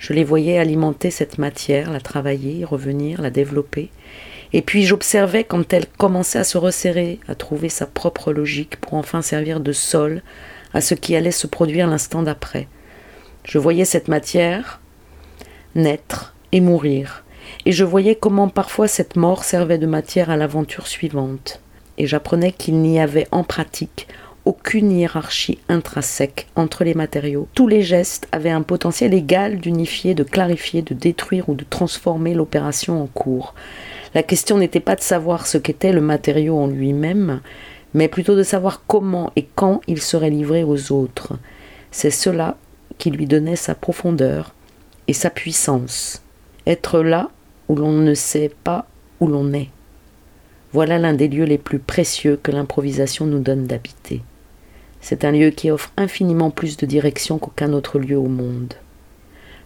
Je 0.00 0.12
les 0.12 0.24
voyais 0.24 0.58
alimenter 0.58 1.12
cette 1.12 1.38
matière, 1.38 1.92
la 1.92 2.00
travailler, 2.00 2.64
revenir, 2.64 3.22
la 3.22 3.30
développer. 3.30 3.90
Et 4.52 4.62
puis 4.62 4.82
j'observais 4.82 5.44
quand 5.44 5.72
elle 5.72 5.86
commençait 5.86 6.40
à 6.40 6.44
se 6.44 6.58
resserrer, 6.58 7.20
à 7.28 7.36
trouver 7.36 7.68
sa 7.68 7.86
propre 7.86 8.32
logique 8.32 8.80
pour 8.80 8.94
enfin 8.94 9.22
servir 9.22 9.60
de 9.60 9.70
sol 9.70 10.22
à 10.74 10.80
ce 10.80 10.94
qui 10.94 11.14
allait 11.14 11.30
se 11.30 11.46
produire 11.46 11.86
l'instant 11.86 12.24
d'après. 12.24 12.66
Je 13.48 13.56
voyais 13.56 13.86
cette 13.86 14.08
matière 14.08 14.78
naître 15.74 16.34
et 16.52 16.60
mourir, 16.60 17.24
et 17.64 17.72
je 17.72 17.82
voyais 17.82 18.14
comment 18.14 18.48
parfois 18.48 18.88
cette 18.88 19.16
mort 19.16 19.42
servait 19.42 19.78
de 19.78 19.86
matière 19.86 20.28
à 20.28 20.36
l'aventure 20.36 20.86
suivante, 20.86 21.62
et 21.96 22.06
j'apprenais 22.06 22.52
qu'il 22.52 22.76
n'y 22.82 23.00
avait 23.00 23.26
en 23.30 23.44
pratique 23.44 24.06
aucune 24.44 24.92
hiérarchie 24.92 25.58
intrinsèque 25.70 26.46
entre 26.56 26.84
les 26.84 26.92
matériaux. 26.92 27.48
Tous 27.54 27.66
les 27.66 27.80
gestes 27.80 28.28
avaient 28.32 28.50
un 28.50 28.60
potentiel 28.60 29.14
égal 29.14 29.60
d'unifier, 29.60 30.14
de 30.14 30.24
clarifier, 30.24 30.82
de 30.82 30.92
détruire 30.92 31.48
ou 31.48 31.54
de 31.54 31.64
transformer 31.64 32.34
l'opération 32.34 33.02
en 33.02 33.06
cours. 33.06 33.54
La 34.14 34.22
question 34.22 34.58
n'était 34.58 34.78
pas 34.78 34.94
de 34.94 35.00
savoir 35.00 35.46
ce 35.46 35.56
qu'était 35.56 35.92
le 35.92 36.02
matériau 36.02 36.58
en 36.58 36.66
lui-même, 36.66 37.40
mais 37.94 38.08
plutôt 38.08 38.36
de 38.36 38.42
savoir 38.42 38.82
comment 38.86 39.32
et 39.36 39.46
quand 39.54 39.80
il 39.86 40.02
serait 40.02 40.28
livré 40.28 40.64
aux 40.64 40.92
autres. 40.92 41.38
C'est 41.90 42.10
cela 42.10 42.58
qui 42.98 43.10
lui 43.10 43.26
donnait 43.26 43.56
sa 43.56 43.74
profondeur 43.74 44.54
et 45.06 45.12
sa 45.12 45.30
puissance. 45.30 46.22
Être 46.66 47.00
là 47.00 47.30
où 47.68 47.76
l'on 47.76 47.92
ne 47.92 48.14
sait 48.14 48.50
pas 48.64 48.86
où 49.20 49.26
l'on 49.26 49.52
est. 49.52 49.70
Voilà 50.72 50.98
l'un 50.98 51.14
des 51.14 51.28
lieux 51.28 51.44
les 51.44 51.58
plus 51.58 51.78
précieux 51.78 52.38
que 52.42 52.50
l'improvisation 52.50 53.26
nous 53.26 53.40
donne 53.40 53.66
d'habiter. 53.66 54.22
C'est 55.00 55.24
un 55.24 55.30
lieu 55.30 55.50
qui 55.50 55.70
offre 55.70 55.92
infiniment 55.96 56.50
plus 56.50 56.76
de 56.76 56.86
direction 56.86 57.38
qu'aucun 57.38 57.72
autre 57.72 57.98
lieu 57.98 58.18
au 58.18 58.28
monde. 58.28 58.74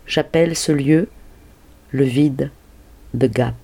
J'appelle 0.07 0.55
ce 0.55 0.73
lieu 0.73 1.09
le 1.91 2.05
vide, 2.05 2.51
the 3.19 3.31
gap. 3.31 3.55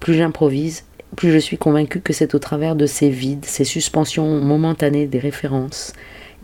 Plus 0.00 0.14
j'improvise, 0.14 0.84
plus 1.16 1.32
je 1.32 1.38
suis 1.38 1.58
convaincu 1.58 2.00
que 2.00 2.12
c'est 2.12 2.34
au 2.34 2.38
travers 2.38 2.76
de 2.76 2.86
ces 2.86 3.10
vides, 3.10 3.44
ces 3.44 3.64
suspensions 3.64 4.40
momentanées 4.40 5.06
des 5.06 5.18
références, 5.18 5.92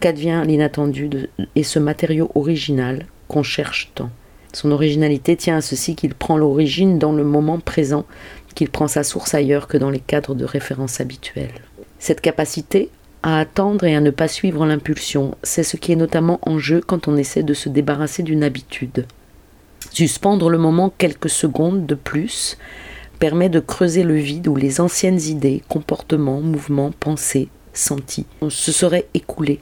qu'advient 0.00 0.42
l'inattendu 0.46 1.10
et 1.54 1.62
ce 1.62 1.78
matériau 1.78 2.30
original 2.34 3.06
qu'on 3.28 3.42
cherche 3.42 3.92
tant. 3.94 4.10
Son 4.52 4.72
originalité 4.72 5.36
tient 5.36 5.58
à 5.58 5.60
ceci 5.60 5.94
qu'il 5.94 6.14
prend 6.14 6.36
l'origine 6.36 6.98
dans 6.98 7.12
le 7.12 7.22
moment 7.22 7.60
présent, 7.60 8.04
qu'il 8.54 8.68
prend 8.68 8.88
sa 8.88 9.04
source 9.04 9.34
ailleurs 9.34 9.68
que 9.68 9.76
dans 9.78 9.90
les 9.90 10.00
cadres 10.00 10.34
de 10.34 10.44
référence 10.44 11.00
habituels. 11.00 11.62
Cette 11.98 12.20
capacité 12.20 12.90
à 13.22 13.38
attendre 13.38 13.84
et 13.84 13.94
à 13.94 14.00
ne 14.00 14.10
pas 14.10 14.28
suivre 14.28 14.66
l'impulsion, 14.66 15.36
c'est 15.42 15.62
ce 15.62 15.76
qui 15.76 15.92
est 15.92 15.96
notamment 15.96 16.40
en 16.42 16.58
jeu 16.58 16.80
quand 16.84 17.06
on 17.06 17.16
essaie 17.16 17.42
de 17.42 17.54
se 17.54 17.68
débarrasser 17.68 18.22
d'une 18.22 18.42
habitude. 18.42 19.06
Suspendre 19.92 20.48
le 20.48 20.58
moment 20.58 20.92
quelques 20.96 21.30
secondes 21.30 21.86
de 21.86 21.94
plus 21.94 22.56
permet 23.18 23.50
de 23.50 23.60
creuser 23.60 24.02
le 24.02 24.14
vide 24.14 24.48
où 24.48 24.56
les 24.56 24.80
anciennes 24.80 25.20
idées, 25.20 25.62
comportements, 25.68 26.40
mouvements, 26.40 26.92
pensées, 26.98 27.48
sentis 27.74 28.26
se 28.48 28.72
seraient 28.72 29.06
écoulés 29.14 29.60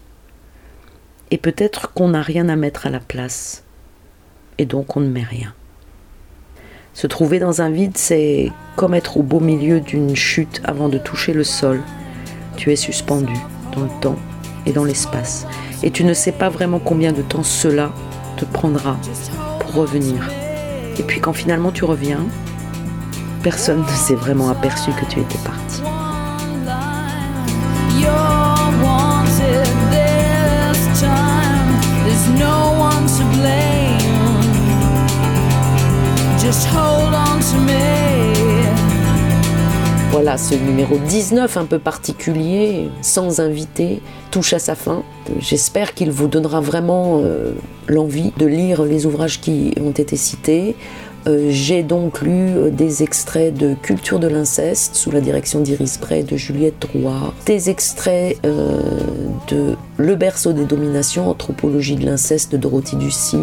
et 1.31 1.39
peut-être 1.39 1.93
qu'on 1.93 2.09
n'a 2.09 2.23
rien 2.23 2.49
à 2.49 2.57
mettre 2.57 2.87
à 2.87 2.91
la 2.91 3.01
place, 3.01 3.65
et 4.59 4.67
donc 4.67 4.97
on 4.97 5.01
ne 5.01 5.09
met 5.09 5.23
rien. 5.23 5.55
Se 6.95 7.07
trouver 7.07 7.39
dans 7.39 7.63
un 7.63 7.71
vide, 7.71 7.97
c'est 7.97 8.51
comme 8.77 8.95
être 8.95 9.19
au 9.19 9.23
beau 9.23 9.41
milieu 9.41 9.81
d'une 9.81 10.17
chute 10.17 10.61
avant 10.65 10.89
de 10.89 10.99
toucher 10.99 11.33
le 11.33 11.45
sol. 11.45 11.81
Tu 12.57 12.73
es 12.73 12.77
suspendu 12.77 13.37
dans 13.73 13.83
le 13.83 14.01
temps 14.01 14.17
et 14.67 14.73
dans 14.73 14.85
l'espace, 14.85 15.47
et 15.83 15.91
tu 15.91 16.05
ne 16.05 16.15
sais 16.15 16.33
pas 16.33 16.49
vraiment 16.49 16.81
combien 16.81 17.13
de 17.13 17.23
temps 17.23 17.45
cela 17.45 17.93
te 18.37 18.45
prendra 18.45 18.97
pour 19.61 19.75
revenir. 19.75 20.29
Et 20.99 21.03
puis 21.03 21.21
quand 21.21 21.33
finalement 21.33 21.71
tu 21.71 21.85
reviens, 21.85 22.27
personne 23.43 23.83
ne 23.83 23.97
s'est 23.97 24.15
vraiment 24.15 24.51
aperçu 24.51 24.91
que 24.93 25.05
tu 25.05 25.21
étais 25.21 25.39
parti. 25.45 25.83
Voilà, 40.11 40.37
ce 40.37 40.55
numéro 40.55 40.97
19 40.99 41.57
un 41.57 41.65
peu 41.65 41.79
particulier, 41.79 42.89
sans 43.03 43.41
invité, 43.41 44.01
touche 44.31 44.53
à 44.53 44.59
sa 44.59 44.75
fin. 44.75 45.03
J'espère 45.39 45.95
qu'il 45.95 46.11
vous 46.11 46.27
donnera 46.27 46.61
vraiment 46.61 47.21
euh, 47.23 47.53
l'envie 47.87 48.33
de 48.37 48.47
lire 48.47 48.83
les 48.83 49.07
ouvrages 49.07 49.41
qui 49.41 49.75
ont 49.81 49.93
été 49.93 50.17
cités. 50.17 50.75
Euh, 51.29 51.49
j'ai 51.51 51.83
donc 51.83 52.23
lu 52.23 52.57
euh, 52.57 52.71
des 52.71 53.03
extraits 53.03 53.53
de 53.53 53.75
Culture 53.75 54.19
de 54.19 54.29
l'inceste 54.29 54.95
sous 54.95 55.11
la 55.11 55.21
direction 55.21 55.61
d'Iris 55.61 55.99
Bray 56.01 56.25
de 56.25 56.37
Juliette 56.37 56.81
Drouard, 56.81 57.35
des 57.45 57.69
extraits 57.69 58.41
de 58.43 59.77
Le 59.99 60.17
berceau 60.17 60.53
des 60.53 60.65
dominations, 60.65 61.29
anthropologie 61.29 61.97
de 61.97 62.07
l'inceste 62.07 62.53
de 62.53 62.57
Dorothy 62.57 62.97
Ducy, 62.97 63.39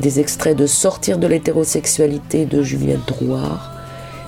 des 0.00 0.20
extraits 0.20 0.56
de 0.56 0.66
Sortir 0.66 1.18
de 1.18 1.26
l'hétérosexualité 1.26 2.46
de 2.46 2.62
Juliette 2.62 3.06
Drouard, 3.06 3.70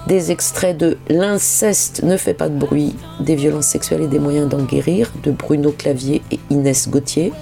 des 0.07 0.31
extraits 0.31 0.77
de 0.77 0.99
L'inceste 1.09 2.03
ne 2.03 2.17
fait 2.17 2.35
pas 2.35 2.49
de 2.49 2.59
bruit, 2.59 2.95
des 3.21 3.35
violences 3.35 3.67
sexuelles 3.67 4.03
et 4.03 4.09
des 4.09 4.21
moyens 4.21 4.49
d'en 4.49 4.63
guérir 4.63 5.13
de 5.23 5.31
Bruno 5.31 5.73
Clavier 5.73 6.23
et 6.31 6.39
Inès 6.51 6.89
Gauthier. 6.89 7.33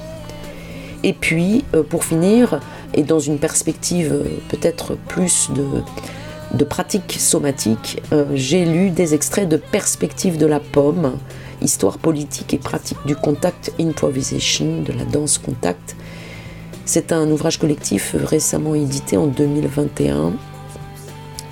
Et 1.03 1.13
puis, 1.13 1.65
euh, 1.75 1.83
pour 1.83 2.05
finir, 2.05 2.61
et 2.95 3.03
dans 3.03 3.19
une 3.19 3.39
perspective 3.39 4.13
euh, 4.13 4.25
peut-être 4.49 4.97
plus 5.09 5.51
de, 5.55 5.65
de 6.57 6.65
pratique 6.65 7.17
somatique, 7.19 8.03
euh, 8.13 8.25
j'ai 8.35 8.65
lu 8.65 8.91
des 8.91 9.15
extraits 9.15 9.49
de 9.49 9.57
Perspective 9.57 10.39
de 10.39 10.47
la 10.47 10.61
pomme, 10.61 11.19
histoire 11.61 11.99
politique 11.99 12.55
et 12.55 12.59
pratique 12.59 12.99
du 13.07 13.17
contact 13.17 13.73
improvisation, 13.79 14.83
de 14.83 14.93
la 14.93 15.05
danse 15.05 15.39
contact, 15.39 15.97
c'est 16.87 17.13
un 17.13 17.31
ouvrage 17.31 17.59
collectif 17.59 18.15
récemment 18.25 18.75
édité 18.75 19.17
en 19.17 19.27
2021 19.27 20.33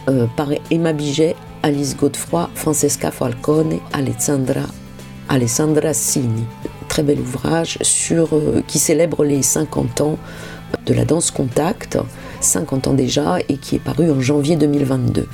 euh, 0.09 0.27
par 0.37 0.49
Emma 0.71 0.93
Biget 0.93 1.37
Alice 1.63 1.97
Godefroy, 1.97 2.51
Francesca 2.55 3.11
Falcone, 3.11 3.79
Alessandra, 3.93 4.67
Alessandra 5.29 5.95
Sini. 5.95 6.45
Très 6.89 7.03
bel 7.03 7.21
ouvrage 7.21 7.79
sur, 7.81 8.35
euh, 8.35 8.63
qui 8.67 8.79
célèbre 8.79 9.25
les 9.25 9.43
50 9.43 10.01
ans 10.03 10.19
de 10.87 10.95
la 10.95 11.05
danse 11.05 11.31
contact, 11.31 11.99
50 12.41 12.89
ans 12.89 12.95
déjà, 12.95 13.39
et 13.49 13.57
qui 13.57 13.77
est 13.77 13.81
paru 13.81 14.11
en 14.11 14.21
janvier 14.21 14.57
2022. 14.57 15.27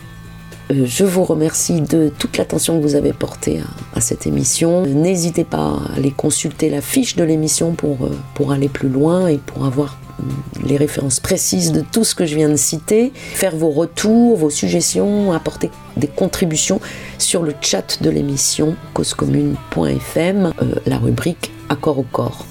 Euh, 0.70 0.84
je 0.84 1.04
vous 1.04 1.24
remercie 1.24 1.80
de 1.80 2.10
toute 2.18 2.36
l'attention 2.36 2.78
que 2.78 2.82
vous 2.82 2.94
avez 2.94 3.12
portée 3.12 3.60
à, 3.94 4.00
cette 4.00 4.26
émission. 4.26 4.84
N'hésitez 4.84 5.44
pas 5.44 5.78
à 5.78 5.96
aller 5.96 6.10
consulter 6.10 6.68
la 6.68 6.80
fiche 6.80 7.16
de 7.16 7.24
l'émission 7.24 7.72
pour, 7.72 8.04
euh, 8.04 8.16
pour 8.34 8.52
aller 8.52 8.68
plus 8.68 8.88
loin 8.88 9.28
et 9.28 9.38
pour 9.38 9.64
avoir 9.64 9.98
hum, 10.18 10.28
les 10.66 10.76
références 10.76 11.20
précises 11.20 11.72
de 11.72 11.80
tout 11.80 12.04
ce 12.04 12.14
que 12.14 12.26
je 12.26 12.34
viens 12.34 12.50
de 12.50 12.56
citer, 12.56 13.12
faire 13.14 13.56
vos 13.56 13.70
retours, 13.70 14.36
vos 14.36 14.50
suggestions, 14.50 15.32
apporter 15.32 15.70
des 15.96 16.08
contributions 16.08 16.80
sur 17.16 17.42
le 17.42 17.54
chat 17.60 18.02
de 18.02 18.10
l'émission 18.10 18.76
causecommune.fm, 18.92 20.52
euh, 20.60 20.74
la 20.86 20.98
rubrique 20.98 21.50
Accord 21.70 21.98
au 21.98 22.06
corps. 22.10 22.44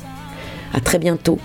À 0.73 0.80
très 0.80 0.99
bientôt. 0.99 1.39